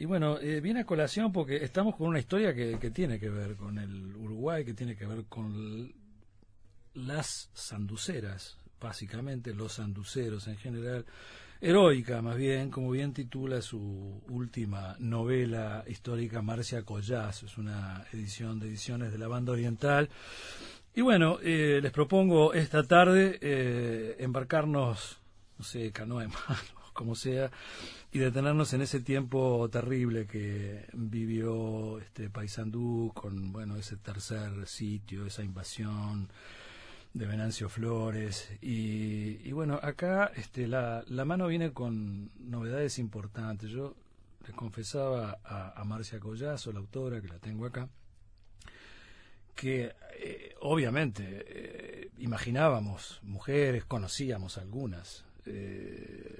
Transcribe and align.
Y 0.00 0.06
bueno, 0.06 0.38
eh, 0.40 0.62
viene 0.62 0.80
a 0.80 0.86
colación 0.86 1.30
porque 1.30 1.62
estamos 1.62 1.94
con 1.94 2.08
una 2.08 2.18
historia 2.18 2.54
que, 2.54 2.90
tiene 2.90 3.20
que 3.20 3.28
ver 3.28 3.54
con 3.54 3.78
el 3.78 4.16
Uruguay, 4.16 4.64
que 4.64 4.72
tiene 4.72 4.96
que 4.96 5.04
ver 5.04 5.26
con 5.28 5.92
las 6.94 7.50
sanduceras, 7.52 8.56
básicamente, 8.80 9.52
los 9.52 9.74
sanduceros 9.74 10.48
en 10.48 10.56
general, 10.56 11.04
heroica 11.60 12.22
más 12.22 12.38
bien, 12.38 12.70
como 12.70 12.90
bien 12.90 13.12
titula 13.12 13.60
su 13.60 14.22
última 14.30 14.96
novela 15.00 15.84
histórica, 15.86 16.40
Marcia 16.40 16.82
Collaz, 16.82 17.42
es 17.42 17.58
una 17.58 18.06
edición 18.10 18.58
de 18.58 18.68
ediciones 18.68 19.12
de 19.12 19.18
la 19.18 19.28
banda 19.28 19.52
oriental. 19.52 20.08
Y 20.94 21.02
bueno, 21.02 21.40
eh, 21.42 21.78
les 21.82 21.92
propongo 21.92 22.54
esta 22.54 22.84
tarde 22.84 23.38
eh, 23.42 24.16
embarcarnos, 24.18 25.18
no 25.58 25.62
sé, 25.62 25.92
canoa 25.92 26.24
en 26.24 26.30
como 27.00 27.14
sea, 27.14 27.50
y 28.12 28.18
detenernos 28.18 28.74
en 28.74 28.82
ese 28.82 29.00
tiempo 29.00 29.70
terrible 29.72 30.26
que 30.26 30.84
vivió 30.92 31.98
este 31.98 32.28
Paysandú 32.28 33.10
con, 33.14 33.52
bueno, 33.52 33.76
ese 33.76 33.96
tercer 33.96 34.66
sitio, 34.66 35.24
esa 35.24 35.42
invasión, 35.42 36.28
de 37.14 37.26
Venancio 37.26 37.70
Flores. 37.70 38.50
Y, 38.60 39.50
bueno, 39.52 39.80
acá 39.82 40.30
este, 40.36 40.68
la, 40.68 41.02
la, 41.08 41.24
mano 41.24 41.46
viene 41.46 41.72
con 41.72 42.30
novedades 42.38 42.98
importantes. 42.98 43.70
Yo 43.70 43.96
le 44.46 44.52
confesaba 44.52 45.38
a, 45.42 45.82
Marcia 45.84 46.20
Collazo, 46.20 46.72
la 46.72 46.80
autora, 46.80 47.22
que 47.22 47.28
la 47.28 47.38
tengo 47.38 47.64
acá, 47.64 47.88
que 49.54 49.94
eh, 50.18 50.54
obviamente 50.60 51.44
eh, 51.48 52.10
imaginábamos 52.18 53.20
mujeres, 53.22 53.86
conocíamos 53.86 54.58
algunas, 54.58 55.24
eh, 55.46 56.39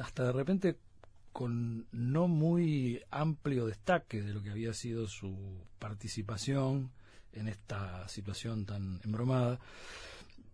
hasta 0.00 0.24
de 0.24 0.32
repente 0.32 0.78
con 1.32 1.86
no 1.92 2.28
muy 2.28 3.02
amplio 3.10 3.66
destaque 3.66 4.22
de 4.22 4.34
lo 4.34 4.42
que 4.42 4.50
había 4.50 4.74
sido 4.74 5.06
su 5.06 5.64
participación 5.78 6.90
en 7.32 7.48
esta 7.48 8.08
situación 8.08 8.66
tan 8.66 9.00
embromada. 9.04 9.60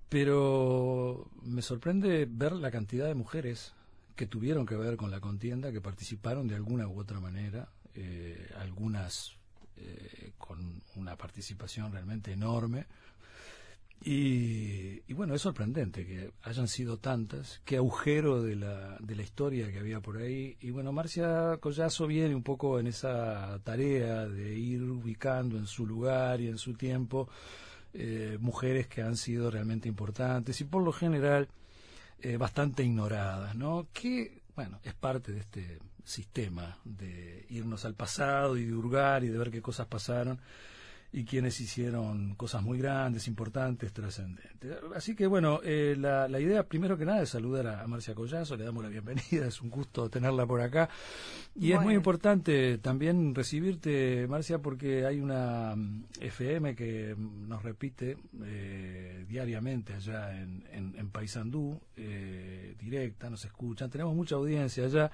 Pero 0.08 1.28
me 1.42 1.62
sorprende 1.62 2.28
ver 2.30 2.52
la 2.52 2.70
cantidad 2.70 3.06
de 3.06 3.14
mujeres 3.14 3.74
que 4.14 4.27
tuvieron 4.27 4.66
que 4.66 4.77
ver 4.77 4.96
con 4.96 5.11
la 5.11 5.20
contienda, 5.20 5.72
que 5.72 5.80
participaron 5.80 6.46
de 6.46 6.55
alguna 6.55 6.86
u 6.86 6.98
otra 6.98 7.20
manera, 7.20 7.68
eh, 7.94 8.50
algunas 8.58 9.36
eh, 9.77 10.33
con 10.39 10.83
una 10.94 11.16
participación 11.16 11.92
realmente 11.92 12.33
enorme. 12.33 12.86
Y, 14.02 15.12
bueno, 15.14 15.34
es 15.34 15.42
sorprendente 15.42 16.06
que 16.06 16.30
hayan 16.42 16.69
sido 16.69 16.98
tantas, 16.98 17.61
qué 17.64 17.77
agujero 17.77 18.42
de 18.42 18.55
la, 18.55 18.97
de 19.00 19.16
la 19.16 19.22
historia 19.22 19.70
que 19.72 19.78
había 19.78 20.00
por 20.00 20.19
ahí. 20.19 20.56
Y 20.61 20.70
bueno, 20.70 20.92
Marcia 20.92 21.56
Collazo 21.61 22.06
viene 22.06 22.34
un 22.34 22.42
poco 22.42 22.78
en 22.78 22.86
esa 22.86 23.58
tarea 23.64 24.27
de 24.27 24.55
ir 24.55 24.83
ubicando 24.83 25.56
en 25.56 25.67
su 25.67 25.86
lugar 25.86 26.41
y 26.41 26.48
en 26.48 26.58
su 26.58 26.74
tiempo 26.74 27.28
eh, 27.94 28.36
mujeres 28.41 28.86
que 28.89 29.00
han 29.00 29.17
sido 29.17 29.50
realmente 29.50 29.89
importantes 29.89 30.61
y 30.61 30.64
por 30.64 30.83
lo 30.83 30.92
general 30.92 31.48
eh, 32.20 32.36
bastante 32.36 32.84
ignoradas, 32.84 33.56
¿no? 33.56 33.89
Que, 33.92 34.42
bueno, 34.55 34.80
es 34.84 34.94
parte 34.94 35.33
de 35.33 35.41
este 35.41 35.78
sistema 36.05 36.78
de 36.84 37.47
irnos 37.48 37.84
al 37.84 37.94
pasado 37.94 38.56
y 38.56 38.67
de 38.67 38.74
hurgar 38.74 39.24
y 39.24 39.28
de 39.28 39.39
ver 39.39 39.50
qué 39.50 39.62
cosas 39.62 39.86
pasaron 39.86 40.39
y 41.12 41.24
quienes 41.24 41.60
hicieron 41.60 42.34
cosas 42.34 42.62
muy 42.62 42.78
grandes, 42.78 43.28
importantes, 43.28 43.92
trascendentes. 43.92 44.76
Así 44.94 45.14
que 45.14 45.26
bueno, 45.26 45.60
eh, 45.62 45.96
la, 45.98 46.28
la, 46.28 46.40
idea 46.40 46.64
primero 46.64 46.98
que 46.98 47.04
nada 47.04 47.22
es 47.22 47.30
saludar 47.30 47.66
a, 47.66 47.86
Marcia 47.86 48.14
Collazo, 48.14 48.56
le 48.56 48.64
damos 48.64 48.82
la 48.82 48.90
bienvenida, 48.90 49.46
es 49.46 49.60
un 49.60 49.70
gusto 49.70 50.10
tenerla 50.10 50.46
por 50.46 50.60
acá. 50.60 50.88
Y 51.54 51.72
es 51.72 51.80
muy 51.80 51.94
importante 51.94 52.78
también 52.78 53.34
recibirte, 53.34 54.27
Marcia, 54.28 54.58
porque 54.58 55.06
hay 55.06 55.20
una 55.20 55.74
mm, 55.74 56.04
FM 56.20 56.74
que 56.74 57.14
nos 57.16 57.62
repite 57.62 58.18
eh, 58.44 59.24
diariamente 59.28 59.95
allá 59.95 60.36
en, 60.36 60.64
en, 60.72 61.11
Paysandú, 61.11 61.80
eh, 61.96 62.74
directa, 62.78 63.30
nos 63.30 63.45
escuchan, 63.45 63.90
tenemos 63.90 64.14
mucha 64.14 64.34
audiencia 64.34 64.84
allá. 64.84 65.11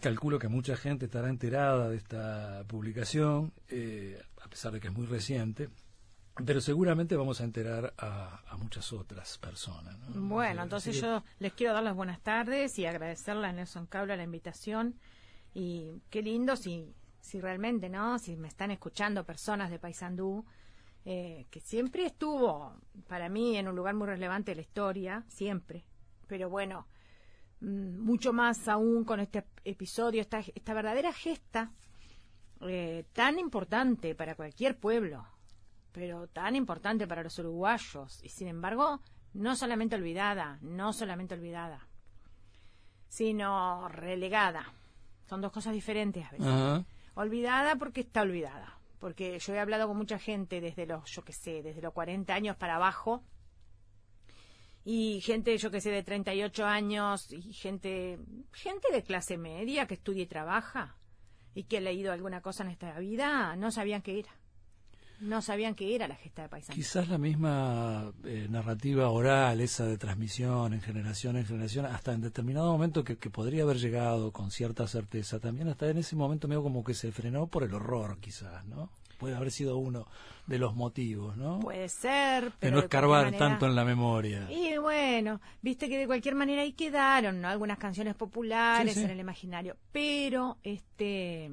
Calculo 0.00 0.38
que 0.38 0.48
mucha 0.48 0.76
gente 0.76 1.04
estará 1.06 1.28
enterada 1.28 1.88
de 1.88 1.96
esta 1.96 2.64
publicación, 2.66 3.52
eh, 3.68 4.20
pesar 4.52 4.72
de 4.72 4.80
que 4.80 4.88
es 4.88 4.94
muy 4.94 5.06
reciente, 5.06 5.70
pero 6.44 6.60
seguramente 6.60 7.16
vamos 7.16 7.40
a 7.40 7.44
enterar 7.44 7.94
a, 7.96 8.42
muchas 8.58 8.92
otras 8.92 9.38
personas. 9.38 9.96
Bueno, 10.14 10.62
entonces 10.62 11.00
yo 11.00 11.24
les 11.38 11.54
quiero 11.54 11.72
dar 11.72 11.82
las 11.82 11.96
buenas 11.96 12.20
tardes 12.20 12.78
y 12.78 12.84
agradecerle 12.84 13.46
a 13.46 13.52
Nelson 13.52 13.86
Cabra 13.86 14.14
la 14.14 14.24
invitación. 14.24 14.94
Y 15.54 16.02
qué 16.10 16.20
lindo 16.20 16.54
si, 16.56 16.94
si 17.20 17.40
realmente, 17.40 17.88
¿no? 17.88 18.18
Si 18.18 18.36
me 18.36 18.48
están 18.48 18.70
escuchando 18.70 19.24
personas 19.24 19.70
de 19.70 19.78
Paysandú, 19.78 20.44
eh, 21.06 21.46
que 21.50 21.60
siempre 21.60 22.04
estuvo 22.04 22.74
para 23.08 23.30
mí 23.30 23.56
en 23.56 23.68
un 23.68 23.74
lugar 23.74 23.94
muy 23.94 24.06
relevante 24.06 24.52
de 24.52 24.56
la 24.56 24.62
historia, 24.62 25.24
siempre. 25.28 25.84
Pero 26.28 26.50
bueno, 26.50 26.86
Mm, 27.62 28.00
mucho 28.00 28.32
más 28.32 28.66
aún 28.66 29.04
con 29.04 29.20
este 29.20 29.44
episodio, 29.64 30.20
esta, 30.20 30.40
esta 30.40 30.74
verdadera 30.74 31.12
gesta 31.12 31.70
eh, 32.68 33.04
tan 33.12 33.38
importante 33.38 34.14
para 34.14 34.34
cualquier 34.34 34.78
pueblo, 34.78 35.26
pero 35.92 36.28
tan 36.28 36.56
importante 36.56 37.06
para 37.06 37.22
los 37.22 37.38
uruguayos, 37.38 38.22
y 38.22 38.28
sin 38.28 38.48
embargo, 38.48 39.00
no 39.34 39.56
solamente 39.56 39.96
olvidada, 39.96 40.58
no 40.62 40.92
solamente 40.92 41.34
olvidada, 41.34 41.88
sino 43.08 43.88
relegada. 43.88 44.72
Son 45.28 45.40
dos 45.40 45.52
cosas 45.52 45.72
diferentes 45.72 46.24
a 46.24 46.30
veces. 46.30 46.86
Olvidada 47.14 47.76
porque 47.76 48.02
está 48.02 48.22
olvidada. 48.22 48.78
Porque 48.98 49.38
yo 49.38 49.54
he 49.54 49.58
hablado 49.58 49.88
con 49.88 49.96
mucha 49.96 50.18
gente 50.18 50.60
desde 50.60 50.86
los, 50.86 51.10
yo 51.10 51.24
qué 51.24 51.32
sé, 51.32 51.62
desde 51.62 51.82
los 51.82 51.92
40 51.92 52.32
años 52.32 52.56
para 52.56 52.76
abajo, 52.76 53.24
y 54.84 55.20
gente, 55.20 55.56
yo 55.58 55.70
que 55.70 55.80
sé, 55.80 55.90
de 55.90 56.02
38 56.02 56.64
años 56.66 57.32
y 57.32 57.52
gente, 57.52 58.18
gente 58.52 58.92
de 58.92 59.02
clase 59.02 59.38
media 59.38 59.86
que 59.86 59.94
estudia 59.94 60.22
y 60.22 60.26
trabaja 60.26 60.96
y 61.54 61.64
que 61.64 61.78
ha 61.78 61.80
leído 61.80 62.12
alguna 62.12 62.40
cosa 62.40 62.64
en 62.64 62.70
esta 62.70 62.98
vida, 62.98 63.56
no 63.56 63.70
sabían 63.70 64.02
qué 64.02 64.20
era. 64.20 64.30
No 65.20 65.40
sabían 65.40 65.76
qué 65.76 65.94
era 65.94 66.08
la 66.08 66.16
gesta 66.16 66.42
de 66.42 66.48
paisaje. 66.48 66.76
Quizás 66.76 67.08
la 67.08 67.16
misma 67.16 68.12
eh, 68.24 68.48
narrativa 68.50 69.08
oral, 69.08 69.60
esa 69.60 69.86
de 69.86 69.96
transmisión 69.96 70.74
en 70.74 70.80
generación 70.80 71.36
en 71.36 71.46
generación, 71.46 71.86
hasta 71.86 72.12
en 72.12 72.22
determinado 72.22 72.72
momento 72.72 73.04
que, 73.04 73.16
que, 73.16 73.30
podría 73.30 73.62
haber 73.62 73.78
llegado 73.78 74.32
con 74.32 74.50
cierta 74.50 74.84
certeza, 74.88 75.38
también 75.38 75.68
hasta 75.68 75.88
en 75.88 75.98
ese 75.98 76.16
momento 76.16 76.48
medio 76.48 76.64
como 76.64 76.82
que 76.82 76.94
se 76.94 77.12
frenó 77.12 77.46
por 77.46 77.62
el 77.62 77.72
horror, 77.72 78.18
quizás, 78.18 78.64
¿no? 78.66 78.90
Puede 79.22 79.36
haber 79.36 79.52
sido 79.52 79.76
uno 79.76 80.08
de 80.48 80.58
los 80.58 80.74
motivos, 80.74 81.36
¿no? 81.36 81.60
Puede 81.60 81.88
ser, 81.88 82.50
pero... 82.58 82.74
De 82.74 82.80
no 82.80 82.82
escarbar 82.82 83.30
tanto 83.36 83.66
en 83.66 83.76
la 83.76 83.84
memoria. 83.84 84.50
Y 84.50 84.76
bueno, 84.78 85.40
viste 85.60 85.88
que 85.88 85.96
de 85.96 86.08
cualquier 86.08 86.34
manera 86.34 86.62
ahí 86.62 86.72
quedaron, 86.72 87.40
¿no? 87.40 87.46
Algunas 87.46 87.78
canciones 87.78 88.16
populares 88.16 88.96
en 88.96 89.10
el 89.10 89.20
imaginario, 89.20 89.76
pero 89.92 90.58
este 90.64 91.48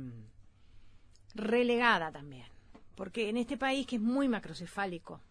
relegada 1.35 2.11
también, 2.11 2.47
porque 2.95 3.29
en 3.29 3.37
este 3.37 3.55
país 3.55 3.85
que 3.85 3.97
es 3.97 4.01
muy 4.01 4.27
macrocefálico, 4.27 5.21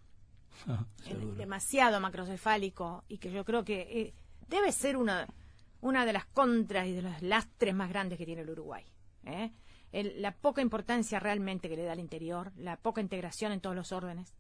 demasiado 1.37 1.99
macrocefálico, 1.99 3.03
y 3.09 3.19
que 3.19 3.33
yo 3.33 3.45
creo 3.45 3.65
que 3.65 3.81
eh, 3.81 4.15
debe 4.49 4.71
ser 4.71 4.97
una, 4.97 5.27
una 5.81 6.07
de 6.07 6.13
las 6.13 6.27
contras 6.27 6.87
y 6.87 6.93
de 6.93 7.03
los 7.03 7.21
lastres 7.21 7.75
más 7.75 7.89
grandes 7.89 8.17
que 8.17 8.27
tiene 8.27 8.43
el 8.43 8.51
Uruguay. 8.51 8.85
¿eh? 9.25 9.51
La 9.93 10.33
poca 10.33 10.61
importancia 10.61 11.19
realmente 11.19 11.69
que 11.69 11.77
le 11.77 11.85
da 11.85 11.93
al 11.93 12.01
interior, 12.01 12.53
la 12.57 12.77
poca 12.77 13.01
integración 13.01 13.53
en 13.53 13.61
todos 13.61 13.77
los 13.77 13.93
órdenes. 13.93 14.35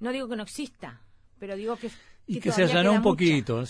No 0.00 0.12
digo 0.12 0.28
que 0.28 0.36
no 0.36 0.42
exista, 0.42 1.00
pero 1.38 1.56
digo 1.56 1.76
que... 1.76 1.90
y 2.26 2.40
que 2.40 2.52
se 2.52 2.64
allanó 2.64 2.92
un 2.92 3.02
poquito, 3.02 3.62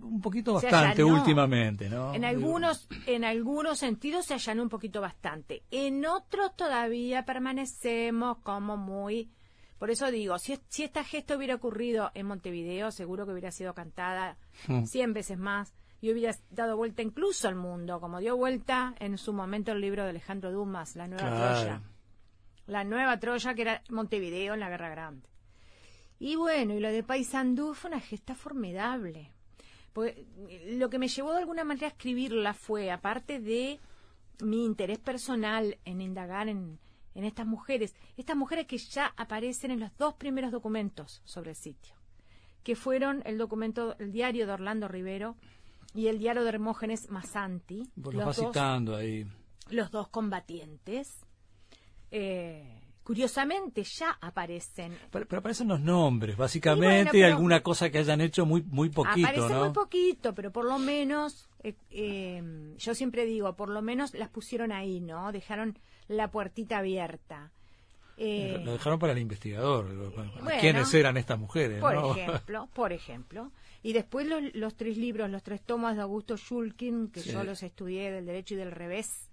un 0.00 0.20
poquito 0.20 0.54
bastante 0.54 1.04
últimamente, 1.04 1.88
¿no? 1.88 2.14
En 2.14 2.24
algunos, 2.24 2.88
en 3.06 3.24
algunos 3.24 3.78
sentidos 3.78 4.26
se 4.26 4.34
allanó 4.34 4.62
un 4.62 4.68
poquito 4.68 5.00
bastante. 5.00 5.62
En 5.70 6.04
otros 6.04 6.56
todavía 6.56 7.24
permanecemos 7.24 8.38
como 8.38 8.76
muy... 8.76 9.30
Por 9.78 9.90
eso 9.90 10.12
digo, 10.12 10.38
si, 10.38 10.56
si 10.68 10.84
esta 10.84 11.02
gesta 11.02 11.36
hubiera 11.36 11.56
ocurrido 11.56 12.12
en 12.14 12.26
Montevideo, 12.26 12.92
seguro 12.92 13.26
que 13.26 13.32
hubiera 13.32 13.50
sido 13.50 13.74
cantada 13.74 14.36
hmm. 14.68 14.84
cien 14.84 15.12
veces 15.12 15.38
más 15.38 15.74
y 16.02 16.10
hubiera 16.10 16.36
dado 16.50 16.76
vuelta 16.76 17.00
incluso 17.00 17.46
al 17.46 17.54
mundo, 17.54 18.00
como 18.00 18.18
dio 18.18 18.36
vuelta 18.36 18.94
en 18.98 19.16
su 19.16 19.32
momento 19.32 19.70
el 19.70 19.80
libro 19.80 20.02
de 20.02 20.10
Alejandro 20.10 20.50
Dumas, 20.50 20.96
La 20.96 21.06
Nueva 21.06 21.30
Troya. 21.30 21.80
La 22.66 22.82
Nueva 22.82 23.20
Troya, 23.20 23.54
que 23.54 23.62
era 23.62 23.82
Montevideo 23.88 24.54
en 24.54 24.60
la 24.60 24.68
Guerra 24.68 24.90
Grande. 24.90 25.28
Y 26.18 26.34
bueno, 26.34 26.74
y 26.74 26.80
lo 26.80 26.88
de 26.88 27.04
Paysandú 27.04 27.72
fue 27.74 27.90
una 27.90 28.00
gesta 28.00 28.34
formidable. 28.34 29.30
Porque 29.92 30.26
lo 30.72 30.90
que 30.90 30.98
me 30.98 31.06
llevó 31.06 31.32
de 31.32 31.38
alguna 31.38 31.62
manera 31.62 31.86
a 31.86 31.90
escribirla 31.90 32.52
fue, 32.52 32.90
aparte 32.90 33.38
de 33.38 33.78
mi 34.42 34.64
interés 34.64 34.98
personal 34.98 35.78
en 35.84 36.00
indagar 36.00 36.48
en, 36.48 36.80
en 37.14 37.24
estas 37.24 37.46
mujeres, 37.46 37.94
estas 38.16 38.36
mujeres 38.36 38.66
que 38.66 38.78
ya 38.78 39.14
aparecen 39.16 39.70
en 39.70 39.78
los 39.78 39.96
dos 39.98 40.14
primeros 40.14 40.50
documentos 40.50 41.22
sobre 41.24 41.50
el 41.50 41.56
sitio, 41.56 41.94
que 42.64 42.74
fueron 42.74 43.22
el 43.24 43.38
documento, 43.38 43.94
el 44.00 44.10
diario 44.10 44.48
de 44.48 44.52
Orlando 44.52 44.88
Rivero, 44.88 45.36
y 45.94 46.06
el 46.08 46.18
diario 46.18 46.42
de 46.42 46.48
Hermógenes 46.48 47.10
Masanti. 47.10 47.88
lo 47.96 48.26
va 48.26 48.32
citando 48.32 48.96
ahí. 48.96 49.26
los 49.70 49.90
dos 49.90 50.08
combatientes. 50.08 51.18
Eh, 52.10 52.82
curiosamente 53.02 53.82
ya 53.84 54.18
aparecen. 54.20 54.96
Pero, 55.10 55.26
aparecen 55.38 55.68
los 55.68 55.80
nombres, 55.80 56.36
básicamente, 56.36 57.18
y 57.18 57.22
alguna 57.22 57.62
cosa 57.62 57.90
que 57.90 57.98
hayan 57.98 58.20
hecho 58.20 58.46
muy 58.46 58.62
muy 58.62 58.90
poquito, 58.90 59.28
aparece 59.28 59.54
muy 59.54 59.70
poquito, 59.70 60.34
pero 60.34 60.52
por 60.52 60.64
lo 60.64 60.78
menos, 60.78 61.48
eh, 61.62 61.74
eh, 61.90 62.74
yo 62.78 62.94
siempre 62.94 63.24
digo, 63.24 63.54
por 63.54 63.68
lo 63.68 63.82
menos 63.82 64.14
las 64.14 64.28
pusieron 64.28 64.72
ahí, 64.72 65.00
¿no? 65.00 65.32
Dejaron 65.32 65.78
la 66.08 66.30
puertita 66.30 66.78
abierta. 66.78 67.50
Eh, 68.16 68.60
lo 68.64 68.72
dejaron 68.72 68.98
para 68.98 69.12
el 69.12 69.18
investigador. 69.18 69.88
¿Quiénes 70.60 70.92
eran 70.94 71.16
estas 71.16 71.38
mujeres? 71.38 71.80
Por 71.80 71.94
ejemplo, 71.94 72.68
por 72.72 72.92
ejemplo. 72.92 73.50
Y 73.82 73.92
después 73.92 74.26
los, 74.54 74.76
tres 74.76 74.96
libros, 74.96 75.28
los 75.28 75.42
tres 75.42 75.60
tomas 75.60 75.96
de 75.96 76.02
Augusto 76.02 76.36
Schulkin, 76.36 77.10
que 77.10 77.20
yo 77.22 77.42
los 77.42 77.62
estudié 77.62 78.12
del 78.12 78.26
derecho 78.26 78.54
y 78.54 78.58
del 78.58 78.70
revés, 78.70 79.28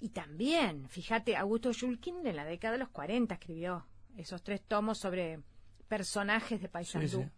y 0.00 0.08
también, 0.08 0.88
fíjate, 0.88 1.36
Augusto 1.36 1.72
Schulkin 1.72 2.26
en 2.26 2.34
la 2.34 2.44
década 2.44 2.72
de 2.72 2.78
los 2.78 2.88
40 2.88 3.34
escribió 3.34 3.86
esos 4.16 4.42
tres 4.42 4.60
tomos 4.60 4.98
sobre 4.98 5.40
personajes 5.86 6.60
de 6.60 6.68
Paysandú. 6.68 7.30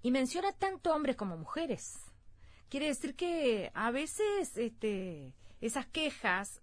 Y 0.00 0.12
menciona 0.12 0.52
tanto 0.52 0.94
hombres 0.94 1.16
como 1.16 1.36
mujeres. 1.36 1.98
Quiere 2.68 2.86
decir 2.86 3.16
que 3.16 3.72
a 3.74 3.90
veces 3.90 4.56
este, 4.56 5.34
esas 5.60 5.86
quejas 5.86 6.62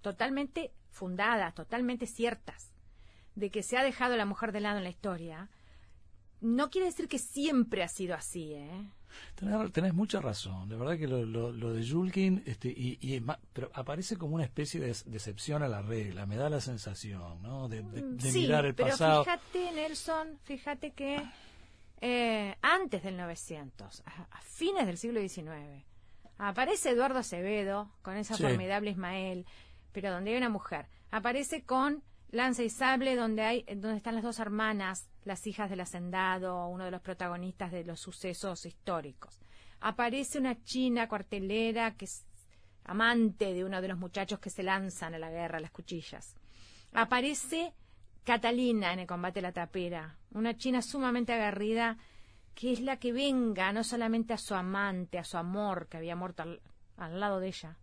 totalmente 0.00 0.72
fundadas, 0.90 1.52
totalmente 1.52 2.06
ciertas, 2.06 2.70
de 3.34 3.50
que 3.50 3.64
se 3.64 3.76
ha 3.76 3.82
dejado 3.82 4.14
a 4.14 4.16
la 4.16 4.26
mujer 4.26 4.52
de 4.52 4.60
lado 4.60 4.78
en 4.78 4.84
la 4.84 4.90
historia, 4.90 5.50
no 6.40 6.70
quiere 6.70 6.86
decir 6.86 7.08
que 7.08 7.18
siempre 7.18 7.82
ha 7.82 7.88
sido 7.88 8.14
así, 8.14 8.52
¿eh? 8.54 8.88
Tenés, 9.72 9.94
mucha 9.94 10.20
razón. 10.20 10.68
De 10.68 10.76
verdad 10.76 10.98
que 10.98 11.06
lo, 11.06 11.24
lo, 11.24 11.72
de 11.72 11.88
Julkin, 11.88 12.42
este, 12.46 12.68
y, 12.68 13.22
pero 13.52 13.70
aparece 13.74 14.16
como 14.16 14.34
una 14.34 14.44
especie 14.44 14.80
de 14.80 14.94
decepción 15.06 15.62
a 15.62 15.68
la 15.68 15.82
regla. 15.82 16.26
Me 16.26 16.36
da 16.36 16.48
la 16.48 16.60
sensación, 16.60 17.42
¿no? 17.42 17.68
De, 17.68 17.82
mm, 17.82 18.18
mirar 18.34 18.64
el 18.66 18.74
pero 18.74 18.92
Fíjate, 18.92 19.72
Nelson, 19.72 20.38
fíjate 20.44 20.92
que 20.92 21.22
eh, 22.00 22.56
antes 22.62 23.02
del 23.02 23.16
900, 23.16 24.02
a, 24.06 24.40
fines 24.42 24.86
del 24.86 24.98
siglo 24.98 25.20
XIX, 25.20 25.84
aparece 26.38 26.90
Eduardo 26.90 27.18
Acevedo 27.18 27.90
con 28.02 28.16
esa 28.16 28.36
formidable 28.36 28.90
Ismael, 28.90 29.46
pero 29.92 30.10
donde 30.10 30.30
hay 30.30 30.36
una 30.36 30.50
mujer. 30.50 30.88
Aparece 31.10 31.64
con 31.64 32.02
Lanza 32.30 32.62
y 32.62 32.70
Sable, 32.70 33.16
donde 33.16 33.42
hay, 33.42 33.62
donde 33.64 33.96
están 33.96 34.14
las 34.14 34.24
dos 34.24 34.38
hermanas, 34.38 35.08
las 35.26 35.46
hijas 35.46 35.68
del 35.68 35.80
hacendado, 35.80 36.68
uno 36.68 36.84
de 36.84 36.90
los 36.90 37.02
protagonistas 37.02 37.72
de 37.72 37.84
los 37.84 38.00
sucesos 38.00 38.64
históricos. 38.64 39.40
Aparece 39.80 40.38
una 40.38 40.62
china 40.62 41.08
cuartelera 41.08 41.94
que 41.96 42.06
es 42.06 42.24
amante 42.84 43.52
de 43.52 43.64
uno 43.64 43.80
de 43.80 43.88
los 43.88 43.98
muchachos 43.98 44.38
que 44.38 44.50
se 44.50 44.62
lanzan 44.62 45.14
a 45.14 45.18
la 45.18 45.30
guerra, 45.30 45.58
a 45.58 45.60
las 45.60 45.70
cuchillas. 45.70 46.34
Aparece 46.92 47.74
Catalina 48.24 48.92
en 48.92 49.00
el 49.00 49.06
combate 49.06 49.40
de 49.40 49.42
la 49.42 49.52
tapera, 49.52 50.16
una 50.30 50.56
china 50.56 50.80
sumamente 50.80 51.32
agarrida 51.32 51.98
que 52.54 52.72
es 52.72 52.80
la 52.80 52.96
que 52.96 53.12
venga 53.12 53.72
no 53.72 53.84
solamente 53.84 54.32
a 54.32 54.38
su 54.38 54.54
amante, 54.54 55.18
a 55.18 55.24
su 55.24 55.36
amor 55.36 55.88
que 55.88 55.98
había 55.98 56.16
muerto 56.16 56.42
al 56.96 57.20
lado 57.20 57.38
de 57.38 57.48
ella, 57.48 57.76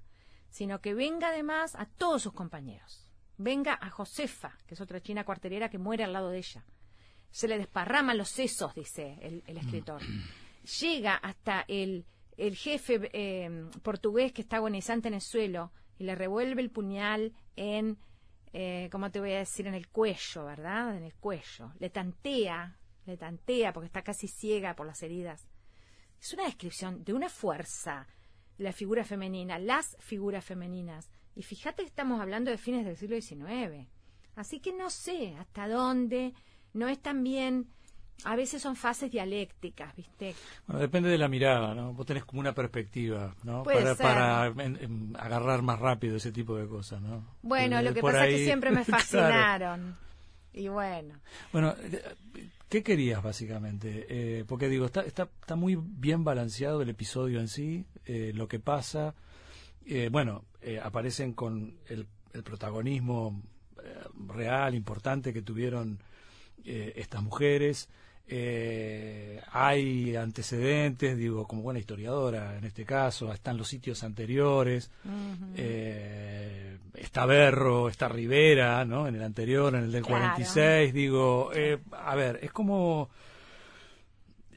sino 0.49 0.81
que 0.81 0.95
venga 0.95 1.27
además 1.27 1.75
a 1.75 1.85
todos 1.85 2.23
sus 2.23 2.33
compañeros 2.33 3.07
venga 3.37 3.77
a 3.79 3.89
Josefa, 3.89 4.57
que 4.65 4.75
es 4.75 4.81
otra 4.81 5.01
china 5.01 5.25
cuartelera 5.25 5.69
que 5.69 5.77
muere 5.77 6.03
al 6.03 6.13
lado 6.13 6.29
de 6.29 6.37
ella. 6.37 6.63
Se 7.33 7.47
le 7.47 7.57
desparraman 7.57 8.15
los 8.15 8.29
sesos, 8.29 8.75
dice 8.75 9.17
el, 9.21 9.57
escritor. 9.57 10.01
Llega 10.79 11.15
hasta 11.15 11.65
el, 11.67 12.05
el 12.37 12.55
jefe 12.55 13.09
eh, 13.11 13.65
portugués 13.81 14.31
que 14.31 14.43
está 14.43 14.57
agonizante 14.57 15.07
en 15.07 15.15
el 15.15 15.21
suelo 15.21 15.71
y 15.97 16.03
le 16.03 16.13
revuelve 16.13 16.61
el 16.61 16.69
puñal 16.69 17.33
en, 17.55 17.97
eh, 18.53 18.87
¿cómo 18.91 19.09
te 19.09 19.19
voy 19.19 19.31
a 19.31 19.39
decir? 19.39 19.65
En 19.65 19.73
el 19.73 19.87
cuello, 19.87 20.45
¿verdad? 20.45 20.95
En 20.95 21.03
el 21.03 21.15
cuello. 21.15 21.73
Le 21.79 21.89
tantea, 21.89 22.77
le 23.07 23.17
tantea 23.17 23.73
porque 23.73 23.87
está 23.87 24.03
casi 24.03 24.27
ciega 24.27 24.75
por 24.75 24.85
las 24.85 25.01
heridas. 25.01 25.47
Es 26.21 26.33
una 26.33 26.45
descripción 26.45 27.03
de 27.03 27.13
una 27.13 27.29
fuerza, 27.29 28.07
la 28.59 28.71
figura 28.73 29.03
femenina, 29.03 29.57
las 29.57 29.97
figuras 29.99 30.45
femeninas, 30.45 31.09
y 31.35 31.41
fíjate 31.41 31.81
que 31.81 31.89
estamos 31.89 32.21
hablando 32.21 32.51
de 32.51 32.59
fines 32.59 32.85
del 32.85 32.95
siglo 32.95 33.19
XIX. 33.19 33.89
Así 34.35 34.59
que 34.59 34.71
no 34.71 34.91
sé 34.91 35.35
hasta 35.39 35.67
dónde, 35.67 36.33
no 36.73 36.87
es 36.87 36.99
tan 36.99 37.23
bien, 37.23 37.67
a 38.23 38.35
veces 38.35 38.61
son 38.61 38.75
fases 38.75 39.11
dialécticas, 39.11 39.95
¿viste? 39.95 40.35
Bueno, 40.67 40.81
depende 40.81 41.09
de 41.09 41.17
la 41.17 41.27
mirada, 41.27 41.73
¿no? 41.73 41.93
Vos 41.93 42.05
tenés 42.05 42.25
como 42.25 42.39
una 42.39 42.53
perspectiva, 42.53 43.35
¿no? 43.43 43.63
para, 43.63 43.95
para 43.95 44.45
agarrar 44.45 45.61
más 45.61 45.79
rápido 45.79 46.17
ese 46.17 46.31
tipo 46.31 46.55
de 46.55 46.67
cosas, 46.67 47.01
¿no? 47.01 47.25
Bueno, 47.41 47.81
lo 47.81 47.93
que 47.93 48.01
pasa 48.01 48.27
es 48.27 48.37
que 48.37 48.45
siempre 48.45 48.71
me 48.71 48.85
fascinaron. 48.85 49.95
Y 50.55 50.67
bueno. 50.67 51.15
Bueno, 51.51 51.73
¿qué 52.69 52.83
querías 52.83 53.23
básicamente? 53.23 54.05
Eh, 54.07 54.45
porque 54.47 54.69
digo, 54.69 54.85
está, 54.85 55.01
está, 55.01 55.23
está 55.41 55.55
muy 55.55 55.75
bien 55.75 56.23
balanceado 56.23 56.83
el 56.83 56.89
episodio 56.89 57.39
en 57.39 57.47
sí, 57.47 57.85
eh, 58.05 58.31
lo 58.35 58.47
que 58.47 58.59
pasa. 58.59 59.15
Eh, 59.85 60.09
bueno, 60.11 60.45
eh, 60.61 60.79
aparecen 60.81 61.33
con 61.33 61.75
el, 61.87 62.07
protagonismo 62.43 63.41
eh, 63.83 64.03
real, 64.27 64.75
importante 64.75 65.33
que 65.33 65.41
tuvieron 65.41 65.99
eh, 66.65 66.93
estas 66.95 67.21
mujeres. 67.21 67.89
hay 69.51 70.15
antecedentes, 70.15 71.17
digo, 71.17 71.45
como 71.45 71.61
buena 71.61 71.79
historiadora 71.79 72.57
en 72.57 72.63
este 72.63 72.85
caso, 72.85 73.31
están 73.31 73.57
los 73.57 73.67
sitios 73.67 74.03
anteriores, 74.03 74.89
está 76.95 77.25
Berro, 77.25 77.89
está 77.89 78.07
Rivera, 78.07 78.85
¿no? 78.85 79.07
En 79.07 79.15
el 79.15 79.23
anterior, 79.23 79.75
en 79.75 79.83
el 79.83 79.91
del 79.91 80.03
46, 80.03 80.93
digo, 80.93 81.51
a 81.91 82.15
ver, 82.15 82.39
es 82.41 82.51
como, 82.51 83.09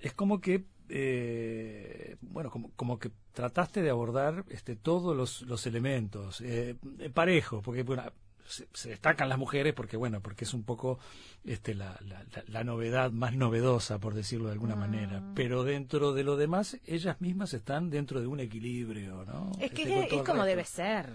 es 0.00 0.12
como 0.12 0.40
que 0.40 0.64
eh, 0.88 2.16
bueno, 2.20 2.50
como, 2.50 2.70
como, 2.76 2.98
que 2.98 3.10
trataste 3.32 3.82
de 3.82 3.90
abordar 3.90 4.44
este, 4.48 4.76
todos 4.76 5.16
los, 5.16 5.42
los 5.42 5.66
elementos, 5.66 6.40
eh, 6.40 6.76
parejo, 7.12 7.60
porque 7.62 7.82
bueno, 7.82 8.04
se, 8.46 8.88
destacan 8.88 9.28
las 9.28 9.38
mujeres 9.38 9.74
porque 9.74 9.96
bueno, 9.96 10.20
porque 10.20 10.44
es 10.44 10.54
un 10.54 10.64
poco 10.64 10.98
este, 11.44 11.74
la, 11.74 11.98
la, 12.46 12.64
novedad 12.64 13.10
más 13.10 13.34
novedosa, 13.34 13.98
por 13.98 14.14
decirlo 14.14 14.46
de 14.46 14.52
alguna 14.52 14.76
manera, 14.76 15.20
mm. 15.20 15.34
pero 15.34 15.64
dentro 15.64 16.12
de 16.12 16.24
lo 16.24 16.36
demás, 16.36 16.78
ellas 16.86 17.20
mismas 17.20 17.54
están 17.54 17.90
dentro 17.90 18.20
de 18.20 18.26
un 18.26 18.40
equilibrio, 18.40 19.24
¿no? 19.24 19.52
Es 19.60 19.70
que 19.72 19.82
este, 19.82 20.16
es, 20.16 20.22
como 20.22 20.44
debe 20.44 20.64
ser, 20.64 21.10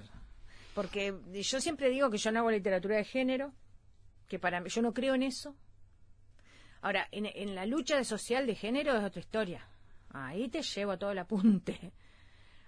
porque 0.73 1.15
yo 1.33 1.59
siempre 1.59 1.89
digo 1.89 2.09
que 2.09 2.17
yo 2.17 2.31
no 2.31 2.39
hago 2.39 2.51
literatura 2.51 2.97
de 2.97 3.03
género, 3.03 3.53
que 4.27 4.39
para 4.39 4.61
mí, 4.61 4.69
yo 4.69 4.81
no 4.81 4.93
creo 4.93 5.15
en 5.15 5.23
eso, 5.23 5.55
Ahora, 6.81 7.07
en, 7.11 7.55
la 7.55 7.65
lucha 7.65 8.03
social 8.03 8.47
de 8.47 8.55
género 8.55 8.97
es 8.97 9.03
otra 9.03 9.19
historia. 9.19 9.67
Ahí 10.09 10.49
te 10.49 10.63
llevo 10.63 10.97
todo 10.97 11.11
el 11.11 11.19
apunte. 11.19 11.93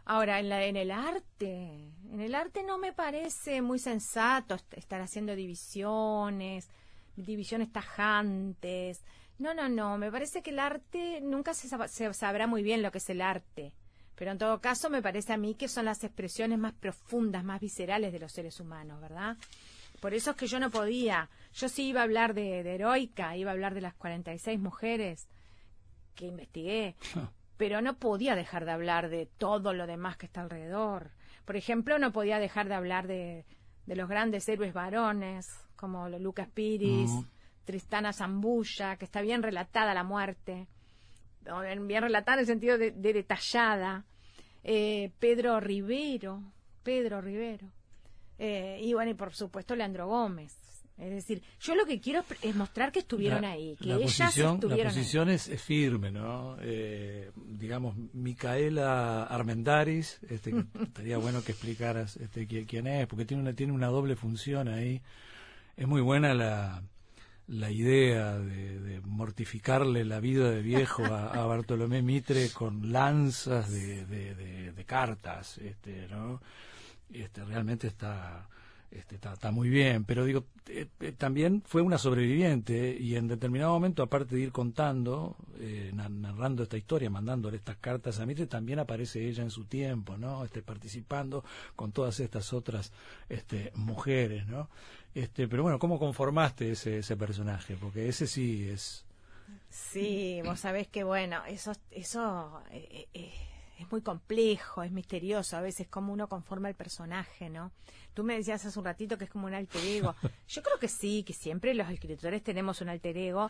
Ahora, 0.05 0.39
en, 0.39 0.49
la, 0.49 0.63
en 0.65 0.75
el 0.75 0.91
arte, 0.91 1.93
en 2.11 2.19
el 2.19 2.35
arte 2.35 2.63
no 2.63 2.77
me 2.77 2.91
parece 2.93 3.61
muy 3.61 3.79
sensato 3.79 4.57
estar 4.71 5.01
haciendo 5.01 5.35
divisiones, 5.35 6.69
divisiones 7.15 7.71
tajantes. 7.71 9.01
No, 9.39 9.53
no, 9.53 9.69
no, 9.69 9.97
me 9.97 10.11
parece 10.11 10.41
que 10.41 10.51
el 10.51 10.59
arte 10.59 11.21
nunca 11.21 11.53
se, 11.53 11.69
se 11.87 12.13
sabrá 12.13 12.47
muy 12.47 12.63
bien 12.63 12.81
lo 12.81 12.91
que 12.91 12.97
es 12.97 13.09
el 13.09 13.21
arte. 13.21 13.73
Pero 14.15 14.31
en 14.31 14.37
todo 14.37 14.61
caso 14.61 14.89
me 14.89 15.01
parece 15.01 15.33
a 15.33 15.37
mí 15.37 15.55
que 15.55 15.67
son 15.67 15.85
las 15.85 16.03
expresiones 16.03 16.59
más 16.59 16.73
profundas, 16.73 17.43
más 17.43 17.59
viscerales 17.59 18.13
de 18.13 18.19
los 18.19 18.31
seres 18.31 18.59
humanos, 18.59 19.01
¿verdad? 19.01 19.37
Por 19.99 20.13
eso 20.13 20.31
es 20.31 20.37
que 20.37 20.47
yo 20.47 20.59
no 20.59 20.69
podía. 20.69 21.29
Yo 21.53 21.69
sí 21.69 21.87
iba 21.87 22.01
a 22.01 22.03
hablar 22.03 22.33
de, 22.33 22.59
Heroica, 22.59 23.35
iba 23.37 23.51
a 23.51 23.53
hablar 23.53 23.73
de 23.73 23.81
las 23.81 23.93
46 23.95 24.59
mujeres 24.59 25.27
que 26.15 26.25
investigué, 26.25 26.95
pero 27.63 27.79
no 27.79 27.95
podía 27.95 28.35
dejar 28.35 28.65
de 28.65 28.71
hablar 28.71 29.09
de 29.09 29.25
todo 29.37 29.71
lo 29.71 29.87
demás 29.87 30.17
que 30.17 30.25
está 30.25 30.41
alrededor. 30.41 31.11
Por 31.45 31.55
ejemplo, 31.55 31.97
no 31.97 32.11
podía 32.11 32.37
dejar 32.37 32.67
de 32.67 32.73
hablar 32.73 33.07
de, 33.07 33.45
los 33.85 34.09
grandes 34.09 34.49
héroes 34.49 34.73
varones, 34.73 35.49
como 35.77 36.09
Lucas 36.09 36.49
Piris, 36.53 37.09
Tristana 37.63 38.11
Zambulla, 38.11 38.97
que 38.97 39.05
está 39.05 39.21
bien 39.21 39.41
relatada 39.41 39.93
la 39.93 40.03
muerte, 40.03 40.67
bien 41.87 42.01
relatada 42.01 42.33
en 42.33 42.39
el 42.41 42.47
sentido 42.47 42.77
de, 42.77 42.91
detallada. 42.91 44.03
Eh, 44.65 45.13
Pedro 45.19 45.61
Rivero, 45.61 46.43
Pedro 46.83 47.21
Rivero. 47.21 47.69
Eh, 48.39 48.77
y 48.81 48.93
bueno, 48.93 49.11
y 49.11 49.13
por 49.13 49.33
supuesto 49.33 49.73
Leandro 49.73 50.07
Gómez. 50.07 50.53
Es 50.97 51.09
decir, 51.09 51.41
yo 51.59 51.75
lo 51.75 51.85
que 51.85 51.99
quiero 51.99 52.23
es 52.41 52.55
mostrar 52.55 52.91
que 52.91 52.99
estuvieron 52.99 53.43
ahí, 53.45 53.75
que 53.81 53.89
ellas 53.89 54.17
posición, 54.17 54.55
estuvieron 54.55 54.85
La 54.85 54.89
posición 54.89 55.29
Es, 55.29 55.49
firme, 55.61 56.11
¿no? 56.11 56.55
Eh, 56.61 57.31
digamos, 57.35 57.95
Micaela 58.13 59.23
Armendaris, 59.23 60.19
este, 60.29 60.53
estaría 60.81 61.17
bueno 61.17 61.43
que 61.43 61.53
explicaras 61.53 62.17
este, 62.17 62.45
quién, 62.47 62.87
es, 62.87 63.07
porque 63.07 63.25
tiene 63.25 63.41
una, 63.41 63.53
tiene 63.53 63.73
una 63.73 63.87
doble 63.87 64.15
función 64.15 64.67
ahí. 64.67 65.01
Es 65.75 65.87
muy 65.87 66.01
buena 66.01 66.35
la, 66.35 66.83
la 67.47 67.71
idea 67.71 68.37
de, 68.37 69.01
mortificarle 69.03 70.05
la 70.05 70.19
vida 70.19 70.51
de 70.51 70.61
viejo 70.61 71.03
a, 71.05 71.45
Bartolomé 71.47 72.03
Mitre 72.03 72.49
con 72.51 72.91
lanzas 72.91 73.71
de, 73.71 74.05
de, 74.05 74.71
de 74.71 74.85
cartas, 74.85 75.57
este, 75.57 76.07
¿no? 76.07 76.39
este, 77.13 77.43
realmente 77.43 77.87
está, 77.87 78.47
este, 78.93 79.15
está, 79.15 79.51
muy 79.51 79.69
bien, 79.69 80.05
pero 80.05 80.23
digo, 80.23 80.45
eh, 80.67 80.87
eh, 80.99 81.11
también 81.13 81.63
fue 81.65 81.81
una 81.81 81.97
sobreviviente 81.97 82.95
y 82.99 83.15
en 83.15 83.27
determinado 83.27 83.73
momento, 83.73 84.03
aparte 84.03 84.35
de 84.35 84.41
ir 84.41 84.51
contando, 84.51 85.35
eh, 85.59 85.91
narrando 85.93 86.61
esta 86.63 86.77
historia, 86.77 87.09
mandándole 87.09 87.57
estas 87.57 87.77
cartas 87.77 88.19
a 88.19 88.25
Mitre, 88.27 88.45
también 88.45 88.77
aparece 88.79 89.27
ella 89.27 89.41
en 89.41 89.49
su 89.49 89.65
tiempo, 89.65 90.17
¿no? 90.17 90.45
Este, 90.45 90.61
participando 90.61 91.43
con 91.75 91.91
todas 91.91 92.19
estas 92.19 92.53
otras 92.53 92.93
este, 93.29 93.71
mujeres, 93.75 94.45
¿no? 94.45 94.69
Este, 95.15 95.47
pero 95.47 95.63
bueno, 95.63 95.79
¿cómo 95.79 95.97
conformaste 95.97 96.71
ese, 96.71 96.99
ese 96.99 97.17
personaje? 97.17 97.75
Porque 97.75 98.07
ese 98.07 98.27
sí 98.27 98.69
es... 98.69 99.05
Sí, 99.69 100.39
vos 100.45 100.59
sabés 100.59 100.87
que 100.87 101.03
bueno, 101.03 101.43
eso, 101.45 101.73
eso 101.89 102.61
es 103.79 103.91
muy 103.91 104.01
complejo, 104.01 104.83
es 104.83 104.91
misterioso 104.91 105.57
a 105.57 105.61
veces 105.61 105.87
cómo 105.87 106.13
uno 106.13 106.27
conforma 106.27 106.69
el 106.69 106.75
personaje, 106.75 107.49
¿no? 107.49 107.71
Tú 108.13 108.23
me 108.23 108.35
decías 108.35 108.65
hace 108.65 108.77
un 108.77 108.85
ratito 108.85 109.17
que 109.17 109.25
es 109.25 109.29
como 109.29 109.47
un 109.47 109.53
alter 109.53 109.83
ego. 109.85 110.15
Yo 110.47 110.61
creo 110.61 110.79
que 110.79 110.87
sí, 110.87 111.23
que 111.23 111.33
siempre 111.33 111.73
los 111.73 111.89
escritores 111.89 112.43
tenemos 112.43 112.81
un 112.81 112.89
alter 112.89 113.17
ego 113.17 113.49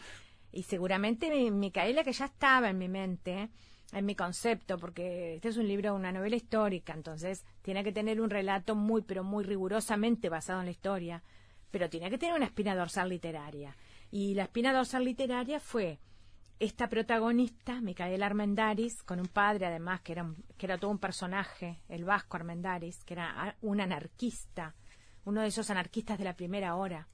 y 0.51 0.63
seguramente 0.63 1.51
Micaela 1.51 2.03
que 2.03 2.13
ya 2.13 2.25
estaba 2.25 2.69
en 2.69 2.77
mi 2.77 2.87
mente, 2.87 3.49
en 3.91 4.05
mi 4.05 4.15
concepto, 4.15 4.77
porque 4.77 5.35
este 5.35 5.49
es 5.49 5.57
un 5.57 5.67
libro, 5.67 5.95
una 5.95 6.11
novela 6.11 6.35
histórica, 6.35 6.93
entonces 6.93 7.43
tiene 7.61 7.83
que 7.83 7.91
tener 7.91 8.21
un 8.21 8.29
relato 8.29 8.75
muy, 8.75 9.01
pero 9.01 9.23
muy 9.23 9.43
rigurosamente 9.43 10.29
basado 10.29 10.59
en 10.59 10.65
la 10.65 10.71
historia, 10.71 11.23
pero 11.71 11.89
tiene 11.89 12.09
que 12.09 12.17
tener 12.17 12.35
una 12.35 12.45
espina 12.45 12.75
dorsal 12.75 13.09
literaria. 13.09 13.75
Y 14.11 14.35
la 14.35 14.43
espina 14.43 14.73
dorsal 14.73 15.05
literaria 15.05 15.59
fue 15.59 15.99
esta 16.63 16.87
protagonista, 16.87 17.81
Micaela 17.81 18.25
Armendaris, 18.25 19.03
con 19.03 19.19
un 19.19 19.27
padre 19.27 19.65
además 19.65 19.99
que 19.99 20.13
era, 20.13 20.33
que 20.57 20.65
era 20.65 20.77
todo 20.77 20.91
un 20.91 20.97
personaje, 20.97 21.81
el 21.89 22.05
vasco 22.05 22.37
Armendaris, 22.37 23.03
que 23.03 23.15
era 23.15 23.57
un 23.61 23.81
anarquista, 23.81 24.73
uno 25.25 25.41
de 25.41 25.47
esos 25.47 25.69
anarquistas 25.69 26.17
de 26.17 26.23
la 26.23 26.37
primera 26.37 26.75
hora. 26.75 27.09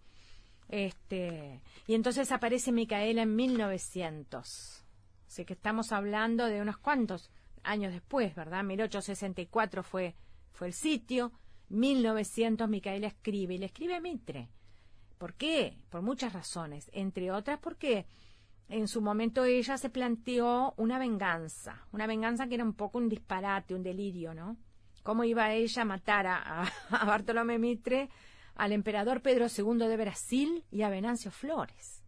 Este, 0.68 1.62
y 1.88 1.96
entonces 1.96 2.32
aparece 2.32 2.72
Micaela 2.72 3.24
en 3.24 3.36
1900. 3.36 4.86
Así 5.27 5.46
que 5.46 5.53
estamos 5.53 5.91
hablando 5.91 6.46
de 6.46 6.62
unos 6.62 6.77
cuantos 6.77 7.32
años 7.63 7.91
después, 7.91 8.36
¿verdad? 8.36 8.63
1864 8.63 9.82
fue, 9.82 10.15
fue 10.51 10.68
el 10.68 10.74
sitio, 10.74 11.32
1900 11.70 12.70
Micaela 12.70 13.08
escribe 13.08 13.56
y 13.56 13.58
le 13.58 13.65
escribe 13.65 13.96
a 13.96 14.00
Mitre. 14.00 14.50
¿Por 15.18 15.34
qué? 15.34 15.75
Por 15.89 16.03
muchas 16.03 16.34
razones, 16.34 16.89
entre 16.94 17.32
otras 17.32 17.58
porque 17.60 18.06
en 18.70 18.88
su 18.88 19.02
momento 19.02 19.44
ella 19.44 19.78
se 19.78 19.90
planteó 19.90 20.74
una 20.78 21.00
venganza, 21.00 21.86
una 21.92 22.08
venganza 22.08 22.48
que 22.48 22.56
era 22.56 22.64
un 22.64 22.74
poco 22.74 23.00
un 23.00 23.10
disparate, 23.10 23.74
un 23.74 23.84
delirio, 23.84 24.34
¿no? 24.34 24.58
¿Cómo 25.04 25.24
iba 25.24 25.54
ella 25.54 25.82
a 25.82 25.86
matar 25.86 26.28
a, 26.28 26.64
a 26.64 27.06
Bartolomé 27.06 27.58
Mitre, 27.58 28.10
al 28.56 28.72
emperador 28.72 29.22
Pedro 29.22 29.48
II 29.48 29.88
de 29.88 29.98
Brasil 29.98 30.64
y 30.72 30.84
a 30.84 30.90
Venancio 30.90 31.32
Flores? 31.32 31.99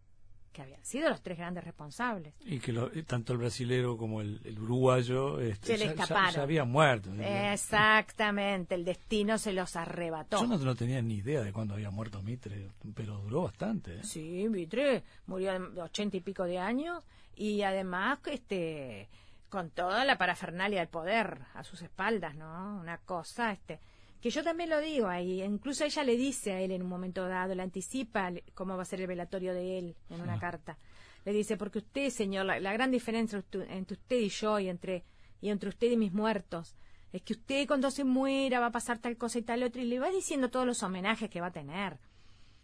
Que 0.52 0.62
habían 0.62 0.84
sido 0.84 1.08
los 1.08 1.22
tres 1.22 1.38
grandes 1.38 1.64
responsables. 1.64 2.34
Y 2.44 2.60
que 2.60 2.72
tanto 3.06 3.32
el 3.32 3.38
brasilero 3.38 3.96
como 3.96 4.20
el, 4.20 4.40
uruguayo 4.60 5.40
este, 5.40 5.78
se 5.78 5.96
ya, 5.96 6.42
habían 6.42 6.70
muerto. 6.70 7.10
Exactamente, 7.18 8.74
el 8.74 8.84
destino 8.84 9.38
se 9.38 9.52
los 9.52 9.76
arrebató. 9.76 10.40
Yo 10.40 10.46
no, 10.46 10.74
tenía 10.74 11.02
ni 11.02 11.16
idea 11.16 11.42
de 11.42 11.52
cuándo 11.52 11.74
había 11.74 11.90
muerto 11.90 12.22
Mitre, 12.22 12.70
pero 12.94 13.18
duró 13.18 13.42
bastante. 13.42 13.96
¿eh? 13.96 14.04
Sí, 14.04 14.46
Mitre 14.48 15.02
murió 15.26 15.58
de 15.58 15.82
ochenta 15.82 16.16
y 16.16 16.20
pico 16.20 16.44
de 16.44 16.58
años 16.58 17.02
y 17.34 17.62
además 17.62 18.18
este 18.26 19.08
con 19.48 19.70
toda 19.70 20.06
la 20.06 20.16
parafernalia 20.16 20.80
del 20.80 20.88
poder 20.88 21.40
a 21.54 21.62
sus 21.62 21.82
espaldas, 21.82 22.34
¿no? 22.34 22.78
Una 22.80 22.96
cosa, 22.98 23.52
este 23.52 23.80
que 24.22 24.30
yo 24.30 24.44
también 24.44 24.70
lo 24.70 24.80
digo 24.80 25.08
ahí, 25.08 25.42
incluso 25.42 25.84
ella 25.84 26.04
le 26.04 26.16
dice 26.16 26.52
a 26.52 26.60
él 26.60 26.70
en 26.70 26.82
un 26.82 26.88
momento 26.88 27.26
dado, 27.26 27.56
le 27.56 27.62
anticipa 27.62 28.30
cómo 28.54 28.76
va 28.76 28.82
a 28.82 28.86
ser 28.86 29.00
el 29.00 29.08
velatorio 29.08 29.52
de 29.52 29.78
él 29.78 29.96
en 30.10 30.20
una 30.20 30.34
ah. 30.34 30.38
carta. 30.38 30.78
Le 31.24 31.32
dice, 31.32 31.56
porque 31.56 31.78
usted, 31.78 32.08
señor, 32.10 32.46
la, 32.46 32.72
gran 32.72 32.92
diferencia 32.92 33.42
entre 33.68 33.94
usted 33.94 34.16
y 34.16 34.28
yo 34.28 34.60
y 34.60 34.68
entre, 34.68 35.04
y 35.40 35.50
entre 35.50 35.70
usted 35.70 35.90
y 35.90 35.96
mis 35.96 36.12
muertos, 36.12 36.76
es 37.12 37.22
que 37.22 37.32
usted 37.32 37.66
cuando 37.66 37.90
se 37.90 38.04
muera 38.04 38.60
va 38.60 38.66
a 38.66 38.72
pasar 38.72 39.00
tal 39.00 39.16
cosa 39.16 39.40
y 39.40 39.42
tal 39.42 39.64
otra, 39.64 39.82
y 39.82 39.86
le 39.86 39.98
va 39.98 40.10
diciendo 40.10 40.50
todos 40.50 40.66
los 40.66 40.84
homenajes 40.84 41.28
que 41.28 41.40
va 41.40 41.48
a 41.48 41.52
tener. 41.52 41.98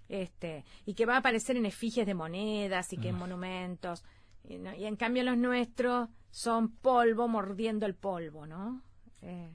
Este, 0.08 0.64
y 0.86 0.94
que 0.94 1.06
va 1.06 1.16
a 1.16 1.18
aparecer 1.18 1.56
en 1.56 1.66
efigies 1.66 2.06
de 2.06 2.14
monedas 2.14 2.92
y 2.92 2.98
que 2.98 3.08
en 3.08 3.16
ah. 3.16 3.18
monumentos. 3.18 4.04
Y, 4.44 4.54
y, 4.54 4.84
en 4.84 4.94
cambio 4.94 5.24
los 5.24 5.36
nuestros 5.36 6.08
son 6.30 6.70
polvo 6.70 7.26
mordiendo 7.26 7.84
el 7.84 7.96
polvo, 7.96 8.46
¿no? 8.46 8.80
Eh, 9.22 9.50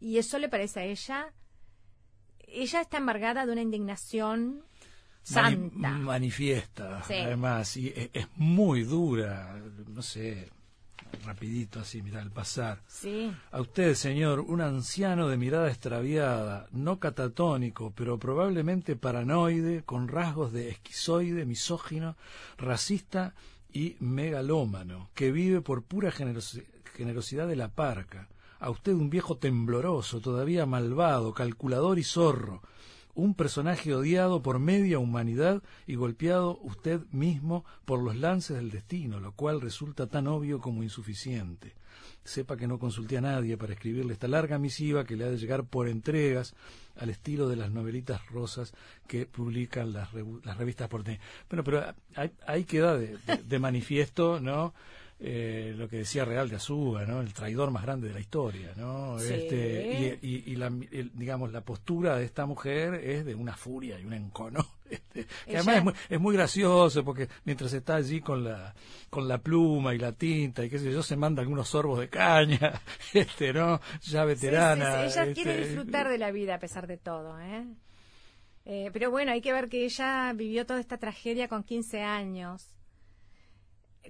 y 0.00 0.16
eso 0.16 0.38
le 0.38 0.48
parece 0.48 0.80
a 0.80 0.84
ella 0.84 1.32
ella 2.54 2.80
está 2.80 2.98
embargada 2.98 3.46
de 3.46 3.52
una 3.52 3.62
indignación 3.62 4.64
santa. 5.22 5.90
manifiesta, 5.90 7.02
además, 7.08 7.76
y 7.76 7.92
es, 7.94 8.26
muy 8.36 8.82
dura, 8.84 9.60
no 9.88 10.02
sé, 10.02 10.50
rapidito 11.24 11.80
así, 11.80 12.02
mira, 12.02 12.20
al 12.20 12.30
pasar. 12.30 12.82
Sí. 12.86 13.32
A 13.50 13.60
usted, 13.60 13.94
señor, 13.94 14.40
un 14.40 14.60
anciano 14.60 15.28
de 15.28 15.36
mirada 15.36 15.68
extraviada, 15.68 16.66
no 16.72 16.98
catatónico, 16.98 17.92
pero 17.94 18.18
probablemente 18.18 18.96
paranoide, 18.96 19.82
con 19.82 20.08
rasgos 20.08 20.52
de 20.52 20.70
esquizoide, 20.70 21.44
misógino, 21.44 22.16
racista 22.58 23.34
y 23.72 23.96
megalómano, 24.00 25.10
que 25.14 25.32
vive 25.32 25.60
por 25.60 25.82
pura 25.82 26.10
generosidad 26.10 27.46
de 27.46 27.56
la 27.56 27.68
parca 27.68 28.28
a 28.62 28.70
usted 28.70 28.92
un 28.92 29.10
viejo 29.10 29.36
tembloroso, 29.36 30.20
todavía 30.20 30.66
malvado, 30.66 31.34
calculador 31.34 31.98
y 31.98 32.04
zorro, 32.04 32.62
un 33.12 33.34
personaje 33.34 33.92
odiado 33.92 34.40
por 34.40 34.60
media 34.60 35.00
humanidad 35.00 35.62
y 35.84 35.96
golpeado 35.96 36.58
usted 36.62 37.00
mismo 37.10 37.64
por 37.84 38.00
los 38.00 38.16
lances 38.16 38.56
del 38.56 38.70
destino, 38.70 39.18
lo 39.18 39.32
cual 39.32 39.60
resulta 39.60 40.06
tan 40.06 40.28
obvio 40.28 40.60
como 40.60 40.84
insuficiente. 40.84 41.74
Sepa 42.24 42.56
que 42.56 42.68
no 42.68 42.78
consulté 42.78 43.18
a 43.18 43.20
nadie 43.20 43.56
para 43.56 43.72
escribirle 43.72 44.12
esta 44.12 44.28
larga 44.28 44.58
misiva 44.58 45.04
que 45.04 45.16
le 45.16 45.24
ha 45.24 45.30
de 45.30 45.38
llegar 45.38 45.64
por 45.64 45.88
entregas 45.88 46.54
al 46.96 47.10
estilo 47.10 47.48
de 47.48 47.56
las 47.56 47.72
novelitas 47.72 48.24
rosas 48.28 48.72
que 49.08 49.26
publican 49.26 49.92
las, 49.92 50.12
revistas 50.12 50.88
porteñas. 50.88 51.20
Bueno, 51.50 51.64
pero 51.64 51.84
ahí, 52.46 52.64
queda 52.64 52.96
de 52.96 53.58
manifiesto, 53.58 54.38
¿no? 54.38 54.72
Eh, 55.24 55.72
lo 55.76 55.88
que 55.88 55.98
decía 55.98 56.24
Real 56.24 56.48
de 56.48 56.56
Azúa, 56.56 57.06
¿no? 57.06 57.20
El 57.20 57.32
traidor 57.32 57.70
más 57.70 57.84
grande 57.84 58.08
de 58.08 58.14
la 58.14 58.18
historia, 58.18 58.72
¿no? 58.76 59.20
Este, 59.20 60.18
y, 60.20 60.56
la, 60.56 60.68
digamos, 60.68 61.52
la 61.52 61.60
postura 61.60 62.16
de 62.16 62.24
esta 62.24 62.44
mujer 62.44 62.94
es 62.94 63.24
de 63.24 63.36
una 63.36 63.56
furia 63.56 64.00
y 64.00 64.04
un 64.04 64.14
encono. 64.14 64.66
Este, 64.92 65.26
además 65.56 65.76
es 65.76 65.84
muy, 65.84 65.94
es 66.10 66.20
muy, 66.20 66.36
gracioso 66.36 67.02
porque 67.02 67.26
mientras 67.44 67.72
está 67.72 67.94
allí 67.94 68.20
con 68.20 68.44
la, 68.44 68.74
con 69.08 69.26
la 69.26 69.38
pluma 69.38 69.94
y 69.94 69.98
la 69.98 70.12
tinta 70.12 70.62
y 70.66 70.68
qué 70.68 70.78
sé 70.78 70.92
yo, 70.92 71.02
se 71.02 71.16
manda 71.16 71.40
algunos 71.40 71.68
sorbos 71.68 71.98
de 71.98 72.10
caña, 72.10 72.78
este, 73.14 73.54
¿no? 73.54 73.80
Ya 74.02 74.26
veterana. 74.26 75.06
ella 75.06 75.32
quiere 75.32 75.62
este, 75.62 75.68
disfrutar 75.68 76.10
de 76.10 76.18
la 76.18 76.30
vida 76.30 76.56
a 76.56 76.58
pesar 76.58 76.86
de 76.86 76.98
todo, 76.98 77.40
¿eh? 77.40 77.64
¿eh? 78.66 78.90
Pero 78.92 79.10
bueno, 79.10 79.32
hay 79.32 79.40
que 79.40 79.54
ver 79.54 79.70
que 79.70 79.86
ella 79.86 80.30
vivió 80.34 80.66
toda 80.66 80.80
esta 80.80 80.98
tragedia 80.98 81.48
con 81.48 81.62
15 81.62 82.02
años 82.02 82.74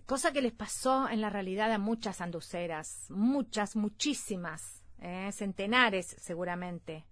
cosa 0.06 0.32
que 0.32 0.42
les 0.42 0.52
pasó 0.52 1.08
en 1.08 1.20
la 1.20 1.30
realidad 1.30 1.72
a 1.72 1.78
muchas 1.78 2.20
anduceras, 2.20 3.06
muchas, 3.10 3.76
muchísimas, 3.76 4.82
eh, 5.00 5.30
centenares 5.32 6.16
seguramente, 6.18 7.04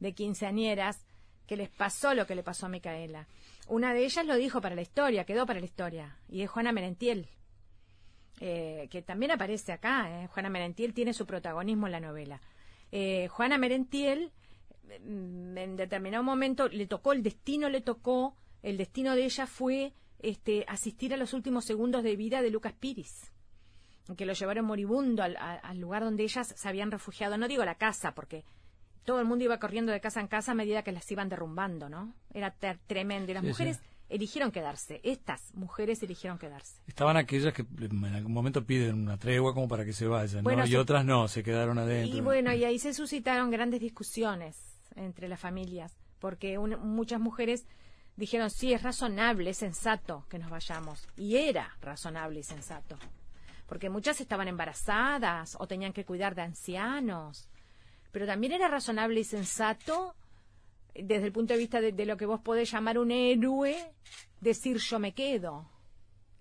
de 0.00 0.14
quinceañeras, 0.14 1.04
que 1.46 1.56
les 1.56 1.70
pasó 1.70 2.14
lo 2.14 2.26
que 2.26 2.34
le 2.34 2.42
pasó 2.42 2.66
a 2.66 2.68
Micaela. 2.68 3.26
Una 3.66 3.92
de 3.94 4.04
ellas 4.04 4.24
lo 4.26 4.36
dijo 4.36 4.60
para 4.60 4.74
la 4.74 4.82
historia, 4.82 5.24
quedó 5.24 5.46
para 5.46 5.60
la 5.60 5.66
historia, 5.66 6.18
y 6.28 6.42
es 6.42 6.50
Juana 6.50 6.72
Merentiel, 6.72 7.28
eh, 8.40 8.86
que 8.90 9.02
también 9.02 9.32
aparece 9.32 9.72
acá. 9.72 10.22
Eh. 10.22 10.28
Juana 10.28 10.50
Merentiel 10.50 10.94
tiene 10.94 11.12
su 11.12 11.26
protagonismo 11.26 11.86
en 11.86 11.92
la 11.92 12.00
novela. 12.00 12.40
Juana 13.30 13.58
Merentiel, 13.58 14.32
mm, 15.04 15.58
en 15.58 15.76
determinado 15.76 16.22
momento, 16.22 16.68
le 16.68 16.86
tocó 16.86 17.12
el 17.12 17.22
destino, 17.22 17.68
le 17.68 17.82
tocó, 17.82 18.36
el 18.62 18.78
destino 18.78 19.14
de 19.14 19.24
ella 19.24 19.46
fue 19.46 19.92
este, 20.20 20.64
asistir 20.68 21.14
a 21.14 21.16
los 21.16 21.32
últimos 21.32 21.64
segundos 21.64 22.02
de 22.02 22.16
vida 22.16 22.42
de 22.42 22.50
Lucas 22.50 22.74
Piris, 22.78 23.32
que 24.16 24.26
lo 24.26 24.32
llevaron 24.32 24.64
moribundo 24.64 25.22
al, 25.22 25.78
lugar 25.78 26.02
donde 26.02 26.22
ellas 26.22 26.54
se 26.56 26.68
habían 26.68 26.90
refugiado. 26.90 27.36
No 27.36 27.48
digo 27.48 27.64
la 27.64 27.76
casa, 27.76 28.14
porque 28.14 28.44
todo 29.04 29.20
el 29.20 29.26
mundo 29.26 29.44
iba 29.44 29.58
corriendo 29.58 29.92
de 29.92 30.00
casa 30.00 30.20
en 30.20 30.28
casa 30.28 30.52
a 30.52 30.54
medida 30.54 30.82
que 30.82 30.92
las 30.92 31.10
iban 31.10 31.28
derrumbando, 31.28 31.88
¿no? 31.88 32.14
Era 32.32 32.54
tremendo. 32.86 33.30
Y 33.30 33.34
las 33.34 33.44
mujeres 33.44 33.80
eligieron 34.08 34.50
quedarse. 34.50 35.00
Estas 35.04 35.54
mujeres 35.54 36.02
eligieron 36.02 36.38
quedarse. 36.38 36.80
Estaban 36.86 37.16
aquellas 37.16 37.52
que 37.52 37.66
en 37.80 38.04
algún 38.06 38.32
momento 38.32 38.64
piden 38.64 38.94
una 39.02 39.18
tregua 39.18 39.52
como 39.52 39.68
para 39.68 39.84
que 39.84 39.92
se 39.92 40.06
vayan, 40.06 40.44
y 40.66 40.76
otras 40.76 41.04
no, 41.04 41.28
se 41.28 41.42
quedaron 41.42 41.78
adentro. 41.78 42.16
Y 42.16 42.20
bueno, 42.20 42.52
y 42.54 42.64
ahí 42.64 42.78
se 42.78 42.94
suscitaron 42.94 43.50
grandes 43.50 43.80
discusiones 43.80 44.78
entre 44.96 45.28
las 45.28 45.38
familias, 45.38 45.96
porque 46.18 46.58
muchas 46.58 47.20
mujeres 47.20 47.66
dijeron, 48.18 48.50
sí, 48.50 48.72
es 48.72 48.82
razonable, 48.82 49.50
es 49.50 49.58
sensato 49.58 50.26
que 50.28 50.38
nos 50.38 50.50
vayamos. 50.50 51.08
Y 51.16 51.36
era 51.36 51.76
razonable 51.80 52.40
y 52.40 52.42
sensato. 52.42 52.98
Porque 53.66 53.90
muchas 53.90 54.20
estaban 54.20 54.48
embarazadas 54.48 55.56
o 55.58 55.66
tenían 55.68 55.92
que 55.92 56.04
cuidar 56.04 56.34
de 56.34 56.42
ancianos. 56.42 57.48
pero 58.10 58.26
también 58.26 58.52
era 58.52 58.68
razonable 58.68 59.20
y 59.20 59.24
sensato 59.24 60.16
desde 60.94 61.26
el 61.26 61.32
punto 61.32 61.52
de 61.52 61.58
vista 61.58 61.80
de, 61.80 62.06
lo 62.06 62.16
que 62.16 62.26
vos 62.26 62.40
podés 62.40 62.70
llamar 62.72 62.98
un 62.98 63.12
héroe, 63.12 63.76
decir 64.40 64.78
yo 64.78 64.98
me 64.98 65.12
quedo. 65.14 65.70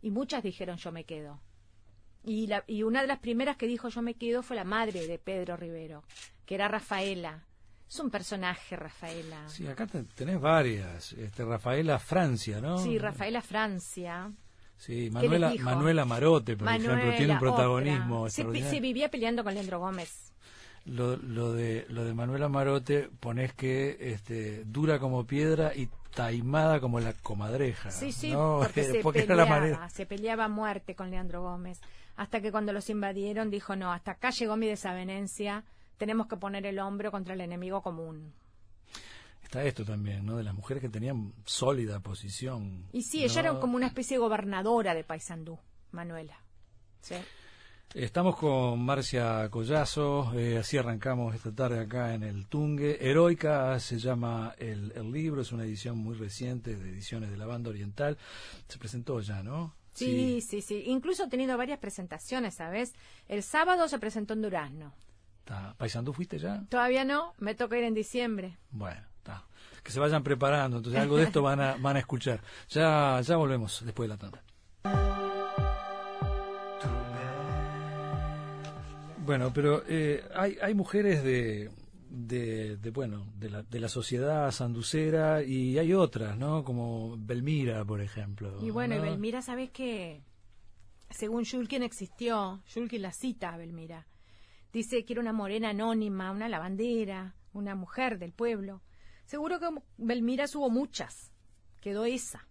Y 0.02 0.10
muchas 0.10 0.42
dijeron 0.42 0.78
yo 0.78 0.92
me 0.92 1.04
quedo. 1.04 1.40
Y, 2.24 2.48
la, 2.48 2.64
y 2.66 2.84
una 2.84 3.02
de 3.02 3.08
las 3.08 3.20
primeras 3.20 3.58
que 3.58 3.68
dijo 3.68 3.90
yo 3.90 4.02
me 4.02 4.16
quedo 4.16 4.42
fue 4.42 4.56
la 4.56 4.64
madre 4.64 5.06
de 5.06 5.20
Pedro 5.20 5.58
Rivero, 5.58 6.04
que 6.46 6.56
era 6.56 6.68
Rafaela. 6.68 7.47
Es 7.88 8.00
un 8.00 8.10
personaje, 8.10 8.76
Rafaela. 8.76 9.48
Sí, 9.48 9.68
acá 9.68 9.88
tenés 9.88 10.40
varias. 10.42 11.14
Este, 11.14 11.46
Rafaela 11.46 12.00
Francia, 12.00 12.60
¿no? 12.60 12.78
Sí, 12.80 12.98
Rafaela 12.98 13.42
Francia. 13.42 14.32
Sí, 14.78 15.10
Manuela, 15.10 15.54
Manuela 15.60 16.06
Marote, 16.06 16.56
por 16.56 16.68
ejemplo, 16.68 17.16
tiene 17.18 17.34
un 17.34 17.40
protagonismo. 17.40 18.30
Se, 18.30 18.44
se, 18.44 18.80
vivía 18.80 19.10
peleando 19.10 19.44
con 19.44 19.54
Leandro 19.54 19.80
Gómez 19.80 20.28
lo, 20.88 21.18
lo, 21.18 21.54
de, 21.54 21.86
lo 21.90 22.06
de 22.06 22.14
Manuela 22.14 22.48
Marote 22.50 23.10
pones 23.20 23.54
que 23.54 23.98
este, 24.00 24.64
dura 24.66 25.00
como 25.00 25.26
piedra 25.26 25.74
y 25.76 25.90
taimada 26.16 26.80
como 26.80 27.00
la 27.00 27.14
comadreja. 27.14 27.92
Sí, 27.92 28.12
sí, 28.12 28.34
porque, 28.36 28.84
se, 28.84 29.04
peleaba, 29.04 29.90
se 29.90 30.06
peleaba 30.06 30.46
a 30.46 30.50
muerte 30.50 30.96
con 30.96 31.12
Leandro 31.12 31.42
Gómez. 31.42 31.80
Hasta 32.16 32.42
que 32.42 32.52
cuando 32.52 32.74
los 32.74 32.90
invadieron 32.90 33.52
dijo, 33.52 33.76
no, 33.76 33.92
hasta 33.92 34.12
acá 34.12 34.32
llegó 34.32 34.56
mi 34.56 34.68
desavenencia, 34.68 35.64
tenemos 35.98 36.28
que 36.28 36.38
poner 36.38 36.66
el 36.66 36.80
hombro 36.80 37.12
contra 37.12 37.34
el 37.34 37.42
enemigo 37.42 37.82
común. 37.82 38.34
Está 39.44 39.64
esto 39.64 39.86
también, 39.86 40.26
¿no? 40.26 40.36
De 40.36 40.44
las 40.44 40.54
mujeres 40.54 40.82
que 40.82 40.90
tenían 40.90 41.34
sólida 41.46 42.02
posición. 42.02 42.86
Y 42.92 43.04
sí, 43.04 43.24
ella 43.24 43.40
era 43.40 43.60
como 43.60 43.78
una 43.78 43.88
especie 43.88 44.18
de 44.18 44.20
gobernadora 44.20 44.94
de 44.94 45.06
Paysandú, 45.06 45.58
Manuela. 45.92 46.38
¿sí? 47.02 47.16
Estamos 47.94 48.36
con 48.36 48.84
Marcia 48.84 49.48
Collazo, 49.50 50.34
eh, 50.38 50.58
así 50.58 50.78
arrancamos 50.78 51.34
esta 51.34 51.56
tarde 51.56 51.80
acá 51.80 52.14
en 52.14 52.24
el 52.24 52.46
Tungue. 52.48 52.98
Heroica 53.00 53.80
se 53.80 53.98
llama 53.98 54.54
el, 54.58 54.92
libro, 55.12 55.42
es 55.42 55.54
una 55.54 55.64
edición 55.64 55.98
muy 55.98 56.16
reciente 56.16 56.76
de 56.76 56.90
ediciones 56.90 57.32
de 57.32 57.38
la 57.38 57.46
banda 57.46 57.70
oriental. 57.70 58.18
Se 58.68 58.78
presentó 58.78 59.22
ya, 59.22 59.42
¿no? 59.42 59.74
Sí, 59.94 60.42
sí, 60.42 60.62
sí. 60.62 60.84
Incluso 60.88 61.24
ha 61.24 61.30
tenido 61.30 61.58
varias 61.58 61.80
presentaciones, 61.80 62.56
¿sabes? 62.56 62.94
El 63.30 63.42
sábado 63.42 63.88
se 63.88 63.98
presentó 63.98 64.34
en 64.34 64.42
Durazno. 64.42 64.94
¿Paisandú 65.78 66.14
fuiste 66.14 66.38
ya? 66.38 66.64
Todavía 66.70 67.04
no, 67.04 67.34
me 67.40 67.56
toca 67.56 67.78
ir 67.78 67.84
en 67.84 67.94
diciembre. 67.94 68.58
Bueno, 68.72 69.02
está. 69.18 69.46
Que 69.84 69.92
se 69.92 70.00
vayan 70.00 70.24
preparando, 70.24 70.78
entonces 70.78 71.02
algo 71.02 71.18
de 71.18 71.24
esto 71.24 71.42
van 71.42 71.60
a, 71.62 71.78
van 71.80 71.96
a 71.96 72.00
escuchar. 72.00 72.42
Ya, 72.70 73.22
ya 73.22 73.36
volvemos 73.38 73.84
después 73.86 74.10
de 74.10 74.16
la 74.16 74.20
tanda. 74.20 74.44
Bueno, 79.26 79.52
pero 79.54 79.84
eh, 79.88 80.24
hay, 80.34 80.58
hay 80.62 80.74
mujeres 80.74 81.22
de, 81.22 81.70
de, 82.10 82.92
bueno, 82.92 83.28
de 83.36 83.50
la, 83.50 83.64
de 83.64 83.80
la 83.80 83.90
sociedad 83.90 84.50
sanducera 84.52 85.44
y 85.44 85.78
hay 85.78 85.94
otras, 85.94 86.38
¿no? 86.38 86.64
Como 86.64 87.18
Belmira, 87.18 87.84
por 87.84 88.02
ejemplo. 88.02 88.58
Y 88.62 88.70
bueno, 88.70 88.96
y 88.96 89.00
Belmira, 89.00 89.42
¿sabes 89.42 89.70
qué? 89.72 90.24
Según 91.10 91.44
Shulkin 91.44 91.84
existió, 91.84 92.62
Shulkin 92.68 93.02
la 93.02 93.12
cita 93.12 93.54
a 93.54 93.58
Belmira. 93.58 94.08
Dice 94.78 95.06
que 95.06 95.14
era 95.14 95.22
una 95.22 95.34
morena 95.34 95.70
anónima, 95.70 96.30
una 96.30 96.48
lavandera, 96.48 97.34
una 97.52 97.74
mujer 97.74 98.20
del 98.20 98.32
pueblo. 98.32 98.84
Seguro 99.26 99.60
que 99.60 99.70
Belmira 99.98 100.46
hubo 100.54 100.70
muchas, 100.70 101.34
quedó 101.82 102.06
esa. 102.06 102.48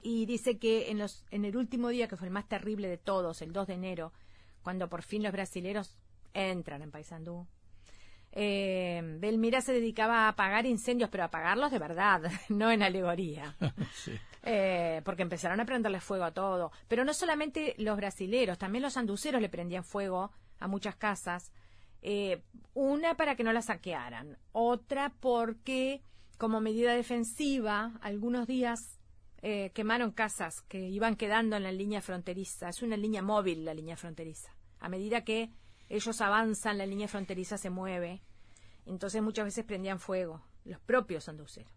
Y 0.00 0.24
dice 0.24 0.56
que 0.56 0.90
en, 0.90 0.96
los, 0.96 1.26
en 1.30 1.44
el 1.44 1.58
último 1.58 1.90
día, 1.90 2.08
que 2.08 2.16
fue 2.16 2.28
el 2.28 2.32
más 2.32 2.48
terrible 2.48 2.88
de 2.88 2.96
todos, 2.96 3.42
el 3.42 3.52
2 3.52 3.66
de 3.66 3.74
enero, 3.74 4.14
cuando 4.62 4.88
por 4.88 5.02
fin 5.02 5.22
los 5.22 5.32
brasileros 5.32 5.98
entran 6.32 6.80
en 6.80 6.90
Paysandú. 6.90 7.46
Eh, 8.32 9.02
Belmira 9.20 9.60
se 9.60 9.74
dedicaba 9.74 10.20
a 10.20 10.28
apagar 10.28 10.64
incendios, 10.64 11.10
pero 11.10 11.24
a 11.24 11.26
apagarlos 11.26 11.70
de 11.70 11.78
verdad, 11.78 12.22
no 12.48 12.70
en 12.70 12.82
alegoría. 12.82 13.54
Eh, 14.44 15.02
porque 15.04 15.22
empezaron 15.22 15.60
a 15.60 15.64
prenderle 15.64 16.00
fuego 16.00 16.24
a 16.24 16.32
todo. 16.32 16.72
Pero 16.88 17.04
no 17.04 17.14
solamente 17.14 17.76
los 17.78 17.96
brasileros, 17.96 18.58
también 18.58 18.82
los 18.82 18.96
anduceros 18.96 19.40
le 19.40 19.48
prendían 19.48 19.84
fuego 19.84 20.32
a 20.62 20.68
muchas 20.68 20.96
casas. 20.96 21.52
Eh, 22.02 22.42
una 22.74 23.16
para 23.16 23.36
que 23.36 23.44
no 23.44 23.52
la 23.52 23.62
saquearan, 23.62 24.38
otra 24.52 25.12
porque 25.20 26.02
como 26.38 26.60
medida 26.60 26.94
defensiva, 26.94 27.92
algunos 28.00 28.46
días 28.46 28.98
eh, 29.42 29.70
quemaron 29.74 30.12
casas 30.12 30.62
que 30.62 30.88
iban 30.88 31.16
quedando 31.16 31.56
en 31.56 31.62
la 31.64 31.72
línea 31.72 32.00
fronteriza. 32.00 32.68
Es 32.68 32.82
una 32.82 32.96
línea 32.96 33.22
móvil 33.22 33.64
la 33.64 33.74
línea 33.74 33.96
fronteriza. 33.96 34.56
A 34.80 34.88
medida 34.88 35.24
que 35.24 35.50
ellos 35.88 36.20
avanzan, 36.20 36.78
la 36.78 36.86
línea 36.86 37.08
fronteriza 37.08 37.58
se 37.58 37.70
mueve. 37.70 38.22
Entonces 38.86 39.22
muchas 39.22 39.44
veces 39.44 39.64
prendían 39.64 40.00
fuego, 40.00 40.42
los 40.64 40.80
propios 40.80 41.28
anduceros. 41.28 41.72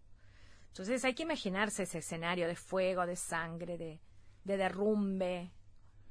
Entonces 0.67 1.06
hay 1.06 1.13
que 1.13 1.24
imaginarse 1.24 1.84
ese 1.84 2.00
escenario 2.00 2.48
de 2.48 2.56
fuego, 2.56 3.06
de 3.06 3.15
sangre, 3.15 3.78
de 3.78 4.58
derrumbe, 4.58 5.52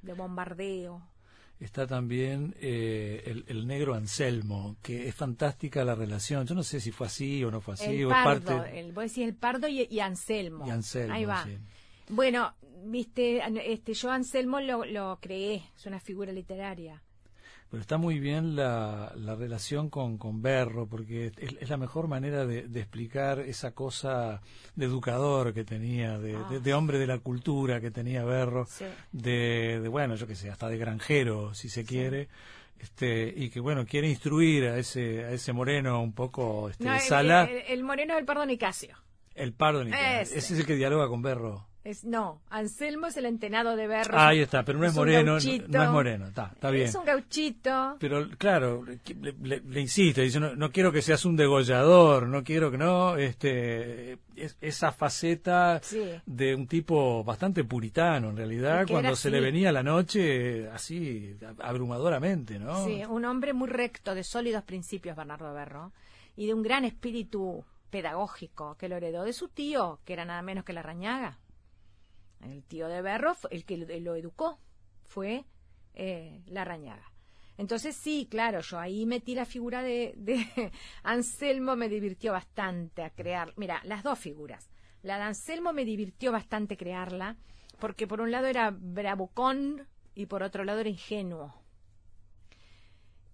de 0.01 0.13
bombardeo 0.13 1.14
está 1.59 1.87
también 1.87 2.55
eh, 2.59 3.43
el, 3.47 3.67
negro 3.67 3.93
Anselmo, 3.93 4.77
que 4.81 5.07
es 5.07 5.15
fantástica 5.15 5.83
la 5.83 5.95
relación. 5.95 6.45
Yo 6.45 6.55
no 6.55 6.63
sé 6.63 6.79
si 6.79 6.91
fue 6.91 7.07
así 7.07 7.43
o 7.43 7.51
no 7.51 7.61
fue 7.61 7.75
así. 7.75 7.95
El 7.95 8.05
o 8.05 8.09
pardo, 8.09 8.57
parte... 8.57 8.79
el, 8.79 8.91
vos 8.91 9.03
decís 9.05 9.25
el 9.25 9.35
pardo 9.35 9.67
y, 9.67 9.99
Anselmo. 9.99 10.67
Y 10.67 10.69
Anselmo, 10.69 11.13
Ahí 11.13 11.25
va. 11.25 11.45
Bueno, 12.09 12.53
viste, 12.83 13.41
este, 13.71 13.93
yo 13.93 14.11
Anselmo 14.11 14.59
lo, 14.59 14.85
lo 14.85 15.19
creé, 15.21 15.63
es 15.75 15.85
una 15.85 15.99
figura 15.99 16.31
literaria. 16.31 17.01
Pero 17.69 17.81
está 17.81 17.97
muy 17.97 18.19
bien 18.19 18.55
la, 18.55 19.11
la 19.15 19.35
relación 19.35 19.89
con, 19.89 20.17
con 20.17 20.41
Berro, 20.41 20.87
porque 20.87 21.31
es, 21.37 21.69
la 21.69 21.77
mejor 21.77 22.07
manera 22.07 22.45
de, 22.45 22.59
explicar 22.79 23.39
esa 23.39 23.71
cosa 23.71 24.41
de 24.75 24.85
educador 24.85 25.53
que 25.53 25.63
tenía, 25.63 26.19
de, 26.19 26.35
ah. 26.35 26.77
hombre 26.77 26.99
de 26.99 27.07
la 27.07 27.17
cultura 27.19 27.81
que 27.81 27.91
tenía 27.91 28.23
Berro, 28.23 28.67
de, 29.11 29.85
bueno, 29.89 30.15
yo 30.15 30.27
qué 30.27 30.35
sé, 30.35 30.49
hasta 30.49 30.69
de 30.69 30.77
granjero, 30.77 31.53
si 31.53 31.69
se 31.69 31.85
quiere. 31.85 32.29
Este, 32.77 33.33
y 33.35 33.49
que 33.49 33.61
bueno 33.61 33.85
quiere 33.85 34.09
instruir 34.09 34.65
a 34.65 34.77
ese 34.77 35.23
a 35.23 35.31
ese 35.31 35.53
moreno 35.53 36.03
un 36.03 36.11
poco 36.11 36.69
este, 36.69 36.99
sala 36.99 37.45
el, 37.45 37.83
moreno 37.85 38.13
es 38.13 38.19
el 38.19 38.25
pardo 38.25 38.45
Nicasio 38.45 38.97
el 39.33 39.53
pardo 39.53 39.85
Nicasio 39.85 40.21
ese. 40.21 40.37
ese 40.37 40.53
es 40.53 40.59
el 40.59 40.65
que 40.65 40.75
dialoga 40.75 41.07
con 41.07 41.21
Berro 41.21 41.65
no, 42.03 42.41
Anselmo 42.49 43.07
es 43.07 43.17
el 43.17 43.25
entenado 43.25 43.75
de 43.75 43.87
Berro. 43.87 44.17
ahí 44.17 44.39
está, 44.39 44.63
pero 44.63 44.79
no 44.79 44.85
es, 44.85 44.95
moreno, 44.95 45.33
no, 45.33 45.37
es 45.37 45.89
moreno, 45.91 46.27
está, 46.27 46.51
está 46.53 46.71
bien. 46.71 46.87
Es 46.87 46.95
un 46.95 47.05
gauchito. 47.05 47.97
Pero 47.99 48.27
claro, 48.37 48.83
le, 49.43 49.79
insisto, 49.79 50.21
dice, 50.21 50.39
no, 50.39 50.71
quiero 50.71 50.91
que 50.91 51.03
seas 51.03 51.25
un 51.25 51.35
degollador, 51.35 52.27
no 52.27 52.43
quiero 52.43 52.71
que 52.71 52.77
no, 52.79 53.17
este, 53.17 54.17
esa 54.61 54.91
faceta 54.91 55.79
de 56.25 56.55
un 56.55 56.65
tipo 56.67 57.23
bastante 57.23 57.63
puritano 57.63 58.31
en 58.31 58.37
realidad, 58.37 58.87
cuando 58.89 59.15
se 59.15 59.29
le 59.29 59.39
venía 59.39 59.71
la 59.71 59.83
noche 59.83 60.67
así 60.69 61.37
abrumadoramente, 61.59 62.57
¿no? 62.57 62.83
Sí, 62.85 63.03
un 63.07 63.25
hombre 63.25 63.53
muy 63.53 63.69
recto, 63.69 64.15
de 64.15 64.23
sólidos 64.23 64.63
principios, 64.63 65.15
Bernardo 65.15 65.53
Berro, 65.53 65.91
y 66.35 66.47
de 66.47 66.53
un 66.55 66.63
gran 66.63 66.83
espíritu 66.83 67.63
pedagógico 67.91 68.75
que 68.75 68.89
lo 68.89 68.97
heredó 68.97 69.23
de 69.23 69.33
su 69.33 69.47
tío, 69.49 69.99
que 70.03 70.13
era 70.13 70.25
nada 70.25 70.41
menos 70.41 70.65
que 70.65 70.73
la 70.73 70.81
rañaga. 70.81 71.37
El 72.51 72.63
tío 72.63 72.87
de 72.87 73.01
Berro, 73.01 73.35
el 73.49 73.65
que 73.65 73.77
lo 73.77 74.15
educó, 74.15 74.59
fue 75.05 75.45
eh, 75.93 76.43
la 76.47 76.63
rañaga. 76.63 77.11
Entonces 77.57 77.95
sí, 77.95 78.27
claro, 78.29 78.59
yo 78.59 78.79
ahí 78.79 79.05
metí 79.05 79.33
la 79.33 79.45
figura 79.45 79.81
de, 79.81 80.13
de, 80.17 80.71
Anselmo, 81.03 81.75
me 81.75 81.89
divirtió 81.89 82.33
bastante 82.33 83.03
a 83.03 83.09
crear. 83.09 83.53
Mira, 83.55 83.81
las 83.85 84.03
dos 84.03 84.19
figuras. 84.19 84.69
La 85.01 85.17
de 85.17 85.23
Anselmo 85.23 85.71
me 85.71 85.85
divirtió 85.85 86.31
bastante 86.31 86.77
crearla, 86.77 87.37
porque 87.79 88.07
por 88.07 88.21
un 88.21 88.31
lado 88.31 88.47
era 88.47 88.71
bravucón 88.71 89.87
y 90.15 90.25
por 90.25 90.43
otro 90.43 90.63
lado 90.63 90.79
era 90.79 90.89
ingenuo. 90.89 91.53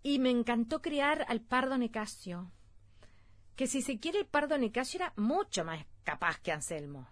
Y 0.03 0.19
me 0.19 0.29
encantó 0.29 0.81
crear 0.81 1.25
al 1.27 1.41
Pardo 1.41 1.77
Nicasio, 1.77 2.51
que 3.55 3.67
si 3.67 3.81
se 3.81 3.99
quiere 3.99 4.19
el 4.19 4.25
Pardo 4.25 4.57
Nicasio 4.57 4.99
era 4.99 5.13
mucho 5.15 5.63
más 5.63 5.85
capaz 6.03 6.39
que 6.39 6.51
Anselmo 6.51 7.07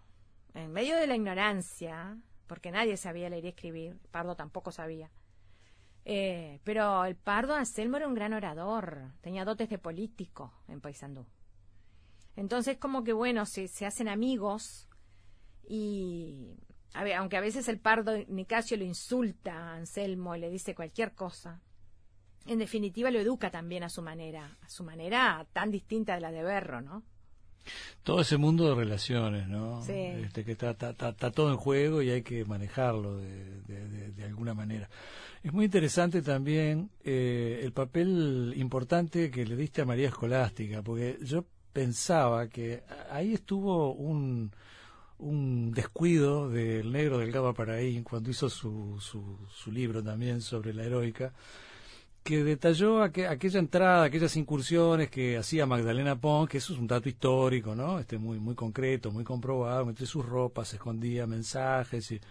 en 0.54 0.72
medio 0.72 0.96
de 0.98 1.08
la 1.08 1.16
ignorancia, 1.16 2.18
porque 2.48 2.72
nadie 2.72 2.98
sabía 2.98 3.30
leer 3.30 3.46
y 3.46 3.50
escribir, 3.50 4.00
Pardo 4.12 4.36
tampoco 4.36 4.72
sabía. 4.72 5.12
Eh, 6.06 6.60
pero 6.64 7.06
el 7.06 7.16
Pardo 7.16 7.54
Anselmo 7.54 7.98
era 7.98 8.08
un 8.08 8.16
gran 8.16 8.34
orador, 8.34 9.12
tenía 9.22 9.46
dotes 9.46 9.70
de 9.70 9.78
político 9.78 10.54
en 10.68 10.82
Paysandú. 10.82 11.26
Entonces, 12.36 12.78
como 12.78 13.04
que 13.04 13.14
bueno, 13.14 13.46
se, 13.46 13.68
se 13.68 13.86
hacen 13.86 14.08
amigos 14.08 14.88
y 15.68 16.56
aunque 16.94 17.38
a 17.38 17.42
veces 17.42 17.68
el 17.68 17.80
Pardo 17.80 18.18
Nicasio 18.28 18.78
lo 18.78 18.84
insulta 18.84 19.54
a 19.54 19.76
Anselmo 19.76 20.36
y 20.36 20.40
le 20.40 20.50
dice 20.50 20.74
cualquier 20.74 21.14
cosa, 21.14 21.62
en 22.46 22.60
definitiva 22.60 23.12
lo 23.12 23.20
educa 23.20 23.52
también 23.52 23.84
a 23.84 23.90
su 23.90 24.02
manera, 24.02 24.58
a 24.62 24.70
su 24.70 24.84
manera 24.84 25.46
tan 25.54 25.70
distinta 25.70 26.16
de 26.16 26.22
la 26.22 26.32
de 26.32 26.44
Berro, 26.44 26.82
¿no? 26.82 27.04
Todo 28.04 28.22
ese 28.22 28.38
mundo 28.38 28.69
de 28.69 28.76
relaciones, 28.76 29.48
¿no? 29.48 29.82
Sí. 29.84 29.93
Este, 29.93 30.43
que 30.43 30.54
está, 30.54 30.72
está, 30.72 30.89
está, 30.91 31.32
todo 31.32 31.52
en 31.52 31.58
juego 31.58 32.02
y 32.02 32.10
hay 32.10 32.22
que 32.22 32.45
manejarlo 32.45 33.17
de, 33.17 33.62
de, 33.67 34.12
de, 34.12 34.24
alguna 34.24 34.54
manera. 34.54 34.89
Es 35.43 35.54
muy 35.54 35.65
interesante 35.65 36.22
también 36.22 36.89
eh, 37.04 37.62
el 37.63 37.72
papel 37.72 38.54
importante 38.58 39.30
que 39.30 39.45
le 39.45 39.56
diste 39.56 39.82
a 39.82 39.86
María 39.86 40.08
Escolástica, 40.08 40.82
porque 40.82 41.17
yo 41.22 41.45
pensaba 41.72 42.48
que 42.48 42.84
ahí 43.12 43.34
estuvo 43.34 43.93
un, 43.93 44.52
un 45.19 45.72
descuido 45.72 46.50
del 46.50 46.91
negro 46.91 47.19
del 47.19 47.32
Gaba 47.32 47.54
Paraín 47.54 48.04
cuando 48.04 48.32
hizo 48.32 48.50
su, 48.50 48.98
su, 49.00 49.38
su 49.54 49.72
libro 49.72 50.04
también 50.04 50.41
sobre 50.41 50.74
la 50.74 50.84
heroica 50.84 51.34
que 52.30 52.44
detalló 52.44 53.02
aquella 53.02 53.58
entrada, 53.58 54.04
aquellas 54.04 54.38
incursiones 54.38 55.10
que 55.10 55.36
hacía 55.36 55.65
Magdalena 55.65 56.15
Pons, 56.15 56.48
que 56.48 56.60
eso 56.60 56.74
es 56.74 56.80
un 56.80 56.86
dato 56.86 57.10
histórico, 57.10 57.74
¿no? 57.74 57.98
Este 57.98 58.20
muy 58.20 58.38
muy 58.38 58.54
concreto, 58.54 59.10
muy 59.10 59.24
comprobado, 59.24 59.89
entre 59.89 60.06
sus 60.06 60.24
ropas 60.24 60.68
se 60.68 60.76
escondía 60.76 61.26
mensajes 61.26 62.12
y 62.12 62.22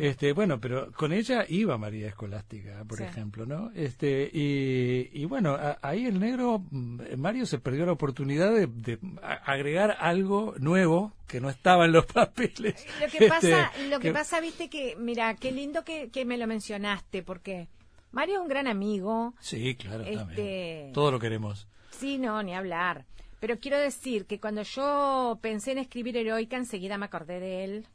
este, 0.00 0.32
bueno, 0.32 0.58
pero 0.58 0.90
con 0.92 1.12
ella 1.12 1.44
iba 1.50 1.76
María 1.76 2.08
Escolástica, 2.08 2.82
por 2.88 3.02
ejemplo, 3.02 3.44
¿no? 3.44 3.70
Este 3.74 4.30
y, 4.32 5.10
y 5.12 5.26
bueno, 5.26 5.58
ahí 5.82 6.06
el 6.06 6.18
negro 6.18 6.64
mm, 6.70 7.18
Mario 7.18 7.44
se 7.44 7.58
perdió 7.58 7.84
la 7.84 7.92
oportunidad 7.92 8.54
de, 8.54 8.98
agregar 9.20 9.98
algo 10.00 10.54
nuevo 10.56 11.12
que 11.28 11.42
no 11.42 11.50
estaba 11.50 11.84
en 11.84 11.92
los 11.92 12.06
papeles. 12.20 12.86
Lo 13.02 13.08
que 13.08 13.28
pasa, 13.28 13.70
este, 13.74 13.88
lo 13.88 14.00
que, 14.00 14.12
pasa, 14.12 14.40
viste 14.40 14.70
que 14.70 14.96
mira, 14.98 15.36
qué 15.36 15.52
lindo 15.52 15.84
que, 15.84 16.08
que 16.08 16.24
me 16.24 16.38
lo 16.38 16.46
mencionaste 16.46 17.22
porque 17.22 17.68
Mario 18.16 18.36
es 18.36 18.40
un 18.40 18.48
gran 18.48 18.66
amigo. 18.66 19.34
Sí, 19.40 19.74
claro, 19.74 20.02
este... 20.02 20.90
Todo 20.94 21.10
lo 21.10 21.18
queremos. 21.18 21.68
Sí, 21.90 22.16
no, 22.16 22.42
ni 22.42 22.54
hablar. 22.54 23.04
Pero 23.40 23.58
quiero 23.58 23.78
decir 23.78 24.24
que 24.24 24.40
cuando 24.40 24.62
yo 24.62 25.38
pensé 25.42 25.72
en 25.72 25.78
escribir 25.78 26.16
Heroica, 26.16 26.56
enseguida 26.56 26.96
me 26.96 27.04
acordé 27.04 27.40
de 27.40 27.64
él. 27.64 27.86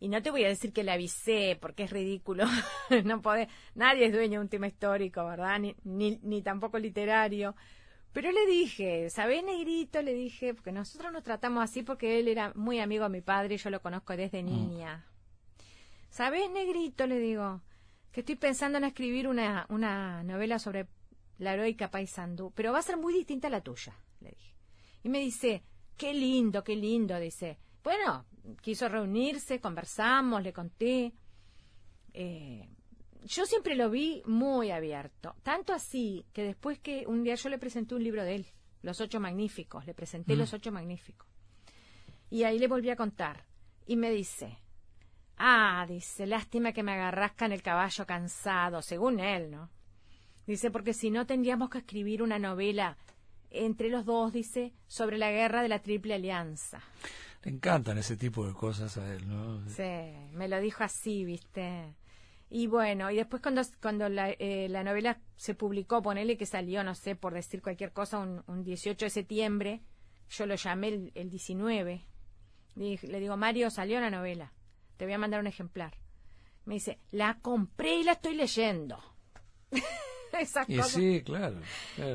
Y 0.00 0.08
no 0.08 0.22
te 0.22 0.30
voy 0.30 0.44
a 0.44 0.48
decir 0.48 0.72
que 0.72 0.82
le 0.82 0.92
avisé, 0.92 1.58
porque 1.60 1.82
es 1.82 1.90
ridículo. 1.90 2.46
no 3.04 3.20
puede, 3.20 3.48
nadie 3.74 4.06
es 4.06 4.14
dueño 4.14 4.38
de 4.38 4.44
un 4.44 4.48
tema 4.48 4.66
histórico, 4.66 5.26
¿verdad? 5.26 5.58
Ni, 5.58 5.76
ni, 5.84 6.18
ni 6.22 6.40
tampoco 6.40 6.78
literario. 6.78 7.54
Pero 8.14 8.32
le 8.32 8.46
dije, 8.46 9.10
¿sabés, 9.10 9.44
Negrito? 9.44 10.00
Le 10.00 10.14
dije, 10.14 10.54
porque 10.54 10.72
nosotros 10.72 11.12
nos 11.12 11.22
tratamos 11.22 11.62
así 11.62 11.82
porque 11.82 12.18
él 12.18 12.28
era 12.28 12.54
muy 12.54 12.80
amigo 12.80 13.04
de 13.04 13.10
mi 13.10 13.20
padre 13.20 13.56
y 13.56 13.58
yo 13.58 13.68
lo 13.68 13.82
conozco 13.82 14.16
desde 14.16 14.42
mm. 14.42 14.46
niña. 14.46 15.04
¿Sabés, 16.08 16.50
Negrito? 16.50 17.06
Le 17.06 17.18
digo, 17.18 17.60
que 18.12 18.20
estoy 18.20 18.36
pensando 18.36 18.78
en 18.78 18.84
escribir 18.84 19.26
una, 19.26 19.66
una 19.68 20.22
novela 20.22 20.58
sobre 20.58 20.86
la 21.38 21.54
heroica 21.54 21.90
Paisandú, 21.90 22.52
pero 22.54 22.72
va 22.72 22.78
a 22.78 22.82
ser 22.82 22.96
muy 22.96 23.14
distinta 23.14 23.48
a 23.48 23.50
la 23.50 23.62
tuya, 23.62 23.96
le 24.20 24.30
dije. 24.30 24.54
Y 25.02 25.08
me 25.08 25.18
dice, 25.18 25.64
qué 25.96 26.14
lindo, 26.14 26.62
qué 26.62 26.76
lindo, 26.76 27.18
dice. 27.18 27.58
Bueno, 27.82 28.26
quiso 28.60 28.88
reunirse, 28.88 29.60
conversamos, 29.60 30.42
le 30.42 30.52
conté. 30.52 31.12
Eh, 32.12 32.68
yo 33.24 33.46
siempre 33.46 33.74
lo 33.76 33.90
vi 33.90 34.22
muy 34.26 34.70
abierto, 34.70 35.34
tanto 35.42 35.72
así 35.72 36.26
que 36.32 36.42
después 36.42 36.78
que 36.78 37.06
un 37.06 37.22
día 37.22 37.34
yo 37.34 37.48
le 37.48 37.58
presenté 37.58 37.94
un 37.94 38.04
libro 38.04 38.24
de 38.24 38.36
él, 38.36 38.46
Los 38.82 39.00
Ocho 39.00 39.20
Magníficos, 39.20 39.86
le 39.86 39.94
presenté 39.94 40.36
Los. 40.36 40.52
Ocho 40.52 40.70
Magníficos. 40.70 41.28
Y 42.30 42.44
ahí 42.44 42.58
le 42.58 42.68
volví 42.68 42.90
a 42.90 42.96
contar. 42.96 43.46
Y 43.86 43.96
me 43.96 44.10
dice, 44.10 44.58
Ah, 45.36 45.86
dice, 45.88 46.26
lástima 46.26 46.72
que 46.72 46.82
me 46.82 46.92
agarrasca 46.92 47.46
en 47.46 47.52
el 47.52 47.62
caballo 47.62 48.06
cansado, 48.06 48.82
según 48.82 49.20
él, 49.20 49.50
¿no? 49.50 49.70
Dice, 50.46 50.70
porque 50.70 50.92
si 50.92 51.10
no 51.10 51.26
tendríamos 51.26 51.70
que 51.70 51.78
escribir 51.78 52.22
una 52.22 52.38
novela 52.38 52.96
entre 53.50 53.88
los 53.88 54.04
dos, 54.04 54.32
dice, 54.32 54.72
sobre 54.86 55.18
la 55.18 55.30
guerra 55.30 55.62
de 55.62 55.68
la 55.68 55.80
Triple 55.80 56.14
Alianza. 56.14 56.80
Le 57.44 57.52
encantan 57.52 57.98
ese 57.98 58.16
tipo 58.16 58.46
de 58.46 58.52
cosas 58.52 58.96
a 58.96 59.14
él, 59.14 59.28
¿no? 59.28 59.68
Sí, 59.68 59.82
me 60.32 60.48
lo 60.48 60.60
dijo 60.60 60.84
así, 60.84 61.24
¿viste? 61.24 61.94
Y 62.48 62.66
bueno, 62.66 63.10
y 63.10 63.16
después 63.16 63.42
cuando, 63.42 63.62
cuando 63.80 64.08
la, 64.08 64.30
eh, 64.30 64.68
la 64.68 64.84
novela 64.84 65.18
se 65.36 65.54
publicó, 65.54 66.02
ponele 66.02 66.36
que 66.36 66.46
salió, 66.46 66.84
no 66.84 66.94
sé, 66.94 67.16
por 67.16 67.34
decir 67.34 67.62
cualquier 67.62 67.92
cosa, 67.92 68.18
un, 68.18 68.42
un 68.46 68.62
18 68.62 69.06
de 69.06 69.10
septiembre, 69.10 69.82
yo 70.28 70.46
lo 70.46 70.54
llamé 70.54 70.88
el, 70.88 71.12
el 71.14 71.30
19. 71.30 72.04
le 72.74 73.20
digo, 73.20 73.36
Mario, 73.36 73.70
salió 73.70 74.00
la 74.00 74.10
novela 74.10 74.52
te 74.96 75.04
voy 75.04 75.14
a 75.14 75.18
mandar 75.18 75.40
un 75.40 75.46
ejemplar. 75.46 75.96
Me 76.64 76.74
dice, 76.74 76.98
la 77.10 77.38
compré 77.40 77.96
y 77.96 78.04
la 78.04 78.12
estoy 78.12 78.34
leyendo. 78.34 78.98
y 80.68 80.82
sí, 80.82 81.22
claro, 81.24 81.56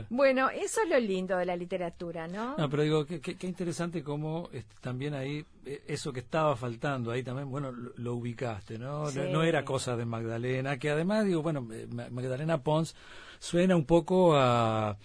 Bueno, 0.10 0.50
eso 0.50 0.82
es 0.82 0.90
lo 0.90 1.00
lindo 1.00 1.38
de 1.38 1.46
la 1.46 1.56
literatura, 1.56 2.28
¿no? 2.28 2.58
No, 2.58 2.70
pero 2.70 2.84
digo, 2.84 3.06
qué, 3.06 3.36
interesante 3.42 4.04
cómo 4.04 4.50
este, 4.52 4.76
también 4.82 5.14
ahí, 5.14 5.46
eh, 5.66 5.84
eso 5.88 6.12
que 6.12 6.22
estaba 6.22 6.56
faltando, 6.56 7.12
ahí 7.12 7.24
también, 7.24 7.50
bueno, 7.50 7.72
lo, 7.72 8.16
ubicaste, 8.16 8.80
¿no? 8.80 9.12
¿no? 9.12 9.44
era 9.44 9.64
cosa 9.64 9.96
de 9.96 10.06
Magdalena, 10.06 10.78
que 10.80 10.90
además, 10.90 11.26
digo, 11.26 11.42
bueno, 11.42 11.68
eh, 11.72 11.88
Magdalena 11.88 12.64
Pons 12.64 12.96
suena 13.40 13.76
un 13.76 13.86
poco 13.86 14.36
a 14.36 14.98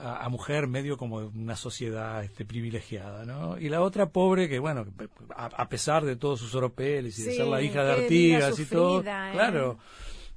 a, 0.00 0.28
mujer 0.28 0.66
medio 0.66 0.96
como 0.96 1.18
una 1.18 1.56
sociedad 1.56 2.22
este, 2.24 2.44
privilegiada, 2.44 3.24
¿no? 3.24 3.58
Y 3.58 3.68
la 3.68 3.82
otra 3.82 4.10
pobre 4.10 4.48
que, 4.48 4.58
bueno, 4.58 4.86
a, 5.34 5.68
pesar 5.68 6.04
de 6.04 6.16
todos 6.16 6.40
sus 6.40 6.54
oropeles 6.54 7.18
y 7.18 7.24
de 7.24 7.32
ser 7.34 7.46
la 7.46 7.62
hija 7.62 7.84
de 7.84 7.92
Artigas 7.92 8.58
y 8.58 8.66
todo, 8.66 9.00
¿eh? 9.00 9.02
claro. 9.02 9.78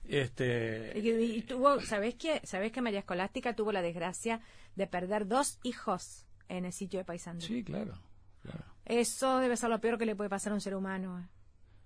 Este... 0.08 0.91
Y, 0.95 1.41
tuvo, 1.43 1.80
¿sabés 1.82 2.15
que, 2.15 2.41
¿sabés 2.43 2.71
que 2.71 2.82
María 2.82 3.00
Escolástica 3.00 3.56
tuvo 3.56 3.71
la 3.71 3.82
desgracia 3.82 4.41
de 4.76 4.88
perder 4.88 5.28
dos 5.28 5.60
hijos 5.63 6.26
en 6.50 6.65
el 6.65 6.74
sitio 6.74 7.00
de 7.00 7.06
Paisandú? 7.06 7.45
Sí, 7.45 7.63
claro, 7.63 7.93
claro. 8.41 8.65
Eso 8.86 9.38
debe 9.38 9.56
ser 9.56 9.69
lo 9.69 9.80
peor 9.80 9.97
que 9.97 10.06
le 10.06 10.15
puede 10.15 10.30
pasar 10.30 10.52
a 10.52 10.56
un 10.56 10.62
ser 10.62 10.76
humano. 10.76 11.19
¿eh? 11.19 11.40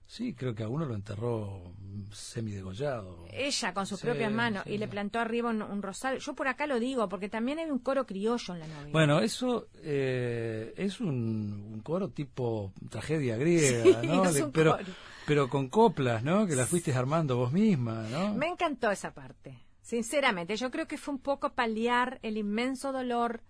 Sí, 0.07 0.33
creo 0.33 0.53
que 0.53 0.63
a 0.63 0.67
uno 0.67 0.85
lo 0.85 0.93
enterró 0.93 1.73
semidegollado. 2.11 3.25
Ella 3.31 3.73
con 3.73 3.87
sus 3.87 3.99
propias 3.99 4.31
manos 4.31 4.65
y 4.67 4.77
le 4.77 4.87
plantó 4.87 5.19
arriba 5.19 5.49
un, 5.49 5.81
rosal. 5.81 6.19
Yo 6.19 6.33
por 6.35 6.47
acá 6.47 6.67
lo 6.67 6.79
digo 6.79 7.09
porque 7.09 7.27
también 7.27 7.59
hay 7.59 7.69
un 7.69 7.79
coro 7.79 8.05
criollo 8.05 8.53
en 8.53 8.59
la 8.59 8.67
novela. 8.67 8.91
Bueno, 8.91 9.19
eso 9.19 9.67
eh, 9.77 10.73
es 10.77 10.99
un, 10.99 11.81
coro 11.83 12.09
tipo 12.09 12.71
tragedia 12.89 13.35
griega, 13.35 14.01
¿no? 14.03 14.23
pero, 14.53 14.77
pero 15.25 15.49
con 15.49 15.69
coplas, 15.69 16.23
¿no? 16.23 16.45
Que 16.45 16.55
las 16.55 16.69
fuiste 16.69 16.93
armando 16.93 17.37
vos 17.37 17.51
misma, 17.51 18.03
¿no? 18.09 18.33
Me 18.35 18.47
encantó 18.47 18.91
esa 18.91 19.13
parte. 19.13 19.59
Sinceramente, 19.81 20.55
yo 20.55 20.71
creo 20.71 20.87
que 20.87 20.97
fue 20.97 21.15
un 21.15 21.19
poco 21.19 21.53
paliar 21.53 22.19
el 22.21 22.37
inmenso 22.37 22.91
dolor 22.91 23.41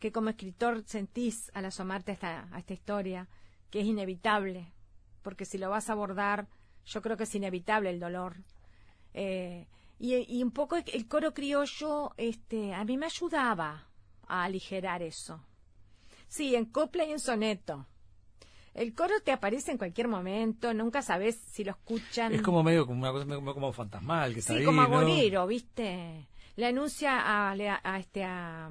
que 0.00 0.12
como 0.12 0.28
escritor 0.28 0.82
sentís 0.86 1.50
al 1.54 1.64
asomarte 1.64 2.10
a 2.10 2.14
esta, 2.14 2.48
a 2.52 2.58
esta 2.58 2.74
historia, 2.74 3.28
que 3.70 3.80
es 3.80 3.86
inevitable 3.86 4.73
porque 5.24 5.46
si 5.46 5.58
lo 5.58 5.70
vas 5.70 5.88
a 5.90 5.94
abordar, 5.94 6.46
yo 6.84 7.02
creo 7.02 7.16
que 7.16 7.24
es 7.24 7.34
inevitable 7.34 7.90
el 7.90 7.98
dolor. 7.98 8.36
Eh, 9.14 9.66
y, 9.98 10.42
un 10.42 10.50
poco 10.52 10.76
el 10.76 11.08
coro 11.08 11.32
criollo, 11.32 12.12
este, 12.16 12.74
a 12.74 12.84
mí 12.84 12.96
me 12.96 13.06
ayudaba 13.06 13.88
a 14.28 14.44
aligerar 14.44 15.02
eso. 15.02 15.40
Sí, 16.28 16.54
en 16.54 16.66
copla 16.66 17.04
y 17.04 17.12
en 17.12 17.18
soneto. 17.18 17.86
El 18.74 18.94
coro 18.94 19.14
te 19.24 19.32
aparece 19.32 19.70
en 19.70 19.78
cualquier 19.78 20.08
momento, 20.08 20.74
nunca 20.74 21.00
sabes 21.00 21.36
si 21.36 21.64
lo 21.64 21.70
escuchan. 21.70 22.34
Es 22.34 22.42
como 22.42 22.62
medio 22.62 22.86
como 22.86 23.00
una 23.00 23.12
cosa 23.12 23.24
como 23.26 23.72
fantasmal 23.72 24.34
que 24.34 24.40
está 24.40 24.58
sí, 24.58 24.64
como 24.64 24.82
agorero, 24.82 25.46
¿viste? 25.46 26.28
Le 26.56 26.66
anuncia 26.66 27.20
a, 27.20 27.52
a, 27.52 27.98
este 27.98 28.24
a, 28.24 28.68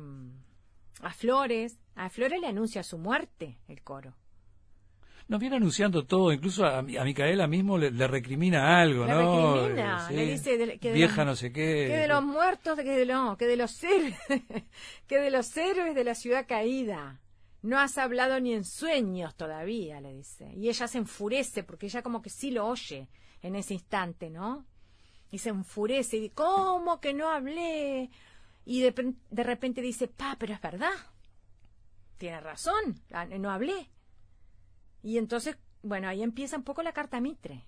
a 1.01 1.13
Flores, 1.13 1.79
a 1.95 2.09
Flores 2.09 2.39
le 2.41 2.47
anuncia 2.47 2.83
su 2.83 2.97
muerte 2.97 3.59
el 3.67 3.81
coro 3.81 4.13
nos 5.33 5.39
viene 5.39 5.55
anunciando 5.55 6.05
todo, 6.05 6.31
incluso 6.31 6.63
a, 6.63 6.77
a 6.77 6.83
Micaela 6.83 7.47
mismo 7.47 7.75
le, 7.75 7.89
recrimina 8.07 8.79
algo, 8.79 9.03
le 9.07 9.13
¿no? 9.13 9.55
Recrimina, 9.55 10.11
le 10.11 10.25
dice 10.27 10.77
que 10.77 10.91
vieja 10.91 11.25
no 11.25 11.35
sé 11.35 11.51
qué. 11.51 11.87
Que 11.87 11.97
de 11.97 12.07
los 12.07 12.23
muertos, 12.23 12.75
que 12.75 12.83
de, 12.83 13.35
que 13.39 13.47
de 13.47 13.57
los 13.57 13.83
héroes, 13.83 14.15
que 15.07 15.17
de 15.17 15.31
los 15.31 15.57
héroes 15.57 15.95
de 15.95 16.03
la 16.03 16.13
ciudad 16.13 16.45
caída. 16.47 17.19
No 17.63 17.79
has 17.79 17.97
hablado 17.97 18.39
ni 18.39 18.53
en 18.53 18.63
sueños 18.63 19.33
todavía, 19.33 19.99
le 20.01 20.13
dice. 20.13 20.53
Y 20.55 20.69
ella 20.69 20.87
se 20.87 20.99
enfurece 20.99 21.63
porque 21.63 21.87
ella 21.87 22.03
como 22.03 22.21
que 22.21 22.29
sí 22.29 22.51
lo 22.51 22.67
oye 22.67 23.09
en 23.41 23.55
ese 23.55 23.73
instante, 23.73 24.29
¿no? 24.29 24.67
Y 25.31 25.39
se 25.39 25.49
enfurece 25.49 26.17
y 26.17 26.19
dice, 26.19 26.35
¿cómo 26.35 26.99
que 26.99 27.15
no 27.15 27.31
hablé? 27.31 28.11
Y 28.65 28.81
de, 28.81 29.15
de 29.31 29.43
repente 29.43 29.81
dice, 29.81 30.07
pa, 30.07 30.35
pero 30.37 30.53
es 30.53 30.61
verdad. 30.61 30.93
Tiene 32.19 32.39
razón, 32.39 33.01
ah, 33.11 33.25
no 33.25 33.49
hablé. 33.49 33.89
Y 35.03 35.17
entonces, 35.17 35.57
bueno, 35.83 36.07
ahí 36.07 36.23
empieza 36.23 36.57
un 36.57 36.63
poco 36.63 36.81
la 36.81 36.93
carta 36.93 37.19
Mitre. 37.19 37.65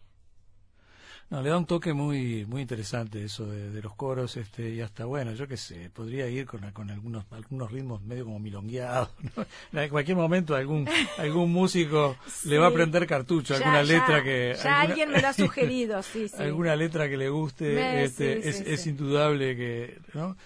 No, 1.29 1.41
le 1.41 1.49
da 1.49 1.57
un 1.57 1.65
toque 1.65 1.91
muy 1.91 2.45
muy 2.45 2.61
interesante 2.61 3.23
eso 3.23 3.47
de, 3.47 3.81
los 3.81 3.95
coros, 3.95 4.37
este 4.37 4.69
y 4.69 4.81
hasta 4.81 5.05
bueno, 5.05 5.33
yo 5.33 5.47
qué 5.47 5.57
sé, 5.57 5.89
podría 5.89 6.27
ir 6.27 6.45
con, 6.45 6.61
con 6.71 6.91
algunos 6.91 7.25
algunos 7.31 7.71
ritmos 7.71 8.03
medio 8.03 8.25
como 8.25 8.39
milongueados. 8.39 9.09
En 9.73 9.89
cualquier 9.89 10.17
momento 10.17 10.55
algún 10.55 10.87
algún 11.17 11.51
músico 11.51 12.15
le 12.45 12.59
va 12.59 12.67
a 12.67 12.71
prender 12.71 13.07
cartucho, 13.07 13.55
alguna 13.55 13.81
letra 13.81 14.23
que 14.23 14.55
ya 14.61 14.81
alguien 14.81 15.09
me 15.09 15.19
lo 15.19 15.27
ha 15.27 15.33
sugerido, 15.45 16.03
sí, 16.03 16.27
sí. 16.27 16.35
alguna 16.37 16.75
letra 16.75 17.09
que 17.09 17.17
le 17.17 17.29
guste, 17.29 18.03
este, 18.03 18.47
es, 18.47 18.61
es 18.61 18.85
indudable 18.85 19.55
que, 19.55 19.99
¿no? 20.13 20.37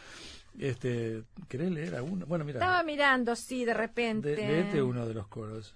Este, 0.58 1.24
¿Querés 1.48 1.72
leer 1.72 1.96
alguno? 1.96 2.26
Bueno, 2.26 2.44
mira. 2.44 2.60
Estaba 2.60 2.84
mirando, 2.84 3.36
sí, 3.36 3.64
de 3.64 3.74
repente. 3.74 4.36
leete 4.36 4.82
uno 4.82 5.06
de 5.06 5.14
los 5.14 5.28
coros. 5.28 5.74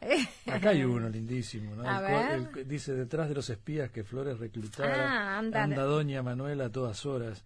Acá 0.46 0.70
hay 0.70 0.84
uno 0.84 1.08
lindísimo, 1.08 1.74
¿no? 1.74 1.84
dice, 2.64 2.94
detrás 2.94 3.28
de 3.28 3.34
los 3.34 3.50
espías 3.50 3.90
que 3.90 4.04
Flores 4.04 4.38
reclutara, 4.38 5.36
ah, 5.36 5.38
anda, 5.38 5.82
doña 5.82 6.22
Manuela 6.22 6.66
a 6.66 6.72
todas 6.72 7.04
horas. 7.06 7.44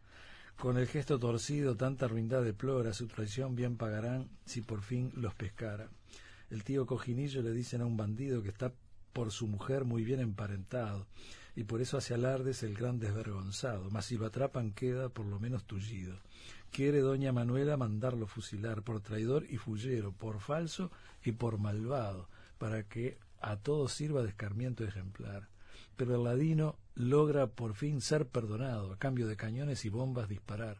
Con 0.56 0.78
el 0.78 0.86
gesto 0.86 1.18
torcido, 1.18 1.76
tanta 1.76 2.06
ruindad 2.06 2.42
deplora, 2.44 2.92
su 2.92 3.08
traición 3.08 3.56
bien 3.56 3.76
pagarán 3.76 4.28
si 4.44 4.60
por 4.60 4.82
fin 4.82 5.10
los 5.16 5.34
pescara. 5.34 5.88
El 6.48 6.62
tío 6.62 6.86
Cojinillo 6.86 7.42
le 7.42 7.50
dicen 7.50 7.80
a 7.80 7.86
un 7.86 7.96
bandido 7.96 8.40
que 8.40 8.50
está 8.50 8.72
por 9.12 9.32
su 9.32 9.48
mujer 9.48 9.84
muy 9.84 10.04
bien 10.04 10.20
emparentado, 10.20 11.06
y 11.56 11.64
por 11.64 11.80
eso 11.80 11.98
hace 11.98 12.14
alardes 12.14 12.62
el 12.62 12.74
gran 12.74 13.00
desvergonzado, 13.00 13.90
mas 13.90 14.06
si 14.06 14.16
lo 14.16 14.26
atrapan 14.26 14.70
queda 14.72 15.08
por 15.08 15.26
lo 15.26 15.40
menos 15.40 15.64
tullido. 15.64 16.16
Quiere 16.70 17.00
doña 17.00 17.32
Manuela 17.32 17.76
mandarlo 17.76 18.26
fusilar 18.26 18.82
por 18.82 19.00
traidor 19.00 19.46
y 19.48 19.56
fullero, 19.56 20.12
por 20.12 20.40
falso 20.40 20.90
y 21.24 21.32
por 21.32 21.58
malvado, 21.58 22.28
para 22.58 22.84
que 22.84 23.18
a 23.40 23.56
todos 23.56 23.92
sirva 23.92 24.22
de 24.22 24.30
escarmiento 24.30 24.84
ejemplar. 24.84 25.48
Pero 25.96 26.16
el 26.16 26.24
ladino 26.24 26.76
logra 26.94 27.46
por 27.46 27.74
fin 27.74 28.00
ser 28.00 28.26
perdonado, 28.26 28.92
a 28.92 28.98
cambio 28.98 29.26
de 29.26 29.36
cañones 29.36 29.84
y 29.84 29.88
bombas 29.88 30.28
disparar. 30.28 30.78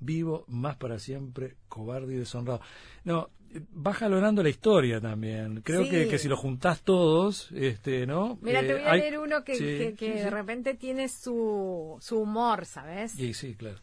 Vivo 0.00 0.44
más 0.48 0.76
para 0.76 0.98
siempre, 0.98 1.56
cobarde 1.68 2.14
y 2.14 2.18
deshonrado. 2.18 2.60
No, 3.04 3.30
va 3.74 3.92
jalonando 3.92 4.42
la 4.42 4.48
historia 4.48 5.00
también. 5.00 5.60
Creo 5.62 5.88
que, 5.88 6.18
si 6.18 6.28
lo 6.28 6.36
juntás 6.36 6.82
todos, 6.82 7.50
este, 7.52 8.06
¿no? 8.06 8.38
Mira, 8.40 8.60
te 8.60 8.74
voy 8.74 8.82
a 8.82 8.94
eh, 8.94 8.98
leer 8.98 9.18
uno 9.18 9.44
que, 9.44 9.94
que, 9.96 10.14
de 10.14 10.30
repente 10.30 10.74
tiene 10.74 11.08
su, 11.08 11.96
su 12.00 12.18
humor, 12.18 12.66
¿sabes? 12.66 13.12
Sí, 13.12 13.34
sí, 13.34 13.54
claro. 13.54 13.78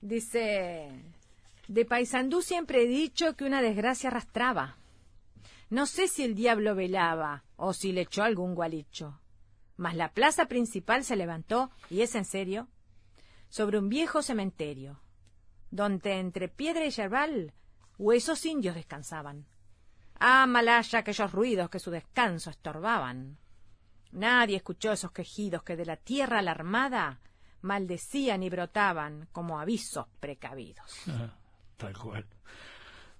Dice, 0.00 0.90
de 1.68 1.84
Paisandú 1.84 2.42
siempre 2.42 2.82
he 2.82 2.86
dicho 2.86 3.34
que 3.36 3.44
una 3.44 3.62
desgracia 3.62 4.10
arrastraba. 4.10 4.76
No 5.70 5.86
sé 5.86 6.08
si 6.08 6.22
el 6.22 6.34
diablo 6.34 6.74
velaba 6.74 7.44
o 7.56 7.72
si 7.72 7.92
le 7.92 8.02
echó 8.02 8.22
algún 8.22 8.54
gualicho. 8.54 9.20
Mas 9.76 9.96
la 9.96 10.12
plaza 10.12 10.46
principal 10.46 11.04
se 11.04 11.16
levantó, 11.16 11.70
y 11.90 12.02
es 12.02 12.14
en 12.14 12.24
serio, 12.24 12.68
sobre 13.48 13.78
un 13.78 13.88
viejo 13.88 14.22
cementerio, 14.22 15.00
donde 15.70 16.18
entre 16.18 16.48
piedra 16.48 16.84
y 16.84 16.90
yerbal 16.90 17.52
huesos 17.98 18.44
indios 18.46 18.74
descansaban. 18.74 19.46
Ah, 20.18 20.46
malaya 20.46 21.00
aquellos 21.00 21.32
ruidos 21.32 21.70
que 21.70 21.80
su 21.80 21.90
descanso 21.90 22.50
estorbaban. 22.50 23.38
Nadie 24.12 24.56
escuchó 24.56 24.92
esos 24.92 25.10
quejidos 25.10 25.64
que 25.64 25.76
de 25.76 25.86
la 25.86 25.96
tierra 25.96 26.38
alarmada 26.38 27.20
maldecían 27.62 28.42
y 28.42 28.50
brotaban 28.50 29.28
como 29.32 29.58
avisos 29.58 30.06
precavidos. 30.20 31.02
tal 31.76 31.98
cual. 31.98 32.26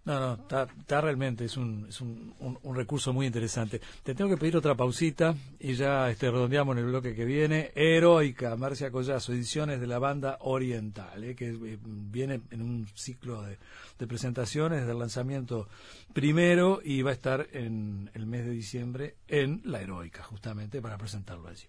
No, 0.05 0.21
no, 0.21 0.35
está, 0.35 1.01
realmente, 1.01 1.47
es, 1.47 1.57
un, 1.57 1.87
es 1.89 2.03
un, 2.03 2.35
un, 2.39 2.77
recurso 2.77 3.15
muy 3.15 3.25
interesante. 3.25 3.81
Te 4.03 4.15
tengo 4.15 4.29
que 4.29 4.37
pedir 4.37 4.55
otra 4.55 4.75
pausita 4.75 5.35
y 5.59 5.73
ya 5.75 6.11
este, 6.11 6.31
redondeamos 6.31 6.77
en 6.77 6.85
el 6.85 6.91
bloque 6.91 7.15
que 7.15 7.25
viene. 7.25 7.73
Heroica, 7.75 8.55
Marcia 8.57 8.91
Collazo, 8.91 9.33
ediciones 9.33 9.81
de 9.81 9.87
la 9.87 9.99
banda 9.99 10.37
Oriental, 10.41 11.25
eh, 11.25 11.35
que 11.35 11.49
eh, 11.49 11.79
viene 11.83 12.43
en 12.51 12.61
un 12.61 12.87
ciclo 12.95 13.41
de, 13.43 13.59
de 13.99 14.07
presentaciones 14.07 14.81
desde 14.81 14.93
el 14.93 14.99
lanzamiento 14.99 15.69
primero 16.13 16.81
y 16.85 17.01
va 17.01 17.11
a 17.11 17.15
estar 17.15 17.49
en 17.53 18.11
el 18.13 18.27
mes 18.27 18.45
de 18.45 18.51
diciembre 18.51 19.17
en 19.27 19.63
La 19.65 19.81
Heroica, 19.81 20.23
justamente 20.23 20.83
para 20.83 20.99
presentarlo 20.99 21.49
allí. 21.49 21.65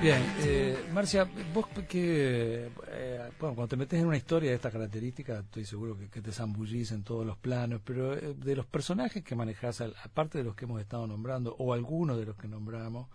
Bien, 0.00 0.22
eh, 0.42 0.78
Marcia, 0.92 1.28
vos 1.52 1.66
que, 1.88 2.70
eh, 2.86 3.30
bueno, 3.40 3.56
cuando 3.56 3.66
te 3.66 3.76
metes 3.76 3.98
en 3.98 4.06
una 4.06 4.16
historia 4.16 4.50
de 4.50 4.56
esta 4.56 4.70
característica, 4.70 5.40
estoy 5.40 5.64
seguro 5.64 5.96
que, 5.98 6.22
te 6.22 6.30
zambullís 6.30 6.92
en 6.92 7.02
todos 7.02 7.26
los 7.26 7.36
planos, 7.36 7.80
pero 7.84 8.14
eh, 8.14 8.34
de 8.36 8.54
los 8.54 8.64
personajes 8.64 9.24
que 9.24 9.34
manejas, 9.34 9.80
aparte 9.80 10.38
de 10.38 10.44
los 10.44 10.54
que 10.54 10.66
hemos 10.66 10.80
estado 10.80 11.04
nombrando, 11.08 11.56
o 11.58 11.72
algunos 11.72 12.16
de 12.16 12.26
los 12.26 12.36
que 12.36 12.46
nombramos, 12.46 13.08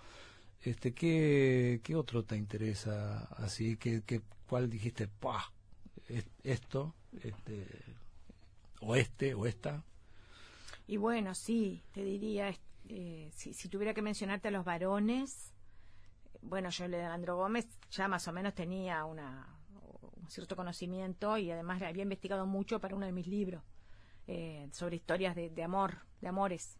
este, 0.62 0.94
¿qué, 0.94 1.80
qué 1.84 1.96
otro 1.96 2.24
te 2.24 2.36
interesa 2.36 3.30
así? 3.38 3.78
¿Qué, 3.78 4.04
qué, 4.06 4.22
¿Cuál 4.50 4.70
dijiste, 4.70 5.08
¡pah! 5.08 5.52
Esto, 6.44 6.94
este, 7.22 7.66
o 8.82 8.98
este, 8.98 9.34
o 9.36 9.46
esta. 9.46 9.84
Y 10.86 10.98
bueno, 10.98 11.34
sí, 11.34 11.82
te 11.94 12.04
diría, 12.04 12.54
eh, 12.90 13.32
si, 13.34 13.54
si 13.54 13.70
tuviera 13.70 13.94
que 13.94 14.02
mencionarte 14.02 14.50
a 14.50 14.52
los 14.52 14.66
varones, 14.66 15.53
bueno, 16.44 16.70
yo 16.70 16.88
Leandro 16.88 17.38
Gómez 17.38 17.68
ya 17.90 18.08
más 18.08 18.28
o 18.28 18.34
menos 18.34 18.54
tenía 18.54 19.06
una, 19.06 19.48
un 20.24 20.30
cierto 20.30 20.56
conocimiento 20.56 21.38
y 21.38 21.52
además 21.52 21.82
había 21.82 22.04
investigado 22.04 22.46
mucho 22.46 22.80
para 22.80 22.96
uno 22.96 23.06
de 23.06 23.12
mis 23.12 23.28
libros 23.28 23.64
eh, 24.28 24.70
sobre 24.72 24.96
historias 24.96 25.36
de, 25.36 25.64
amor, 25.64 25.98
de 26.22 26.28
amores. 26.28 26.78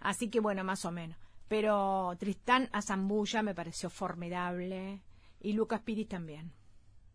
Así 0.00 0.30
que 0.30 0.40
bueno, 0.40 0.64
más 0.64 0.84
o 0.84 0.90
menos. 0.90 1.16
Pero 1.48 2.16
Tristán 2.18 2.68
Azambulla 2.72 3.42
me 3.42 3.54
pareció 3.54 3.90
formidable 3.90 5.02
y 5.40 5.52
Lucas 5.52 5.80
Piris 5.80 6.08
también. 6.08 6.52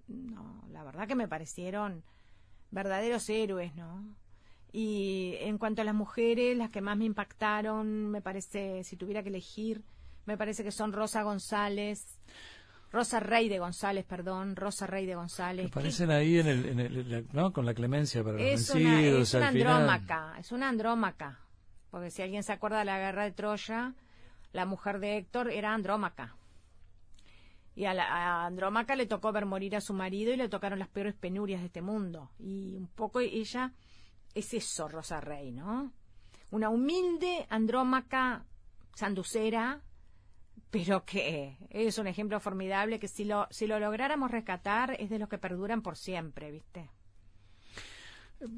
No, 0.07 0.63
la 0.71 0.83
verdad 0.83 1.07
que 1.07 1.15
me 1.15 1.27
parecieron 1.27 2.03
verdaderos 2.71 3.29
héroes, 3.29 3.75
¿no? 3.75 4.15
Y 4.71 5.35
en 5.39 5.57
cuanto 5.57 5.81
a 5.81 5.85
las 5.85 5.95
mujeres, 5.95 6.57
las 6.57 6.69
que 6.69 6.81
más 6.81 6.97
me 6.97 7.05
impactaron, 7.05 8.11
me 8.11 8.21
parece, 8.21 8.83
si 8.83 8.97
tuviera 8.97 9.23
que 9.23 9.29
elegir, 9.29 9.85
me 10.25 10.37
parece 10.37 10.63
que 10.63 10.71
son 10.71 10.93
Rosa 10.93 11.23
González, 11.23 12.19
Rosa 12.91 13.19
Rey 13.19 13.49
de 13.49 13.59
González, 13.59 14.05
perdón, 14.05 14.55
Rosa 14.55 14.87
Rey 14.87 15.05
de 15.05 15.15
González. 15.15 15.67
Aparecen 15.67 16.11
ahí 16.11 16.39
en 16.39 16.47
el, 16.47 17.27
¿no? 17.33 17.51
Con 17.51 17.65
la 17.65 17.73
clemencia 17.73 18.23
para 18.23 18.39
es 18.39 18.69
los 18.69 18.81
una, 18.81 19.01
Es 19.01 19.33
una 19.33 19.47
andrómaca, 19.49 20.35
es 20.39 20.51
una 20.51 20.69
andrómaca. 20.69 21.39
Porque 21.91 22.09
si 22.09 22.21
alguien 22.21 22.43
se 22.43 22.53
acuerda 22.53 22.79
de 22.79 22.85
la 22.85 22.97
guerra 22.97 23.23
de 23.23 23.31
Troya, 23.31 23.93
la 24.53 24.65
mujer 24.65 24.99
de 24.99 25.17
Héctor 25.17 25.51
era 25.51 25.73
andrómaca. 25.73 26.35
Y 27.75 27.83
a, 27.83 27.93
la, 27.93 28.05
a 28.05 28.45
Andrómaca 28.45 28.95
le 28.95 29.05
tocó 29.05 29.33
ver 29.33 29.45
morir 29.45 29.75
a 29.75 29.81
su 29.81 29.93
marido 29.93 30.33
y 30.33 30.37
le 30.37 30.47
tocaron 30.47 30.79
las 30.79 30.87
peores 30.87 31.13
penurias 31.13 31.59
de 31.59 31.67
este 31.67 31.81
mundo. 31.81 32.31
Y 32.39 32.73
un 32.77 32.87
poco 32.87 33.19
ella 33.19 33.73
es 34.33 34.53
eso, 34.53 34.87
Rosa 34.87 35.19
Rey, 35.19 35.51
¿no? 35.51 35.91
Una 36.51 36.69
humilde 36.69 37.45
andrómaca 37.49 38.45
sanducera 38.95 39.81
pero 40.75 41.05
que 41.05 41.55
es 41.69 41.97
un 41.97 42.07
ejemplo 42.07 42.37
formidable 42.41 42.99
que 42.99 43.07
si 43.07 43.23
lo, 43.23 43.47
si 43.49 43.65
lo 43.65 43.79
lográramos 43.79 44.29
rescatar 44.29 44.97
es 44.99 45.09
de 45.09 45.19
los 45.19 45.29
que 45.29 45.37
perduran 45.37 45.81
por 45.81 45.95
siempre, 45.95 46.51
¿viste? 46.51 46.89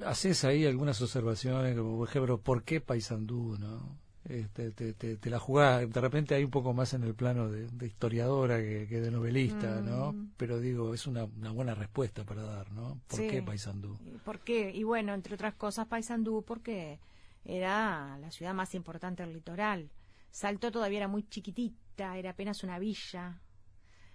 Haces 0.03 0.43
ahí 0.43 0.65
algunas 0.65 0.99
observaciones, 0.99 1.77
como 1.77 1.97
por 1.97 2.09
ejemplo, 2.09 2.41
¿por 2.41 2.63
qué 2.63 2.81
Paysandú, 2.81 3.57
no? 3.59 3.99
Este, 4.25 4.71
te, 4.71 5.29
la 5.29 5.39
jugás, 5.39 5.87
de 5.87 6.01
repente 6.01 6.33
hay 6.33 6.43
un 6.43 6.49
poco 6.49 6.73
más 6.73 6.93
en 6.95 7.03
el 7.03 7.13
plano 7.13 7.49
de, 7.49 7.85
historiadora 7.85 8.57
que, 8.57 8.87
de 8.87 9.11
novelista, 9.11 9.79
¿no? 9.81 10.13
Mm. 10.13 10.31
Pero 10.37 10.59
digo, 10.59 10.95
es 10.95 11.05
una, 11.05 11.25
buena 11.25 11.75
respuesta 11.75 12.23
para 12.23 12.41
dar, 12.41 12.71
¿no? 12.71 12.99
¿Por 13.07 13.19
qué 13.27 13.43
Paysandú? 13.43 13.95
¿Por 14.25 14.39
qué? 14.39 14.71
Y 14.73 14.81
bueno, 14.83 15.13
entre 15.13 15.35
otras 15.35 15.53
cosas, 15.53 15.85
Paysandú 15.85 16.43
porque 16.43 16.99
era 17.45 18.17
la 18.17 18.31
ciudad 18.31 18.55
más 18.55 18.73
importante 18.73 19.21
del 19.21 19.33
litoral. 19.33 19.91
Salto 20.31 20.71
todavía 20.71 20.97
era 20.97 21.07
muy 21.07 21.23
chiquitito 21.29 21.86
era 21.97 22.31
apenas 22.31 22.63
una 22.63 22.79
villa. 22.79 23.41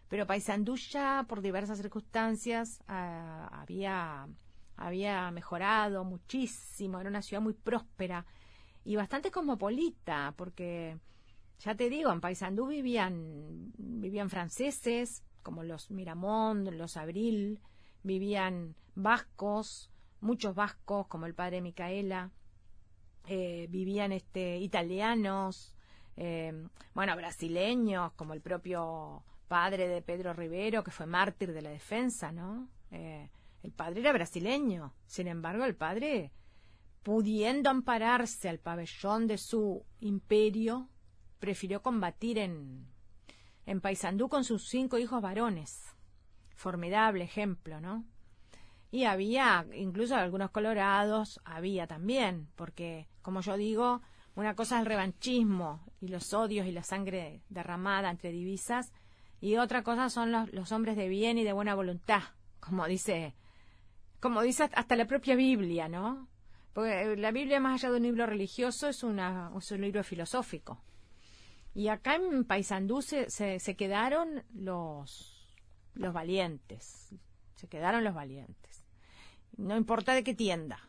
Pero 0.08 0.26
Paysandú 0.26 0.76
ya, 0.76 1.24
por 1.28 1.40
diversas 1.40 1.78
circunstancias, 1.78 2.82
ah, 2.86 3.48
había, 3.52 4.28
había 4.76 5.30
mejorado 5.30 6.04
muchísimo, 6.04 7.00
era 7.00 7.08
una 7.08 7.22
ciudad 7.22 7.42
muy 7.42 7.54
próspera 7.54 8.26
y 8.84 8.96
bastante 8.96 9.30
cosmopolita, 9.30 10.34
porque 10.36 10.98
ya 11.60 11.74
te 11.74 11.88
digo, 11.88 12.12
en 12.12 12.20
Paysandú 12.20 12.66
vivían, 12.66 13.72
vivían 13.78 14.30
franceses, 14.30 15.24
como 15.42 15.62
los 15.62 15.90
Miramont, 15.90 16.68
los 16.68 16.96
Abril, 16.96 17.60
vivían 18.02 18.74
vascos, 18.94 19.90
muchos 20.20 20.54
vascos, 20.54 21.06
como 21.06 21.26
el 21.26 21.34
padre 21.34 21.60
Micaela, 21.60 22.30
eh, 23.26 23.66
vivían 23.70 24.12
este, 24.12 24.58
italianos, 24.58 25.74
eh, 26.16 26.52
bueno, 26.94 27.16
brasileños, 27.16 28.12
como 28.12 28.34
el 28.34 28.40
propio 28.40 29.24
padre 29.48 29.88
de 29.88 30.02
Pedro 30.02 30.32
Rivero, 30.32 30.82
que 30.82 30.90
fue 30.90 31.06
mártir 31.06 31.52
de 31.52 31.62
la 31.62 31.70
defensa, 31.70 32.32
¿no? 32.32 32.68
Eh, 32.90 33.30
el 33.62 33.72
padre 33.72 34.00
era 34.00 34.12
brasileño, 34.12 34.94
sin 35.06 35.28
embargo, 35.28 35.64
el 35.64 35.76
padre, 35.76 36.32
pudiendo 37.02 37.70
ampararse 37.70 38.48
al 38.48 38.58
pabellón 38.58 39.26
de 39.26 39.38
su 39.38 39.84
imperio, 40.00 40.88
prefirió 41.38 41.82
combatir 41.82 42.38
en, 42.38 42.86
en 43.66 43.80
Paysandú 43.80 44.28
con 44.28 44.44
sus 44.44 44.68
cinco 44.68 44.98
hijos 44.98 45.22
varones. 45.22 45.94
Formidable 46.54 47.24
ejemplo, 47.24 47.80
¿no? 47.80 48.04
Y 48.90 49.04
había, 49.04 49.66
incluso 49.74 50.16
algunos 50.16 50.50
colorados, 50.50 51.40
había 51.44 51.86
también, 51.86 52.48
porque, 52.56 53.08
como 53.22 53.40
yo 53.40 53.56
digo, 53.56 54.02
una 54.34 54.54
cosa 54.54 54.76
es 54.76 54.80
el 54.80 54.86
revanchismo 54.86 55.84
y 56.00 56.08
los 56.08 56.32
odios 56.32 56.66
y 56.66 56.72
la 56.72 56.82
sangre 56.82 57.42
derramada 57.48 58.10
entre 58.10 58.30
divisas 58.30 58.92
y 59.42 59.56
otra 59.56 59.82
cosa 59.82 60.08
son 60.08 60.30
los, 60.30 60.70
hombres 60.70 60.96
de 60.96 61.08
bien 61.08 61.36
y 61.36 61.42
de 61.42 61.52
buena 61.52 61.74
voluntad, 61.74 62.22
como 62.60 62.86
dice, 62.86 63.34
como 64.20 64.40
dice 64.40 64.70
hasta 64.72 64.94
la 64.94 65.06
propia 65.06 65.34
Biblia, 65.34 65.88
¿no? 65.88 66.28
Porque 66.72 67.16
la 67.16 67.32
Biblia, 67.32 67.58
más 67.58 67.82
allá 67.82 67.90
de 67.90 67.96
un 67.96 68.04
libro 68.04 68.24
religioso, 68.24 68.88
es, 68.88 69.02
una, 69.02 69.50
un 69.50 69.80
libro 69.80 70.04
filosófico. 70.04 70.80
Y 71.74 71.88
acá 71.88 72.14
en 72.14 72.44
Paysandú 72.44 73.02
se, 73.02 73.28
se, 73.28 73.76
quedaron 73.76 74.44
los, 74.54 75.52
los 75.94 76.14
valientes. 76.14 77.12
Se 77.56 77.66
quedaron 77.66 78.04
los 78.04 78.14
valientes. 78.14 78.84
No 79.56 79.76
importa 79.76 80.14
de 80.14 80.22
qué 80.22 80.34
tienda. 80.34 80.88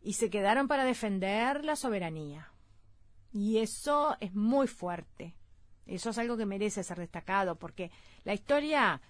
Y 0.00 0.12
se 0.12 0.30
quedaron 0.30 0.68
para 0.68 0.84
defender 0.84 1.64
la 1.64 1.74
soberanía. 1.74 2.52
Y 3.32 3.58
eso 3.58 4.16
es 4.20 4.34
muy 4.34 4.66
fuerte. 4.66 5.34
Eso 5.86 6.10
es 6.10 6.18
algo 6.18 6.36
que 6.36 6.46
merece 6.46 6.84
ser 6.84 6.98
destacado, 6.98 7.56
porque 7.56 7.90
la 8.24 8.34
historia 8.34 9.00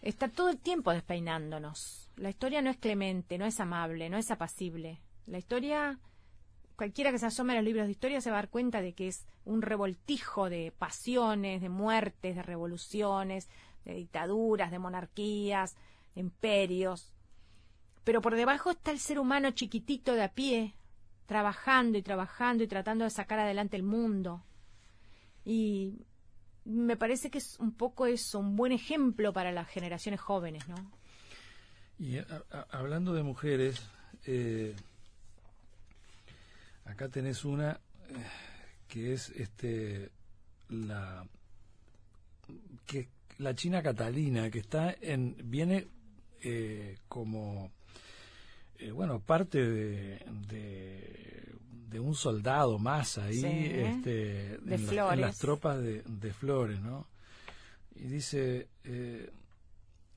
está 0.00 0.28
todo 0.28 0.48
el 0.48 0.58
tiempo 0.58 0.90
despeinándonos. 0.90 2.10
La 2.16 2.30
historia 2.30 2.62
no 2.62 2.70
es 2.70 2.78
clemente, 2.78 3.38
no 3.38 3.46
es 3.46 3.60
amable, 3.60 4.08
no 4.08 4.16
es 4.16 4.30
apacible. 4.30 5.00
La 5.26 5.38
historia, 5.38 5.98
cualquiera 6.76 7.10
que 7.10 7.18
se 7.18 7.26
asome 7.26 7.52
a 7.52 7.56
los 7.56 7.64
libros 7.64 7.86
de 7.86 7.92
historia 7.92 8.20
se 8.20 8.30
va 8.30 8.38
a 8.38 8.42
dar 8.42 8.50
cuenta 8.50 8.80
de 8.80 8.94
que 8.94 9.08
es 9.08 9.26
un 9.44 9.62
revoltijo 9.62 10.48
de 10.48 10.72
pasiones, 10.78 11.60
de 11.60 11.68
muertes, 11.68 12.36
de 12.36 12.42
revoluciones, 12.42 13.48
de 13.84 13.94
dictaduras, 13.94 14.70
de 14.70 14.78
monarquías, 14.78 15.74
de 16.14 16.20
imperios. 16.22 17.12
Pero 18.04 18.20
por 18.20 18.34
debajo 18.34 18.70
está 18.70 18.90
el 18.90 18.98
ser 18.98 19.18
humano 19.18 19.50
chiquitito 19.50 20.14
de 20.14 20.22
a 20.22 20.32
pie, 20.32 20.74
trabajando 21.26 21.98
y 21.98 22.02
trabajando 22.02 22.64
y 22.64 22.68
tratando 22.68 23.04
de 23.04 23.10
sacar 23.10 23.38
adelante 23.38 23.76
el 23.76 23.82
mundo. 23.82 24.42
Y 25.44 25.98
me 26.64 26.96
parece 26.96 27.30
que 27.30 27.38
es 27.38 27.58
un 27.58 27.72
poco 27.72 28.06
eso, 28.06 28.38
un 28.38 28.56
buen 28.56 28.72
ejemplo 28.72 29.32
para 29.32 29.52
las 29.52 29.68
generaciones 29.68 30.20
jóvenes, 30.20 30.66
¿no? 30.68 30.76
Y 31.98 32.18
hablando 32.70 33.14
de 33.14 33.22
mujeres, 33.22 33.80
eh, 34.26 34.74
Acá 36.84 37.08
tenés 37.08 37.44
una 37.44 37.72
eh, 37.72 37.78
que 38.88 39.14
es 39.14 39.30
este 39.30 40.10
la 40.68 41.26
que 42.86 43.08
la 43.38 43.54
China 43.54 43.82
Catalina 43.82 44.50
que 44.50 44.58
está 44.58 44.94
en 45.00 45.36
viene 45.44 45.88
eh, 46.42 46.98
como 47.08 47.70
eh, 48.78 48.90
bueno 48.90 49.20
parte 49.20 49.58
de, 49.58 50.18
de, 51.88 52.00
un 52.00 52.16
soldado 52.16 52.78
más 52.80 53.18
ahí 53.18 53.44
este, 53.44 54.58
de 54.58 54.74
en, 54.74 55.20
las 55.20 55.38
tropas 55.38 55.80
de, 55.80 56.02
de, 56.02 56.32
Flores 56.32 56.80
no 56.80 57.06
y 57.94 58.08
dice 58.08 58.68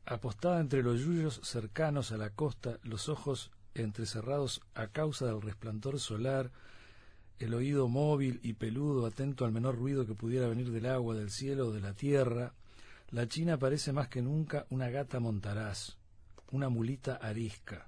apostada 0.05 0.59
entre 0.59 0.81
los 0.81 0.99
yuyos 1.01 1.39
cercanos 1.43 2.11
a 2.11 2.17
la 2.17 2.31
costa 2.31 2.79
los 2.81 3.09
ojos 3.09 3.51
entrecerrados 3.83 4.61
a 4.73 4.87
causa 4.87 5.27
del 5.27 5.41
resplandor 5.41 5.99
solar, 5.99 6.51
el 7.39 7.53
oído 7.53 7.87
móvil 7.87 8.39
y 8.43 8.53
peludo, 8.53 9.05
atento 9.05 9.45
al 9.45 9.51
menor 9.51 9.77
ruido 9.77 10.05
que 10.05 10.15
pudiera 10.15 10.47
venir 10.47 10.71
del 10.71 10.87
agua, 10.87 11.15
del 11.15 11.29
cielo 11.29 11.67
o 11.67 11.71
de 11.71 11.81
la 11.81 11.93
tierra, 11.93 12.53
la 13.09 13.27
China 13.27 13.57
parece 13.57 13.93
más 13.93 14.09
que 14.09 14.21
nunca 14.21 14.65
una 14.69 14.89
gata 14.89 15.19
montaraz, 15.19 15.97
una 16.51 16.69
mulita 16.69 17.15
arisca, 17.15 17.87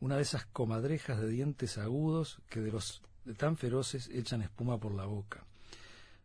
una 0.00 0.16
de 0.16 0.22
esas 0.22 0.46
comadrejas 0.46 1.20
de 1.20 1.28
dientes 1.28 1.78
agudos 1.78 2.40
que 2.48 2.60
de 2.60 2.72
los 2.72 3.02
tan 3.36 3.56
feroces 3.56 4.08
echan 4.12 4.42
espuma 4.42 4.78
por 4.78 4.94
la 4.94 5.04
boca. 5.04 5.44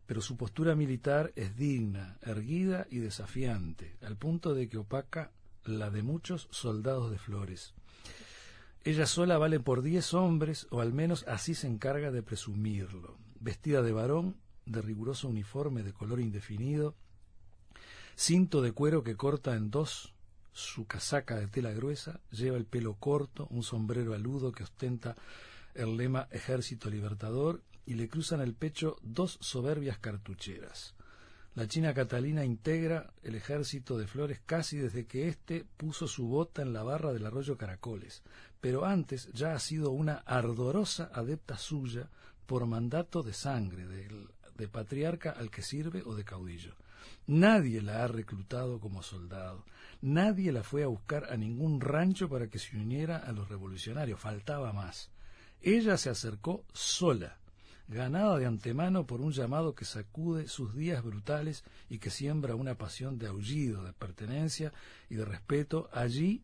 Pero 0.06 0.20
su 0.20 0.36
postura 0.36 0.74
militar 0.74 1.32
es 1.36 1.56
digna, 1.56 2.16
erguida 2.22 2.86
y 2.90 2.98
desafiante, 2.98 3.96
al 4.02 4.16
punto 4.16 4.54
de 4.54 4.68
que 4.68 4.78
opaca 4.78 5.30
la 5.64 5.90
de 5.90 6.02
muchos 6.02 6.48
soldados 6.50 7.10
de 7.10 7.18
flores. 7.18 7.74
Ella 8.84 9.06
sola 9.06 9.36
vale 9.36 9.58
por 9.58 9.82
diez 9.82 10.14
hombres, 10.14 10.68
o 10.70 10.80
al 10.80 10.92
menos 10.92 11.24
así 11.26 11.54
se 11.54 11.66
encarga 11.66 12.12
de 12.12 12.22
presumirlo. 12.22 13.18
Vestida 13.40 13.82
de 13.82 13.92
varón, 13.92 14.36
de 14.64 14.80
riguroso 14.80 15.28
uniforme 15.28 15.82
de 15.82 15.92
color 15.92 16.20
indefinido, 16.20 16.94
cinto 18.14 18.62
de 18.62 18.72
cuero 18.72 19.02
que 19.02 19.16
corta 19.16 19.56
en 19.56 19.70
dos, 19.70 20.14
su 20.56 20.86
casaca 20.86 21.36
de 21.36 21.48
tela 21.48 21.70
gruesa, 21.72 22.20
lleva 22.30 22.56
el 22.56 22.64
pelo 22.64 22.94
corto, 22.94 23.46
un 23.50 23.62
sombrero 23.62 24.14
aludo 24.14 24.52
que 24.52 24.64
ostenta 24.64 25.14
el 25.74 25.96
lema 25.98 26.28
Ejército 26.30 26.88
Libertador 26.88 27.62
y 27.84 27.94
le 27.94 28.08
cruzan 28.08 28.40
el 28.40 28.54
pecho 28.54 28.96
dos 29.02 29.36
soberbias 29.40 29.98
cartucheras. 29.98 30.94
La 31.54 31.66
China 31.66 31.92
Catalina 31.92 32.44
integra 32.44 33.12
el 33.22 33.34
ejército 33.34 33.96
de 33.96 34.06
Flores 34.06 34.40
casi 34.44 34.78
desde 34.78 35.06
que 35.06 35.28
éste 35.28 35.66
puso 35.76 36.08
su 36.08 36.26
bota 36.26 36.62
en 36.62 36.72
la 36.72 36.82
barra 36.82 37.12
del 37.12 37.26
arroyo 37.26 37.56
Caracoles, 37.56 38.22
pero 38.60 38.86
antes 38.86 39.30
ya 39.32 39.54
ha 39.54 39.58
sido 39.58 39.90
una 39.90 40.16
ardorosa 40.26 41.10
adepta 41.12 41.58
suya 41.58 42.08
por 42.46 42.66
mandato 42.66 43.22
de 43.22 43.32
sangre, 43.34 43.86
de, 44.56 44.68
patriarca 44.68 45.30
al 45.30 45.50
que 45.50 45.62
sirve 45.62 46.02
o 46.04 46.14
de 46.14 46.24
caudillo. 46.24 46.74
Nadie 47.26 47.82
la 47.82 48.04
ha 48.04 48.08
reclutado 48.08 48.80
como 48.80 49.02
soldado, 49.02 49.64
nadie 50.00 50.52
la 50.52 50.62
fue 50.62 50.82
a 50.82 50.88
buscar 50.88 51.32
a 51.32 51.36
ningún 51.36 51.80
rancho 51.80 52.28
para 52.28 52.48
que 52.48 52.58
se 52.58 52.76
uniera 52.76 53.18
a 53.18 53.32
los 53.32 53.48
revolucionarios, 53.48 54.20
faltaba 54.20 54.72
más. 54.72 55.10
Ella 55.62 55.96
se 55.96 56.10
acercó 56.10 56.64
sola, 56.72 57.38
ganada 57.88 58.38
de 58.38 58.46
antemano 58.46 59.06
por 59.06 59.20
un 59.20 59.32
llamado 59.32 59.74
que 59.74 59.84
sacude 59.84 60.48
sus 60.48 60.74
días 60.74 61.02
brutales 61.02 61.64
y 61.88 61.98
que 61.98 62.10
siembra 62.10 62.54
una 62.54 62.76
pasión 62.76 63.18
de 63.18 63.28
aullido, 63.28 63.84
de 63.84 63.92
pertenencia 63.92 64.72
y 65.08 65.14
de 65.14 65.24
respeto. 65.24 65.88
Allí, 65.92 66.42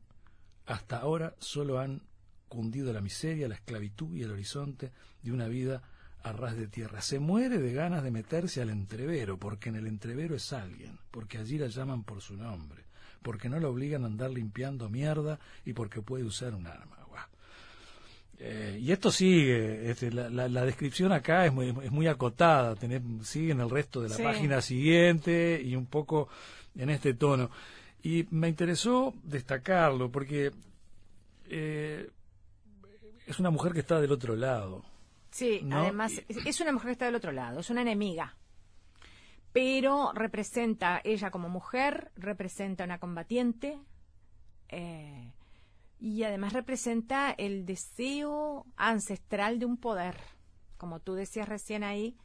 hasta 0.66 0.98
ahora, 0.98 1.34
solo 1.38 1.78
han 1.78 2.02
cundido 2.48 2.92
la 2.92 3.00
miseria, 3.00 3.48
la 3.48 3.54
esclavitud 3.54 4.14
y 4.14 4.22
el 4.22 4.30
horizonte 4.30 4.92
de 5.22 5.32
una 5.32 5.48
vida 5.48 5.82
a 6.22 6.32
ras 6.32 6.56
de 6.56 6.68
tierra. 6.68 7.00
Se 7.00 7.18
muere 7.18 7.58
de 7.58 7.72
ganas 7.72 8.02
de 8.02 8.10
meterse 8.10 8.62
al 8.62 8.70
entrevero, 8.70 9.38
porque 9.38 9.68
en 9.68 9.76
el 9.76 9.86
entrevero 9.86 10.34
es 10.34 10.52
alguien, 10.52 10.98
porque 11.10 11.38
allí 11.38 11.58
la 11.58 11.68
llaman 11.68 12.04
por 12.04 12.20
su 12.20 12.36
nombre, 12.36 12.84
porque 13.22 13.48
no 13.48 13.58
la 13.58 13.68
obligan 13.68 14.04
a 14.04 14.06
andar 14.06 14.30
limpiando 14.30 14.88
mierda 14.88 15.38
y 15.64 15.72
porque 15.72 16.02
puede 16.02 16.24
usar 16.24 16.54
un 16.54 16.66
arma. 16.66 17.02
Eh, 18.44 18.80
y 18.82 18.90
esto 18.90 19.12
sigue, 19.12 19.88
este, 19.88 20.10
la, 20.10 20.64
descripción 20.64 21.12
acá 21.12 21.46
es 21.46 21.52
muy, 21.52 21.68
es 21.68 21.92
muy 21.92 22.08
acotada, 22.08 22.74
sigue 23.22 23.52
en 23.52 23.60
el 23.60 23.70
resto 23.70 24.00
de 24.00 24.08
la 24.08 24.16
página 24.16 24.60
siguiente 24.60 25.62
y 25.64 25.76
un 25.76 25.86
poco 25.86 26.28
en 26.76 26.90
este 26.90 27.14
tono. 27.14 27.52
Y 28.02 28.26
me 28.30 28.48
interesó 28.48 29.14
destacarlo 29.22 30.10
porque 30.10 30.50
eh, 31.48 32.10
es 33.24 33.38
una 33.38 33.50
mujer 33.50 33.74
que 33.74 33.78
está 33.78 34.00
del 34.00 34.10
otro 34.10 34.34
lado. 34.34 34.82
Sí, 35.32 35.66
además 35.72 36.22
es 36.28 36.60
una 36.60 36.72
mujer 36.72 36.88
que 36.88 36.92
está 36.92 37.06
del 37.06 37.14
otro 37.14 37.32
lado, 37.32 37.60
es 37.60 37.70
una 37.70 37.82
enemiga. 37.82 38.36
Pero 39.52 40.12
representa, 40.14 41.00
ella 41.04 41.30
como 41.30 41.48
mujer, 41.48 42.12
representa 42.16 42.84
una 42.84 42.98
combatiente. 42.98 43.78
Eh, 44.68 45.32
y 45.98 46.22
además 46.24 46.52
representa 46.52 47.30
el 47.30 47.64
deseo 47.64 48.66
ancestral 48.76 49.58
de 49.58 49.66
un 49.66 49.76
poder. 49.76 50.16
Como 50.76 51.00
tú 51.00 51.14
decías 51.14 51.48
recién 51.48 51.84
ahí, 51.84 52.16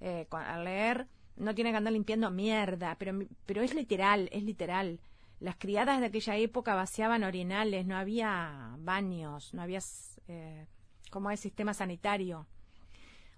eh, 0.00 0.26
al 0.30 0.64
leer, 0.64 1.08
no 1.36 1.54
tiene 1.54 1.70
que 1.70 1.76
andar 1.76 1.92
limpiando 1.92 2.30
mierda, 2.30 2.96
pero, 2.98 3.18
pero 3.44 3.62
es 3.62 3.74
literal, 3.74 4.28
es 4.32 4.42
literal. 4.42 5.00
Las 5.40 5.56
criadas 5.56 6.00
de 6.00 6.06
aquella 6.06 6.36
época 6.36 6.74
vaciaban 6.74 7.24
orinales, 7.24 7.86
no 7.86 7.96
había 7.96 8.76
baños, 8.78 9.52
no 9.52 9.62
había 9.62 9.80
eh, 10.28 10.66
como 11.10 11.30
el 11.30 11.38
sistema 11.38 11.74
sanitario. 11.74 12.46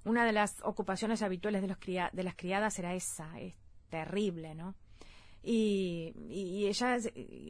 Una 0.05 0.25
de 0.25 0.33
las 0.33 0.61
ocupaciones 0.63 1.23
habituales 1.23 1.63
de, 1.63 1.69
los 1.69 1.79
de 1.79 2.23
las 2.23 2.37
criadas 2.37 2.79
era 2.79 2.95
esa, 2.95 3.39
es 3.41 3.55
terrible, 3.89 4.55
¿no? 4.55 4.75
Y, 5.43 6.15
y, 6.29 6.67
ella, 6.67 6.97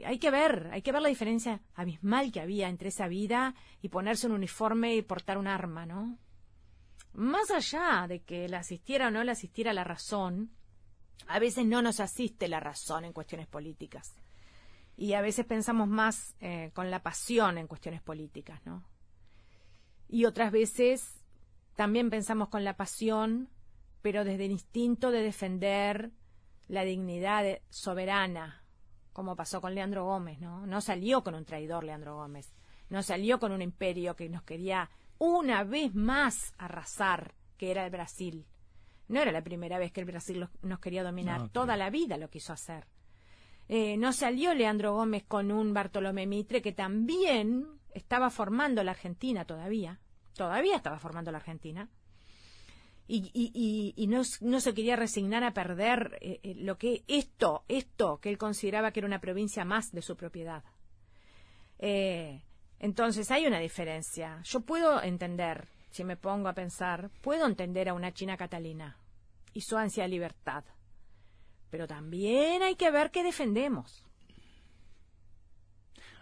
hay 0.04 0.18
que 0.18 0.30
ver, 0.30 0.68
hay 0.72 0.82
que 0.82 0.92
ver 0.92 1.02
la 1.02 1.08
diferencia 1.08 1.62
abismal 1.74 2.30
que 2.30 2.40
había 2.40 2.68
entre 2.68 2.90
esa 2.90 3.08
vida 3.08 3.54
y 3.80 3.88
ponerse 3.88 4.26
un 4.26 4.34
uniforme 4.34 4.94
y 4.94 5.02
portar 5.02 5.38
un 5.38 5.48
arma, 5.48 5.86
¿no? 5.86 6.18
Más 7.14 7.50
allá 7.50 8.06
de 8.06 8.20
que 8.20 8.48
la 8.48 8.58
asistiera 8.58 9.08
o 9.08 9.10
no 9.10 9.24
la 9.24 9.32
asistiera 9.32 9.72
la 9.72 9.84
razón, 9.84 10.50
a 11.26 11.38
veces 11.38 11.66
no 11.66 11.82
nos 11.82 12.00
asiste 12.00 12.46
la 12.48 12.60
razón 12.60 13.04
en 13.04 13.12
cuestiones 13.12 13.46
políticas. 13.46 14.14
Y 14.96 15.14
a 15.14 15.20
veces 15.20 15.46
pensamos 15.46 15.88
más 15.88 16.36
eh, 16.40 16.70
con 16.74 16.90
la 16.90 17.02
pasión 17.02 17.58
en 17.58 17.66
cuestiones 17.66 18.02
políticas, 18.02 18.64
¿no? 18.66 18.84
Y 20.08 20.24
otras 20.24 20.50
veces 20.52 21.22
también 21.76 22.10
pensamos 22.10 22.48
con 22.48 22.64
la 22.64 22.76
pasión, 22.76 23.50
pero 24.02 24.24
desde 24.24 24.46
el 24.46 24.52
instinto 24.52 25.10
de 25.10 25.22
defender 25.22 26.10
la 26.66 26.84
dignidad 26.84 27.60
soberana, 27.70 28.64
como 29.12 29.36
pasó 29.36 29.60
con 29.60 29.74
Leandro 29.74 30.04
Gómez, 30.04 30.40
¿no? 30.40 30.66
No 30.66 30.80
salió 30.80 31.22
con 31.22 31.34
un 31.34 31.44
traidor 31.44 31.84
Leandro 31.84 32.16
Gómez, 32.16 32.52
no 32.88 33.02
salió 33.02 33.38
con 33.38 33.52
un 33.52 33.62
imperio 33.62 34.16
que 34.16 34.28
nos 34.28 34.42
quería 34.42 34.90
una 35.18 35.64
vez 35.64 35.94
más 35.94 36.54
arrasar, 36.58 37.34
que 37.56 37.70
era 37.70 37.84
el 37.84 37.90
Brasil. 37.90 38.46
No 39.08 39.20
era 39.20 39.32
la 39.32 39.42
primera 39.42 39.78
vez 39.78 39.92
que 39.92 40.00
el 40.00 40.06
Brasil 40.06 40.48
nos 40.62 40.78
quería 40.78 41.02
dominar, 41.02 41.48
toda 41.50 41.76
la 41.76 41.90
vida 41.90 42.16
lo 42.16 42.28
quiso 42.28 42.52
hacer. 42.52 42.86
Eh, 43.68 43.96
no 43.98 44.12
salió 44.12 44.54
Leandro 44.54 44.94
Gómez 44.94 45.24
con 45.26 45.50
un 45.50 45.74
Bartolomé 45.74 46.26
Mitre 46.26 46.62
que 46.62 46.72
también 46.72 47.77
estaba 47.94 48.30
formando 48.30 48.82
la 48.82 48.92
Argentina 48.92 49.44
todavía, 49.44 50.00
todavía 50.34 50.76
estaba 50.76 50.98
formando 50.98 51.30
la 51.32 51.38
Argentina, 51.38 51.88
y, 53.10 54.06
no, 54.06 54.60
se 54.60 54.74
quería 54.74 54.94
resignar 54.94 55.42
a 55.42 55.52
perder 55.52 56.18
eh, 56.20 56.40
eh, 56.42 56.54
lo 56.56 56.76
que 56.76 57.04
esto, 57.08 57.64
esto 57.68 58.18
que 58.18 58.28
él 58.28 58.36
consideraba 58.36 58.92
que 58.92 59.00
era 59.00 59.06
una 59.06 59.20
provincia 59.20 59.64
más 59.64 59.90
de 59.92 60.02
su 60.02 60.14
propiedad. 60.14 60.62
Eh, 61.78 62.42
entonces 62.78 63.30
hay 63.30 63.46
una 63.46 63.60
diferencia. 63.60 64.42
Yo 64.44 64.60
puedo 64.60 65.02
entender, 65.02 65.68
si 65.90 66.04
me 66.04 66.16
pongo 66.16 66.48
a 66.48 66.54
pensar, 66.54 67.10
puedo 67.22 67.46
entender 67.46 67.88
a 67.88 67.94
una 67.94 68.12
China 68.12 68.36
Catalina 68.36 68.98
y 69.54 69.62
su 69.62 69.76
ansia 69.78 70.02
de 70.02 70.10
libertad, 70.10 70.64
pero 71.70 71.86
también 71.86 72.62
hay 72.62 72.76
que 72.76 72.90
ver 72.90 73.10
qué 73.10 73.22
defendemos. 73.22 74.07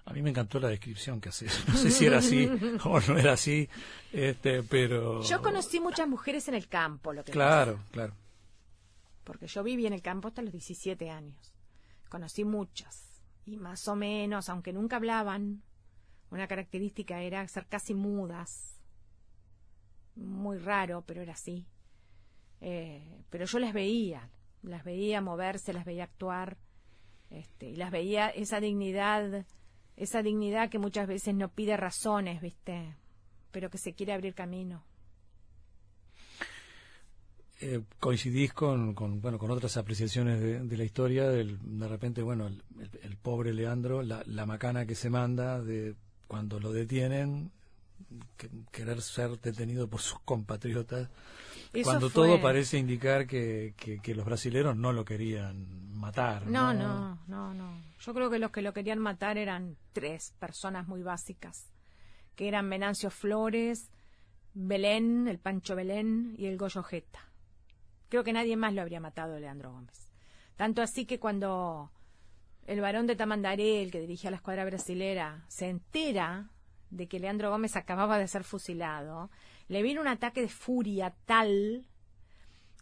A 0.07 0.13
mí 0.13 0.23
me 0.23 0.31
encantó 0.31 0.61
la 0.61 0.69
descripción 0.69 1.21
que 1.21 1.31
haces. 1.31 1.65
No 1.67 1.75
sé 1.77 1.91
si 1.91 2.07
era 2.07 2.19
así 2.19 2.49
o 2.85 3.01
no 3.01 3.19
era 3.19 3.33
así, 3.33 3.69
este, 4.13 4.63
pero... 4.63 5.21
Yo 5.23 5.43
conocí 5.43 5.81
muchas 5.81 6.09
mujeres 6.09 6.47
en 6.47 6.55
el 6.55 6.69
campo, 6.69 7.13
lo 7.13 7.25
que 7.25 7.33
Claro, 7.33 7.81
claro. 7.91 8.15
Porque 9.25 9.49
yo 9.49 9.65
viví 9.65 9.85
en 9.85 9.93
el 9.93 10.03
campo 10.03 10.29
hasta 10.29 10.43
los 10.43 10.53
17 10.53 11.11
años. 11.11 11.53
Conocí 12.09 12.45
muchas. 12.45 13.21
Y 13.45 13.57
más 13.57 13.89
o 13.89 13.97
menos, 13.97 14.49
aunque 14.49 14.73
nunca 14.73 14.97
hablaban, 14.97 15.63
una 16.31 16.47
característica 16.47 17.21
era 17.23 17.47
ser 17.49 17.67
casi 17.67 17.93
mudas. 17.93 18.81
Muy 20.15 20.59
raro, 20.59 21.03
pero 21.05 21.21
era 21.21 21.33
así. 21.33 21.67
Eh, 22.61 23.25
pero 23.29 23.45
yo 23.45 23.59
las 23.59 23.73
veía, 23.73 24.31
las 24.63 24.85
veía 24.85 25.21
moverse, 25.21 25.73
las 25.73 25.85
veía 25.85 26.05
actuar, 26.05 26.57
este, 27.31 27.71
y 27.71 27.77
las 27.77 27.91
veía 27.91 28.29
esa 28.29 28.61
dignidad 28.61 29.45
esa 29.97 30.23
dignidad 30.23 30.71
que 30.71 30.79
muchas 30.79 31.07
veces 31.07 31.35
no 31.35 31.49
pide 31.49 31.77
razones, 31.77 32.41
¿viste? 32.41 32.95
Pero 33.51 33.71
que 33.71 33.79
se 33.79 33.95
quiere 33.95 34.13
abrir 34.13 34.35
camino. 34.35 34.85
Eh, 37.59 37.81
coincidís 38.01 38.53
con, 38.53 38.93
con, 38.95 39.23
bueno, 39.23 39.39
con 39.39 39.51
otras 39.51 39.79
apreciaciones 39.79 40.69
de, 40.69 40.77
la 40.77 40.85
historia, 40.85 41.27
del, 41.31 41.59
de 41.63 41.89
repente, 41.89 42.21
bueno, 42.21 42.49
el, 42.49 43.17
pobre 43.17 43.55
Leandro, 43.55 44.03
la, 44.03 44.23
la, 44.27 44.45
macana 44.45 44.85
que 44.85 44.95
se 44.95 45.09
manda 45.09 45.63
de 45.63 45.95
cuando 46.29 46.61
lo 46.61 46.71
detienen, 46.71 47.51
querer 48.71 49.01
ser 49.01 49.41
detenido 49.41 49.89
por 49.89 50.01
sus 50.03 50.19
compatriotas, 50.21 51.09
cuando 51.83 52.11
todo 52.11 52.43
parece 52.43 52.77
indicar 52.77 53.27
que, 53.27 53.75
que, 53.77 54.15
los 54.15 54.27
brasileros 54.27 54.77
no 54.77 54.93
lo 54.93 55.07
querían 55.07 55.97
matar. 55.97 56.47
No, 56.47 56.75
no, 56.75 57.19
no, 57.27 57.55
no, 57.55 57.79
Yo 58.07 58.15
creo 58.15 58.31
que 58.31 58.39
los 58.39 58.53
que 58.53 58.63
lo 58.63 58.73
querían 58.73 59.01
matar 59.01 59.37
eran 59.37 59.77
tres 59.93 60.33
personas 60.39 60.87
muy 60.87 61.03
básicas, 61.03 61.73
que 62.37 62.47
eran 62.47 62.71
Venancio 62.71 63.11
Flores, 63.11 63.91
Belén, 64.55 65.27
el 65.27 65.41
Pancho 65.41 65.75
Belén 65.75 66.37
y 66.39 66.47
el 66.47 66.57
Goyo 66.57 66.85
Jeta. 66.85 67.29
Creo 68.09 68.23
que 68.23 68.33
nadie 68.33 68.57
más 68.57 68.75
lo 68.75 68.83
habría 68.83 69.01
matado 69.01 69.41
Leandro 69.41 69.73
Gómez. 69.73 70.09
Tanto 70.55 70.83
así 70.83 71.05
que 71.05 71.19
cuando 71.19 71.91
el 72.69 72.81
varón 72.81 73.09
de 73.09 73.17
Tamandaré, 73.17 73.83
el 73.83 73.91
que 73.91 73.99
dirigía 73.99 74.31
la 74.31 74.37
escuadra 74.37 74.65
brasilera, 74.65 75.45
se 75.49 75.69
entera 75.69 76.51
de 76.91 77.09
que 77.09 77.19
Leandro 77.19 77.51
Gómez 77.51 77.75
acababa 77.75 78.19
de 78.19 78.29
ser 78.29 78.45
fusilado, 78.45 79.33
le 79.67 79.83
vino 79.83 80.01
un 80.01 80.07
ataque 80.07 80.43
de 80.43 80.49
furia 80.49 81.13
tal 81.25 81.89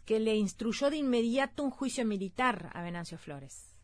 que 0.05 0.19
le 0.19 0.35
instruyó 0.35 0.91
de 0.91 0.97
inmediato 0.97 1.63
un 1.63 1.71
juicio 1.71 2.05
militar 2.05 2.69
a 2.75 2.83
Venancio 2.83 3.17
Flores. 3.17 3.74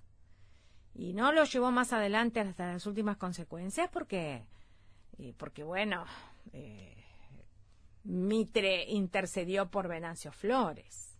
Y 0.93 1.13
no 1.13 1.31
lo 1.31 1.43
llevó 1.45 1.71
más 1.71 1.93
adelante 1.93 2.39
hasta 2.39 2.73
las 2.73 2.85
últimas 2.85 3.17
consecuencias 3.17 3.89
porque, 3.91 4.43
porque 5.37 5.63
bueno, 5.63 6.05
eh, 6.53 7.01
Mitre 8.03 8.85
intercedió 8.89 9.69
por 9.69 9.87
Venancio 9.87 10.31
Flores. 10.31 11.17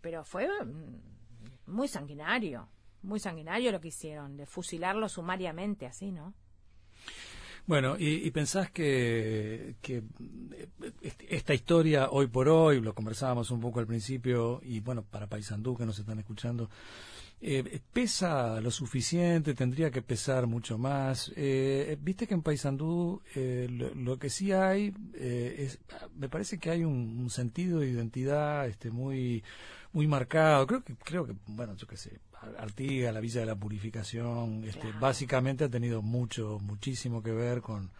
Pero 0.00 0.24
fue 0.24 0.48
mm, 0.48 1.72
muy 1.72 1.88
sanguinario, 1.88 2.68
muy 3.02 3.20
sanguinario 3.20 3.72
lo 3.72 3.80
que 3.80 3.88
hicieron, 3.88 4.36
de 4.36 4.46
fusilarlo 4.46 5.08
sumariamente 5.08 5.86
así, 5.86 6.12
¿no? 6.12 6.34
Bueno, 7.66 7.96
y, 7.98 8.30
pensás 8.30 8.70
que, 8.70 9.74
que, 9.82 10.04
esta 11.28 11.52
historia 11.52 12.10
hoy 12.10 12.28
por 12.28 12.48
hoy, 12.48 12.80
lo 12.80 12.94
conversábamos 12.94 13.50
un 13.50 13.60
poco 13.60 13.80
al 13.80 13.88
principio, 13.88 14.60
y 14.62 14.78
bueno, 14.78 15.02
para 15.02 15.26
Paisandú 15.26 15.76
que 15.76 15.84
nos 15.84 15.98
están 15.98 16.20
escuchando, 16.20 16.70
eh, 17.40 17.80
pesa 17.92 18.60
lo 18.60 18.70
suficiente, 18.70 19.54
tendría 19.54 19.90
que 19.90 20.02
pesar 20.02 20.46
mucho 20.46 20.78
más. 20.78 21.32
Eh, 21.36 21.96
Viste 22.00 22.26
que 22.26 22.34
en 22.34 22.42
Paysandú 22.42 23.22
eh, 23.34 23.68
lo, 23.94 24.18
que 24.18 24.30
sí 24.30 24.52
hay, 24.52 24.94
eh, 25.14 25.56
es, 25.58 25.78
me 26.14 26.28
parece 26.28 26.58
que 26.58 26.70
hay 26.70 26.84
un, 26.84 27.28
sentido 27.30 27.80
de 27.80 27.88
identidad 27.88 28.66
este, 28.66 28.90
muy 28.90 29.42
muy 29.92 30.06
marcado. 30.06 30.66
Creo 30.66 30.84
que, 30.84 30.94
creo 30.96 31.26
que 31.26 31.34
bueno, 31.46 31.74
yo 31.76 31.86
qué 31.86 31.96
sé, 31.96 32.18
Artiga, 32.58 33.12
la 33.12 33.20
Villa 33.20 33.40
de 33.40 33.46
la 33.46 33.56
Purificación, 33.56 34.64
este, 34.64 34.92
básicamente 35.00 35.64
ha 35.64 35.70
tenido 35.70 36.02
mucho, 36.02 36.58
muchísimo 36.62 37.22
que 37.22 37.32
ver 37.32 37.60
con, 37.60 37.90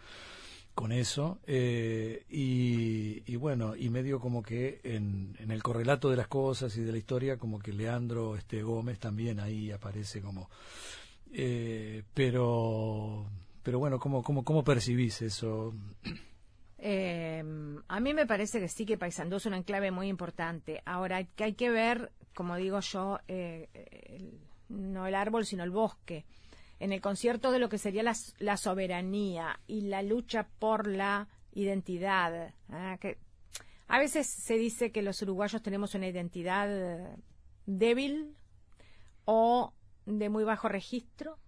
con 0.77 0.91
eso. 0.91 1.39
Eh, 1.47 2.23
y, 2.29 3.35
bueno, 3.37 3.75
y 3.75 3.89
medio 3.89 4.19
como 4.19 4.43
que 4.43 4.79
en, 4.83 5.35
en, 5.39 5.49
el 5.49 5.63
correlato 5.63 6.11
de 6.11 6.15
las 6.15 6.27
cosas 6.27 6.77
y 6.77 6.81
de 6.81 6.91
la 6.91 6.99
historia, 6.99 7.37
como 7.37 7.57
que 7.57 7.73
Leandro 7.73 8.35
este, 8.37 8.61
Gómez 8.61 8.99
también 8.99 9.39
ahí 9.39 9.71
aparece 9.71 10.21
como... 10.21 10.49
Eh, 11.33 12.03
pero, 12.13 13.25
pero 13.63 13.79
bueno, 13.79 13.99
¿cómo, 13.99 14.21
cómo, 14.21 14.43
cómo 14.43 14.63
percibís 14.63 15.23
eso? 15.23 15.73
Eh, 16.77 17.43
a 17.87 17.99
mí 17.99 18.13
me 18.13 18.27
parece 18.27 18.59
que 18.59 18.67
sí 18.67 18.85
que 18.85 18.99
Paysandú 18.99 19.37
es 19.37 19.47
un 19.47 19.55
enclave 19.55 19.89
muy 19.89 20.09
importante. 20.09 20.83
Ahora, 20.85 21.23
que 21.23 21.43
hay 21.43 21.53
que 21.53 21.71
ver, 21.71 22.11
como 22.35 22.55
digo 22.55 22.81
yo, 22.81 23.19
eh, 23.27 23.67
no 24.69 25.07
el 25.07 25.15
árbol, 25.15 25.43
sino 25.43 25.63
el 25.63 25.71
bosque. 25.71 26.23
En 26.79 26.91
el 26.91 27.01
concierto 27.01 27.51
de 27.51 27.59
lo 27.59 27.69
que 27.69 27.77
sería 27.77 28.03
la, 28.03 28.57
soberanía 28.57 29.59
y 29.67 29.81
la 29.81 30.03
lucha 30.03 30.47
por 30.59 30.87
la 30.87 31.27
identidad. 31.53 32.53
¿eh? 32.71 32.97
que 32.99 33.17
a 33.87 33.99
veces 33.99 34.27
se 34.27 34.55
dice 34.55 34.91
que 34.91 35.01
los 35.01 35.21
uruguayos 35.21 35.61
tenemos 35.61 35.95
una 35.95 36.07
identidad 36.07 37.17
débil 37.65 38.35
o 39.25 39.73
de 40.05 40.29
muy 40.29 40.43
bajo 40.43 40.67
registro, 40.67 41.39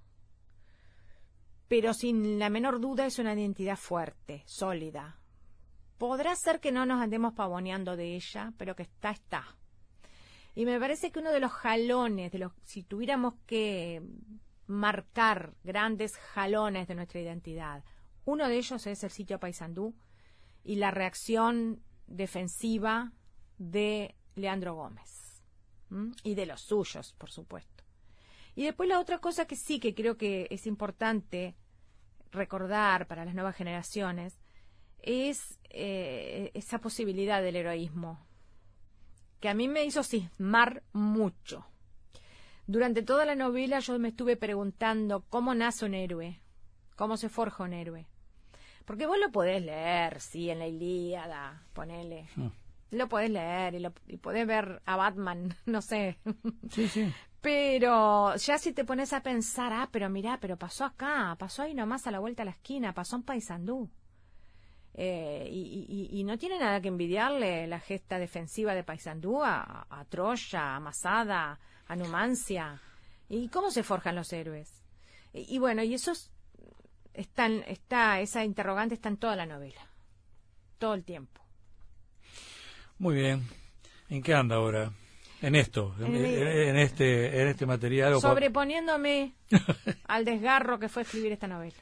pero 1.68 1.94
sin 1.94 2.40
la 2.40 2.50
menor 2.50 2.80
duda 2.80 3.06
es 3.06 3.20
una 3.20 3.34
identidad 3.34 3.78
fuerte, 3.78 4.44
sólida, 4.46 5.20
Podrá 6.00 6.34
ser 6.38 6.62
que 6.62 6.72
no 6.72 6.86
nos 6.86 7.02
andemos 7.02 7.34
pavoneando 7.34 7.98
de 7.98 8.16
ella, 8.16 8.54
pero 8.58 8.74
que 8.74 8.84
está, 8.84 9.12
está. 9.12 9.44
Y 10.56 10.64
me 10.64 10.80
parece 10.80 11.12
que 11.12 11.20
uno 11.20 11.30
de 11.30 11.42
los 11.42 11.52
jalones, 11.52 12.32
de 12.32 12.40
los, 12.40 12.54
si 12.64 12.84
tuviéramos 12.84 13.34
que 13.46 14.02
marcar 14.70 15.56
grandes 15.64 16.16
jalones 16.16 16.88
de 16.88 16.94
nuestra 16.94 17.20
identidad, 17.20 17.84
uno 18.24 18.48
de 18.48 18.58
ellos 18.58 18.86
es 18.86 19.04
el 19.04 19.10
sitio 19.10 19.40
Paysandú 19.40 19.96
y 20.64 20.76
la 20.76 20.92
reacción 20.92 21.82
defensiva 22.06 23.12
de 23.58 24.16
Leandro 24.36 24.76
Gómez 24.76 25.44
y 26.24 26.36
de 26.36 26.46
los 26.46 26.62
suyos, 26.62 27.14
por 27.18 27.32
supuesto. 27.32 27.84
Y 28.56 28.64
después 28.66 28.88
la 28.88 29.00
otra 29.00 29.18
cosa 29.18 29.46
que 29.46 29.56
sí 29.56 29.80
que 29.80 29.96
creo 29.96 30.18
que 30.18 30.48
es 30.52 30.68
importante 30.68 31.56
recordar 32.32 33.08
para 33.08 33.26
las 33.26 33.34
nuevas 33.34 33.56
generaciones 33.56 34.40
es 35.02 35.58
eh, 35.72 36.52
esa 36.54 36.78
posibilidad 36.78 37.42
del 37.42 37.56
heroísmo, 37.56 38.24
que 39.40 39.50
a 39.50 39.56
mí 39.56 39.68
me 39.68 39.84
hizo 39.84 40.04
cismar 40.04 40.84
mucho. 40.94 41.66
Durante 42.70 43.02
toda 43.02 43.26
la 43.26 43.34
novela 43.34 43.80
yo 43.80 43.98
me 43.98 44.10
estuve 44.10 44.36
preguntando 44.36 45.26
cómo 45.28 45.56
nace 45.56 45.86
un 45.86 45.96
héroe, 45.96 46.40
cómo 46.96 47.18
se 47.18 47.28
forja 47.28 47.64
un 47.64 47.74
héroe. 47.74 48.06
Porque 48.86 49.08
vos 49.08 49.18
lo 49.18 49.32
podés 49.32 49.64
leer, 49.64 50.22
sí, 50.22 50.52
en 50.52 50.60
la 50.60 50.68
Ilíada, 50.68 51.64
ponele. 51.74 52.28
Lo 52.92 53.10
podés 53.10 53.32
leer 53.32 53.74
y, 53.74 53.80
lo, 53.80 53.92
y 54.06 54.18
podés 54.18 54.46
ver 54.46 54.84
a 54.86 54.98
Batman, 54.98 55.56
no 55.66 55.82
sé. 55.82 56.20
Sí, 56.70 56.88
sí. 56.88 57.12
Pero 57.42 58.36
ya 58.36 58.60
si 58.60 58.72
te 58.72 58.86
pones 58.86 59.14
a 59.14 59.24
pensar, 59.24 59.74
ah, 59.74 59.90
pero 59.92 60.08
mirá, 60.12 60.38
pero 60.40 60.56
pasó 60.56 60.86
acá, 60.86 61.36
pasó 61.40 61.64
ahí 61.64 61.74
nomás 61.74 62.06
a 62.06 62.12
la 62.12 62.20
vuelta 62.20 62.44
a 62.44 62.46
la 62.46 62.52
esquina, 62.52 62.94
pasó 62.94 63.16
en 63.16 63.24
Paysandú. 63.24 63.90
Eh, 64.94 65.48
y, 65.52 66.24
no 66.24 66.38
tiene 66.38 66.60
nada 66.60 66.82
que 66.82 66.90
envidiarle 66.90 67.66
la 67.66 67.80
gesta 67.80 68.20
defensiva 68.20 68.76
de 68.76 68.84
Paysandú 68.84 69.42
a, 69.42 70.06
Troya, 70.10 70.76
a 70.76 70.80
Masada, 70.80 71.60
a 71.90 71.96
Numancia. 71.96 72.80
¿Y 73.28 73.50
cómo 73.50 73.72
se 73.72 73.84
forjan 73.84 74.16
los 74.16 74.32
héroes? 74.32 74.72
Y, 75.34 75.60
bueno, 75.60 75.84
y 75.84 75.94
eso 75.94 76.14
están, 77.14 77.64
está, 77.68 78.22
esa 78.22 78.46
interrogante 78.46 78.96
está 78.96 79.10
en 79.10 79.18
toda 79.18 79.36
la 79.36 79.46
novela, 79.46 79.82
todo 80.78 80.94
el 80.94 81.04
tiempo. 81.04 81.42
Muy 82.98 83.16
bien. 83.16 83.48
¿En 84.08 84.24
qué 84.24 84.34
anda 84.34 84.56
ahora? 84.56 84.92
En 85.42 85.56
esto, 85.56 85.96
en, 86.00 86.78
este, 86.78 87.42
en 87.42 87.48
este 87.48 87.66
material. 87.66 88.20
Sobreponiéndome 88.20 89.36
al 90.08 90.26
desgarro 90.26 90.80
que 90.80 90.90
fue 90.90 91.04
escribir 91.04 91.32
esta 91.32 91.48
novela. 91.48 91.78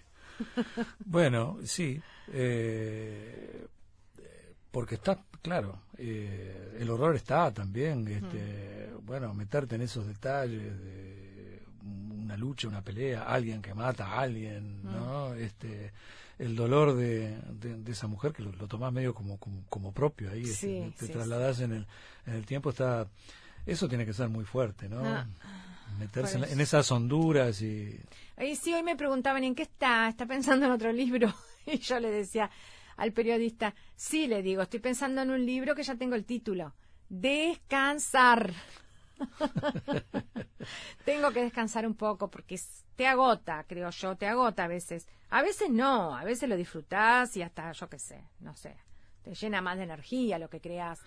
bueno, 0.99 1.57
sí. 1.63 1.99
Eh, 2.31 3.65
porque 4.69 4.95
está, 4.95 5.23
claro, 5.41 5.79
eh, 5.97 6.77
el 6.79 6.89
horror 6.89 7.15
está 7.15 7.53
también. 7.53 8.07
Este, 8.07 8.91
Bueno, 9.01 9.33
meterte 9.33 9.75
en 9.75 9.81
esos 9.81 10.05
detalles 10.05 10.79
de 10.81 11.63
una 11.81 12.35
lucha, 12.37 12.67
una 12.67 12.81
pelea, 12.81 13.23
alguien 13.23 13.61
que 13.61 13.73
mata 13.73 14.07
a 14.07 14.21
alguien, 14.21 14.83
¿no? 14.83 15.33
Este 15.33 15.93
el 16.39 16.55
dolor 16.55 16.95
de, 16.95 17.35
de, 17.59 17.91
esa 17.91 18.05
mujer 18.05 18.31
que 18.31 18.43
lo, 18.43 18.51
lo 18.51 18.67
tomás 18.67 18.93
medio 18.93 19.11
como, 19.11 19.39
como, 19.39 19.91
propio 19.91 20.29
ahí, 20.29 20.43
este, 20.43 20.93
te, 20.95 21.07
trasladás 21.07 21.61
en 21.61 21.71
el, 21.71 21.87
en 22.27 22.35
el 22.35 22.45
tiempo, 22.45 22.69
está 22.69 23.07
eso 23.67 23.87
tiene 23.89 24.05
que 24.05 24.13
ser 24.13 24.29
muy 24.29 24.45
fuerte, 24.45 24.87
¿no? 24.87 25.05
Ah, 25.05 25.27
Meterse 25.99 26.37
en, 26.37 26.61
esas 26.61 26.91
honduras 26.91 27.61
y... 27.61 27.99
Ahí 28.37 28.55
sí, 28.55 28.73
hoy 28.73 28.83
me 28.83 28.95
preguntaban, 28.95 29.43
¿en 29.43 29.55
qué 29.55 29.63
está? 29.63 30.07
¿Está 30.07 30.25
pensando 30.25 30.65
en 30.65 30.71
otro 30.71 30.91
libro? 30.91 31.33
y 31.65 31.79
yo 31.79 31.99
le 31.99 32.09
decía 32.09 32.49
al 32.97 33.13
periodista, 33.13 33.73
sí, 33.95 34.27
le 34.27 34.41
digo, 34.41 34.63
estoy 34.63 34.79
pensando 34.79 35.21
en 35.21 35.31
un 35.31 35.45
libro 35.45 35.75
que 35.75 35.83
ya 35.83 35.95
tengo 35.95 36.15
el 36.15 36.25
título, 36.25 36.73
Descansar. 37.09 38.53
Tengo 41.05 41.31
que 41.31 41.41
descansar 41.41 41.87
un 41.87 41.95
poco 41.95 42.29
porque 42.29 42.59
te 42.95 43.07
agota, 43.07 43.63
creo 43.67 43.89
yo, 43.89 44.15
te 44.15 44.27
agota 44.27 44.65
a 44.65 44.67
veces. 44.67 45.07
A 45.29 45.41
veces 45.41 45.69
no, 45.69 46.15
a 46.15 46.23
veces 46.23 46.49
lo 46.49 46.55
disfrutás 46.55 47.35
y 47.37 47.41
hasta, 47.41 47.71
yo 47.71 47.89
qué 47.89 47.99
sé, 47.99 48.23
no 48.39 48.55
sé, 48.55 48.75
te 49.23 49.33
llena 49.33 49.61
más 49.61 49.77
de 49.77 49.83
energía 49.83 50.37
lo 50.39 50.49
que 50.49 50.61
creas. 50.61 51.01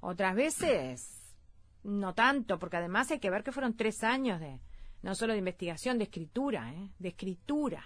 Otras 0.00 0.34
veces 0.34 1.36
no 1.84 2.14
tanto, 2.14 2.58
porque 2.58 2.78
además 2.78 3.10
hay 3.10 3.18
que 3.18 3.30
ver 3.30 3.42
que 3.42 3.52
fueron 3.52 3.76
tres 3.76 4.02
años 4.04 4.40
de, 4.40 4.60
no 5.02 5.14
solo 5.14 5.32
de 5.32 5.40
investigación, 5.40 5.98
de 5.98 6.04
escritura, 6.04 6.72
¿eh? 6.72 6.90
de 6.98 7.08
escritura. 7.08 7.84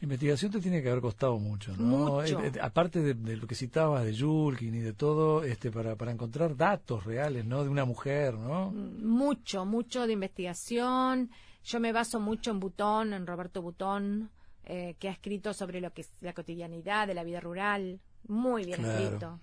La 0.00 0.06
investigación 0.06 0.50
te 0.50 0.60
tiene 0.60 0.82
que 0.82 0.88
haber 0.88 1.00
costado 1.00 1.38
mucho, 1.38 1.76
¿no? 1.76 1.84
Mucho. 1.84 2.40
Eh, 2.40 2.52
eh, 2.54 2.60
aparte 2.60 3.00
de, 3.00 3.36
lo 3.36 3.46
que 3.46 3.54
citabas 3.54 4.04
de 4.04 4.18
Julkin 4.18 4.74
y 4.74 4.80
de 4.80 4.92
todo, 4.92 5.44
este, 5.44 5.70
para, 5.70 5.96
para 5.96 6.10
encontrar 6.10 6.56
datos 6.56 7.04
reales, 7.04 7.44
¿no? 7.44 7.62
De 7.62 7.70
una 7.70 7.84
mujer, 7.84 8.34
¿no? 8.34 8.70
Mucho, 8.72 9.64
mucho 9.64 10.06
de 10.06 10.12
investigación. 10.12 11.30
Yo 11.64 11.80
me 11.80 11.92
baso 11.92 12.20
mucho 12.20 12.50
en 12.50 12.60
Butón, 12.60 13.14
en 13.14 13.26
Roberto 13.26 13.62
Butón, 13.62 14.30
eh, 14.64 14.96
que 14.98 15.08
ha 15.08 15.12
escrito 15.12 15.54
sobre 15.54 15.80
lo 15.80 15.92
que 15.92 16.02
es 16.02 16.12
la 16.20 16.34
cotidianidad 16.34 17.06
de 17.06 17.14
la 17.14 17.24
vida 17.24 17.40
rural. 17.40 18.00
Muy 18.26 18.64
bien 18.64 18.84
escrito. 18.84 19.38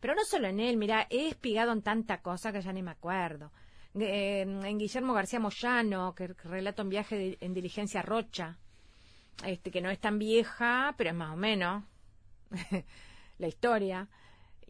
Pero 0.00 0.14
no 0.14 0.24
solo 0.24 0.48
en 0.48 0.60
él, 0.60 0.76
mira, 0.76 1.06
he 1.08 1.28
espigado 1.28 1.72
en 1.72 1.82
tanta 1.82 2.20
cosa 2.20 2.52
que 2.52 2.60
ya 2.60 2.72
ni 2.72 2.82
me 2.82 2.90
acuerdo. 2.90 3.52
en 3.94 4.78
Guillermo 4.78 5.14
García 5.14 5.40
Moyano, 5.40 6.14
que 6.14 6.26
relato 6.26 6.82
un 6.82 6.88
viaje 6.90 7.38
en 7.40 7.54
diligencia 7.54 8.02
Rocha, 8.02 8.58
este, 9.44 9.70
que 9.70 9.80
no 9.80 9.90
es 9.90 9.98
tan 9.98 10.18
vieja, 10.18 10.94
pero 10.96 11.10
es 11.10 11.16
más 11.16 11.32
o 11.32 11.36
menos 11.36 11.84
la 13.38 13.48
historia, 13.48 14.08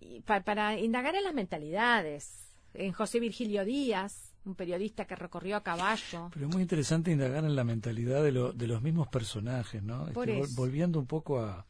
y 0.00 0.20
para 0.20 0.78
indagar 0.78 1.14
en 1.14 1.24
las 1.24 1.34
mentalidades. 1.34 2.40
En 2.74 2.92
José 2.92 3.20
Virgilio 3.20 3.64
Díaz, 3.64 4.34
un 4.44 4.54
periodista 4.54 5.06
que 5.06 5.16
recorrió 5.16 5.56
a 5.56 5.62
caballo. 5.62 6.28
Pero 6.32 6.46
es 6.46 6.52
muy 6.52 6.62
interesante 6.62 7.10
indagar 7.10 7.44
en 7.44 7.56
la 7.56 7.64
mentalidad 7.64 8.22
de, 8.22 8.32
de 8.32 8.66
los 8.66 8.82
mismos 8.82 9.08
personajes, 9.08 9.82
¿no? 9.82 10.08
Este, 10.08 10.42
volviendo 10.54 10.98
un 10.98 11.06
poco 11.06 11.40
a, 11.40 11.64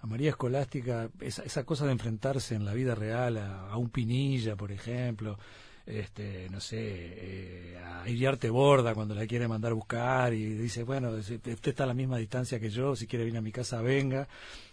a 0.00 0.06
María 0.06 0.30
Escolástica, 0.30 1.10
esa, 1.20 1.42
esa, 1.42 1.64
cosa 1.64 1.86
de 1.86 1.92
enfrentarse 1.92 2.54
en 2.54 2.64
la 2.64 2.74
vida 2.74 2.94
real 2.94 3.38
a, 3.38 3.76
un 3.76 3.90
Pinilla, 3.90 4.56
por 4.56 4.72
ejemplo, 4.72 5.38
este, 5.86 6.48
no 6.50 6.60
sé, 6.60 6.78
eh, 6.80 7.78
a 7.78 8.08
Iriarte 8.08 8.50
Borda 8.50 8.94
cuando 8.94 9.14
la 9.14 9.26
quiere 9.26 9.46
mandar 9.46 9.70
a 9.70 9.74
buscar 9.74 10.34
y 10.34 10.54
dice, 10.54 10.82
bueno, 10.82 11.10
usted 11.10 11.40
está 11.62 11.84
a 11.84 11.86
la 11.86 11.94
misma 11.94 12.18
distancia 12.18 12.58
que 12.58 12.70
yo, 12.70 12.96
si 12.96 13.06
quiere 13.06 13.24
venir 13.24 13.38
a 13.38 13.42
mi 13.42 13.52
casa, 13.52 13.80
venga. 13.80 14.28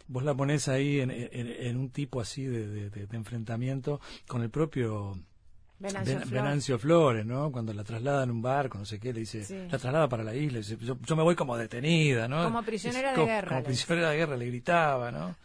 Vos 0.07 0.23
la 0.23 0.33
pones 0.33 0.67
ahí 0.67 0.99
en, 0.99 1.11
en, 1.11 1.77
un 1.77 1.89
tipo 1.89 2.19
así 2.19 2.43
de, 2.43 2.89
de, 2.89 3.07
enfrentamiento 3.15 4.01
con 4.27 4.41
el 4.41 4.49
propio 4.49 5.17
Venancio, 5.79 6.77
Flores. 6.77 7.25
¿no? 7.25 7.51
Cuando 7.51 7.73
la 7.73 7.83
traslada 7.83 8.23
en 8.23 8.31
un 8.31 8.41
barco, 8.41 8.77
no 8.77 8.85
sé 8.85 8.99
qué, 8.99 9.13
le 9.13 9.21
dice, 9.21 9.67
la 9.71 9.77
traslada 9.77 10.09
para 10.09 10.23
la 10.23 10.35
isla, 10.35 10.57
dice, 10.57 10.77
yo, 10.79 11.15
me 11.15 11.23
voy 11.23 11.35
como 11.35 11.55
detenida, 11.55 12.27
¿no? 12.27 12.43
Como 12.43 12.63
prisionera 12.63 13.13
de 13.13 13.25
guerra. 13.25 13.49
Como 13.49 13.63
prisionera 13.63 14.09
de 14.09 14.17
guerra, 14.17 14.35
le 14.35 14.45
gritaba, 14.47 15.11
¿no? 15.11 15.35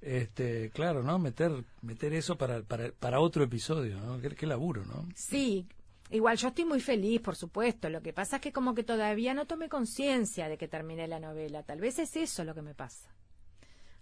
Este, 0.00 0.70
claro, 0.70 1.02
¿no? 1.02 1.18
Meter, 1.18 1.64
meter 1.82 2.14
eso 2.14 2.36
para, 2.36 2.62
para, 2.62 2.90
para 2.92 3.20
otro 3.20 3.44
episodio, 3.44 4.00
¿no? 4.00 4.18
Qué, 4.20 4.46
laburo, 4.46 4.84
¿no? 4.84 5.06
Sí, 5.14 5.66
Igual 6.12 6.36
yo 6.38 6.48
estoy 6.48 6.64
muy 6.64 6.80
feliz, 6.80 7.20
por 7.20 7.36
supuesto. 7.36 7.88
Lo 7.88 8.02
que 8.02 8.12
pasa 8.12 8.36
es 8.36 8.42
que 8.42 8.52
como 8.52 8.74
que 8.74 8.82
todavía 8.82 9.32
no 9.32 9.46
tomé 9.46 9.68
conciencia 9.68 10.48
de 10.48 10.58
que 10.58 10.66
terminé 10.66 11.06
la 11.06 11.20
novela. 11.20 11.62
Tal 11.62 11.80
vez 11.80 12.00
es 12.00 12.16
eso 12.16 12.42
lo 12.42 12.52
que 12.52 12.62
me 12.62 12.74
pasa. 12.74 13.14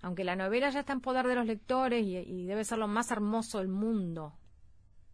Aunque 0.01 0.25
la 0.25 0.35
novela 0.35 0.71
ya 0.71 0.81
está 0.81 0.95
en 0.95 1.03
poder 1.03 1.27
de 1.27 1.35
los 1.35 1.45
lectores 1.45 2.03
y, 2.07 2.17
y 2.17 2.47
debe 2.47 2.65
ser 2.65 2.79
lo 2.79 2.89
más 2.89 3.11
hermoso 3.11 3.59
del 3.59 3.69
mundo. 3.69 4.39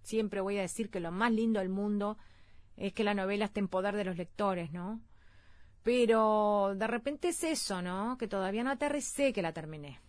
Siempre 0.04 0.40
voy 0.40 0.58
a 0.58 0.60
decir 0.60 0.88
que 0.88 1.00
lo 1.00 1.10
más 1.10 1.32
lindo 1.32 1.58
del 1.58 1.68
mundo 1.68 2.16
es 2.76 2.92
que 2.92 3.02
la 3.02 3.14
novela 3.14 3.46
esté 3.46 3.58
en 3.58 3.68
poder 3.68 3.96
de 3.96 4.04
los 4.04 4.16
lectores, 4.16 4.70
¿no? 4.70 5.00
Pero 5.82 6.74
de 6.76 6.86
repente 6.86 7.28
es 7.28 7.42
eso, 7.42 7.82
¿no? 7.82 8.16
Que 8.18 8.28
todavía 8.28 8.62
no 8.62 8.70
aterricé 8.70 9.32
que 9.32 9.42
la 9.42 9.52
terminé. 9.52 10.00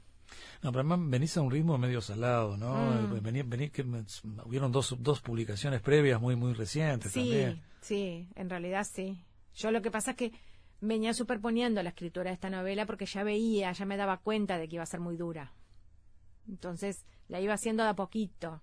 No, 0.62 0.72
pero 0.72 0.82
además 0.82 1.00
venís 1.10 1.38
a 1.38 1.42
un 1.42 1.52
ritmo 1.52 1.78
medio 1.78 2.02
salado, 2.02 2.58
¿no? 2.58 2.74
Mm. 2.74 3.72
que 3.72 3.86
hubieron 4.46 4.72
dos, 4.72 4.96
dos 5.00 5.22
publicaciones 5.22 5.82
previas 5.82 6.20
muy, 6.22 6.36
muy 6.36 6.54
recientes 6.54 7.12
sí, 7.12 7.20
también. 7.20 7.64
Sí, 7.82 8.28
en 8.36 8.50
realidad 8.50 8.88
sí. 8.90 9.20
Yo 9.56 9.72
lo 9.72 9.82
que 9.82 9.92
pasa 9.92 10.12
es 10.12 10.18
que 10.18 10.34
venía 10.82 11.14
superponiendo 11.14 11.82
la 11.84 11.90
escritura 11.90 12.30
de 12.30 12.34
esta 12.34 12.50
novela 12.50 12.86
porque 12.86 13.06
ya 13.06 13.24
veía, 13.24 13.72
ya 13.72 13.86
me 13.86 13.98
daba 13.98 14.18
cuenta 14.18 14.58
de 14.58 14.68
que 14.68 14.76
iba 14.76 14.84
a 14.84 14.88
ser 14.88 15.00
muy 15.00 15.18
dura. 15.18 15.54
Entonces 16.48 17.06
la 17.28 17.40
iba 17.40 17.54
haciendo 17.54 17.84
de 17.84 17.90
a 17.90 17.96
poquito. 17.96 18.62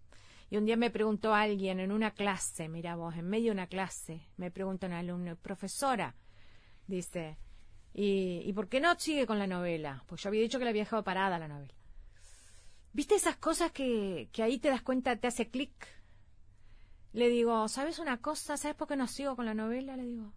Y 0.50 0.58
un 0.58 0.66
día 0.66 0.76
me 0.76 0.90
preguntó 0.90 1.34
alguien 1.34 1.80
en 1.80 1.92
una 1.92 2.10
clase, 2.10 2.68
mira 2.68 2.94
vos, 2.94 3.16
en 3.16 3.26
medio 3.26 3.46
de 3.46 3.52
una 3.52 3.68
clase, 3.68 4.28
me 4.36 4.50
pregunta 4.50 4.86
un 4.86 4.92
alumno, 4.92 5.34
profesora, 5.36 6.14
dice, 6.86 7.38
¿y, 7.94 8.42
¿y 8.44 8.52
por 8.52 8.68
qué 8.68 8.80
no 8.80 8.98
sigue 8.98 9.26
con 9.26 9.38
la 9.38 9.46
novela? 9.46 10.04
Pues 10.06 10.22
yo 10.22 10.28
había 10.28 10.42
dicho 10.42 10.58
que 10.58 10.64
le 10.64 10.70
había 10.70 10.82
dejado 10.82 11.04
parada 11.04 11.38
la 11.38 11.48
novela. 11.48 11.74
¿Viste 12.92 13.14
esas 13.14 13.36
cosas 13.36 13.72
que, 13.72 14.28
que 14.32 14.42
ahí 14.42 14.58
te 14.58 14.68
das 14.68 14.82
cuenta, 14.82 15.16
te 15.16 15.26
hace 15.26 15.48
clic? 15.48 15.72
Le 17.12 17.28
digo, 17.28 17.68
¿sabes 17.68 17.98
una 17.98 18.20
cosa? 18.20 18.56
¿Sabes 18.56 18.76
por 18.76 18.88
qué 18.88 18.96
no 18.96 19.06
sigo 19.06 19.36
con 19.36 19.46
la 19.46 19.54
novela? 19.54 19.96
Le 19.96 20.04
digo, 20.04 20.32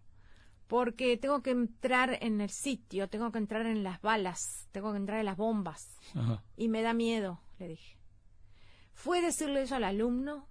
porque 0.66 1.16
tengo 1.16 1.42
que 1.42 1.50
entrar 1.50 2.18
en 2.20 2.40
el 2.40 2.50
sitio, 2.50 3.08
tengo 3.08 3.30
que 3.30 3.38
entrar 3.38 3.66
en 3.66 3.82
las 3.82 4.00
balas, 4.02 4.68
tengo 4.72 4.92
que 4.92 4.98
entrar 4.98 5.20
en 5.20 5.26
las 5.26 5.36
bombas. 5.36 5.98
Y 6.56 6.68
me 6.68 6.82
da 6.82 6.92
miedo, 6.92 7.40
le 7.58 7.68
dije. 7.68 7.98
Fue 8.94 9.20
decirle 9.20 9.62
eso 9.62 9.76
al 9.76 9.84
alumno. 9.84 10.48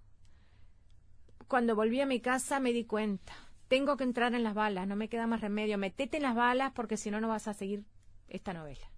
Cuando 1.48 1.76
volví 1.76 2.02
a 2.02 2.06
mi 2.06 2.22
casa 2.22 2.60
me 2.60 2.72
di 2.72 2.86
cuenta. 2.86 3.34
Tengo 3.68 3.98
que 3.98 4.04
entrar 4.04 4.34
en 4.36 4.44
las 4.44 4.54
balas, 4.54 4.88
no 4.88 4.96
me 4.96 5.10
queda 5.10 5.28
más 5.28 5.42
remedio. 5.42 5.78
Metete 5.78 6.18
en 6.18 6.24
las 6.24 6.36
balas 6.36 6.72
porque 6.74 6.98
si 6.98 7.10
no, 7.10 7.20
no 7.20 7.28
vas 7.28 7.48
a 7.48 7.54
seguir 7.54 7.84
esta 8.28 8.54
novela. 8.54 8.92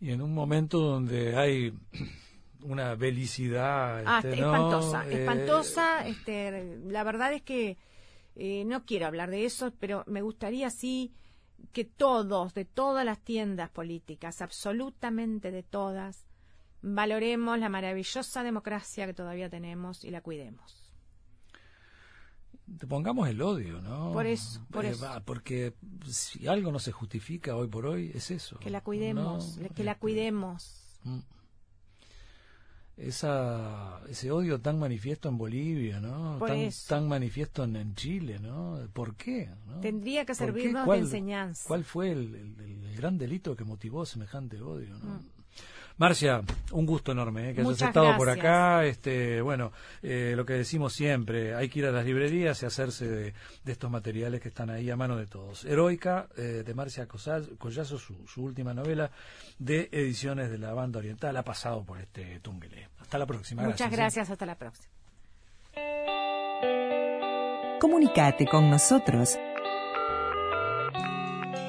Y 0.00 0.10
en 0.10 0.22
un 0.22 0.34
momento 0.34 0.78
donde 0.78 1.36
hay 1.36 1.74
una 2.62 2.94
belicidad 2.94 4.02
ah, 4.06 4.20
este, 4.22 4.40
espantosa, 4.40 5.08
eh, 5.08 5.20
espantosa. 5.20 6.06
Este, 6.06 6.78
la 6.86 7.04
verdad 7.04 7.32
es 7.32 7.42
que 7.42 7.78
eh, 8.36 8.64
no 8.64 8.84
quiero 8.84 9.06
hablar 9.06 9.30
de 9.30 9.44
eso, 9.44 9.72
pero 9.78 10.04
me 10.06 10.22
gustaría 10.22 10.70
sí 10.70 11.12
que 11.72 11.84
todos, 11.84 12.54
de 12.54 12.64
todas 12.64 13.04
las 13.04 13.20
tiendas 13.20 13.68
políticas, 13.68 14.40
absolutamente 14.40 15.50
de 15.50 15.62
todas, 15.62 16.24
valoremos 16.80 17.58
la 17.58 17.68
maravillosa 17.68 18.42
democracia 18.42 19.06
que 19.06 19.12
todavía 19.12 19.50
tenemos 19.50 20.04
y 20.04 20.10
la 20.10 20.22
cuidemos 20.22 20.79
pongamos 22.88 23.28
el 23.28 23.42
odio, 23.42 23.80
¿no? 23.80 24.12
Por 24.12 24.26
eso, 24.26 24.60
por 24.70 24.84
eh, 24.84 24.90
eso. 24.90 25.06
porque 25.24 25.74
si 26.06 26.46
algo 26.46 26.72
no 26.72 26.78
se 26.78 26.92
justifica 26.92 27.56
hoy 27.56 27.68
por 27.68 27.86
hoy, 27.86 28.10
es 28.14 28.30
eso. 28.30 28.58
Que 28.58 28.70
la 28.70 28.80
cuidemos, 28.80 29.58
que 29.74 29.84
la 29.84 29.92
este, 29.92 30.00
cuidemos. 30.00 30.82
Mm. 31.04 31.18
Esa, 32.96 34.02
ese 34.10 34.30
odio 34.30 34.60
tan 34.60 34.78
manifiesto 34.78 35.30
en 35.30 35.38
Bolivia, 35.38 36.00
¿no? 36.00 36.38
tan, 36.38 36.68
tan, 36.86 37.08
manifiesto 37.08 37.64
en, 37.64 37.94
Chile, 37.94 38.38
¿no? 38.38 38.78
¿Por 38.92 39.14
qué? 39.16 39.48
Tendría 39.80 40.26
que 40.26 40.34
servirnos 40.34 40.86
de 40.86 40.98
enseñanza. 40.98 41.64
¿Cuál 41.66 41.84
fue 41.84 42.12
el, 42.12 42.92
gran 42.96 43.16
delito 43.16 43.56
que 43.56 43.64
motivó 43.64 44.04
semejante 44.04 44.60
odio, 44.60 44.98
¿no? 44.98 45.14
Mm. 45.14 45.39
Marcia, 46.00 46.40
un 46.72 46.86
gusto 46.86 47.12
enorme 47.12 47.50
eh, 47.50 47.54
que 47.54 47.60
hayas 47.60 47.82
estado 47.82 48.16
por 48.16 48.30
acá. 48.30 48.86
Este, 48.86 49.42
bueno, 49.42 49.70
eh, 50.02 50.32
lo 50.34 50.46
que 50.46 50.54
decimos 50.54 50.94
siempre, 50.94 51.54
hay 51.54 51.68
que 51.68 51.80
ir 51.80 51.84
a 51.84 51.90
las 51.90 52.06
librerías 52.06 52.62
y 52.62 52.64
hacerse 52.64 53.06
de, 53.06 53.34
estos 53.66 53.90
materiales 53.90 54.40
que 54.40 54.48
están 54.48 54.70
ahí 54.70 54.88
a 54.88 54.96
mano 54.96 55.18
de 55.18 55.26
todos. 55.26 55.66
Heroica, 55.66 56.26
eh, 56.38 56.62
de 56.64 56.74
Marcia 56.74 57.06
Collazo, 57.06 57.98
su, 57.98 58.16
última 58.38 58.72
novela 58.72 59.10
de 59.58 59.90
ediciones 59.92 60.50
de 60.50 60.56
la 60.56 60.72
banda 60.72 61.00
oriental, 61.00 61.36
ha 61.36 61.42
pasado 61.42 61.84
por 61.84 61.98
este 61.98 62.40
Tungelé. 62.40 62.88
Hasta 62.98 63.18
la 63.18 63.26
próxima. 63.26 63.62
Muchas 63.64 63.92
gracias, 63.92 64.30
hasta 64.30 64.46
la 64.46 64.54
próxima. 64.54 64.88
Comunicate 67.78 68.46
con 68.46 68.70
nosotros 68.70 69.38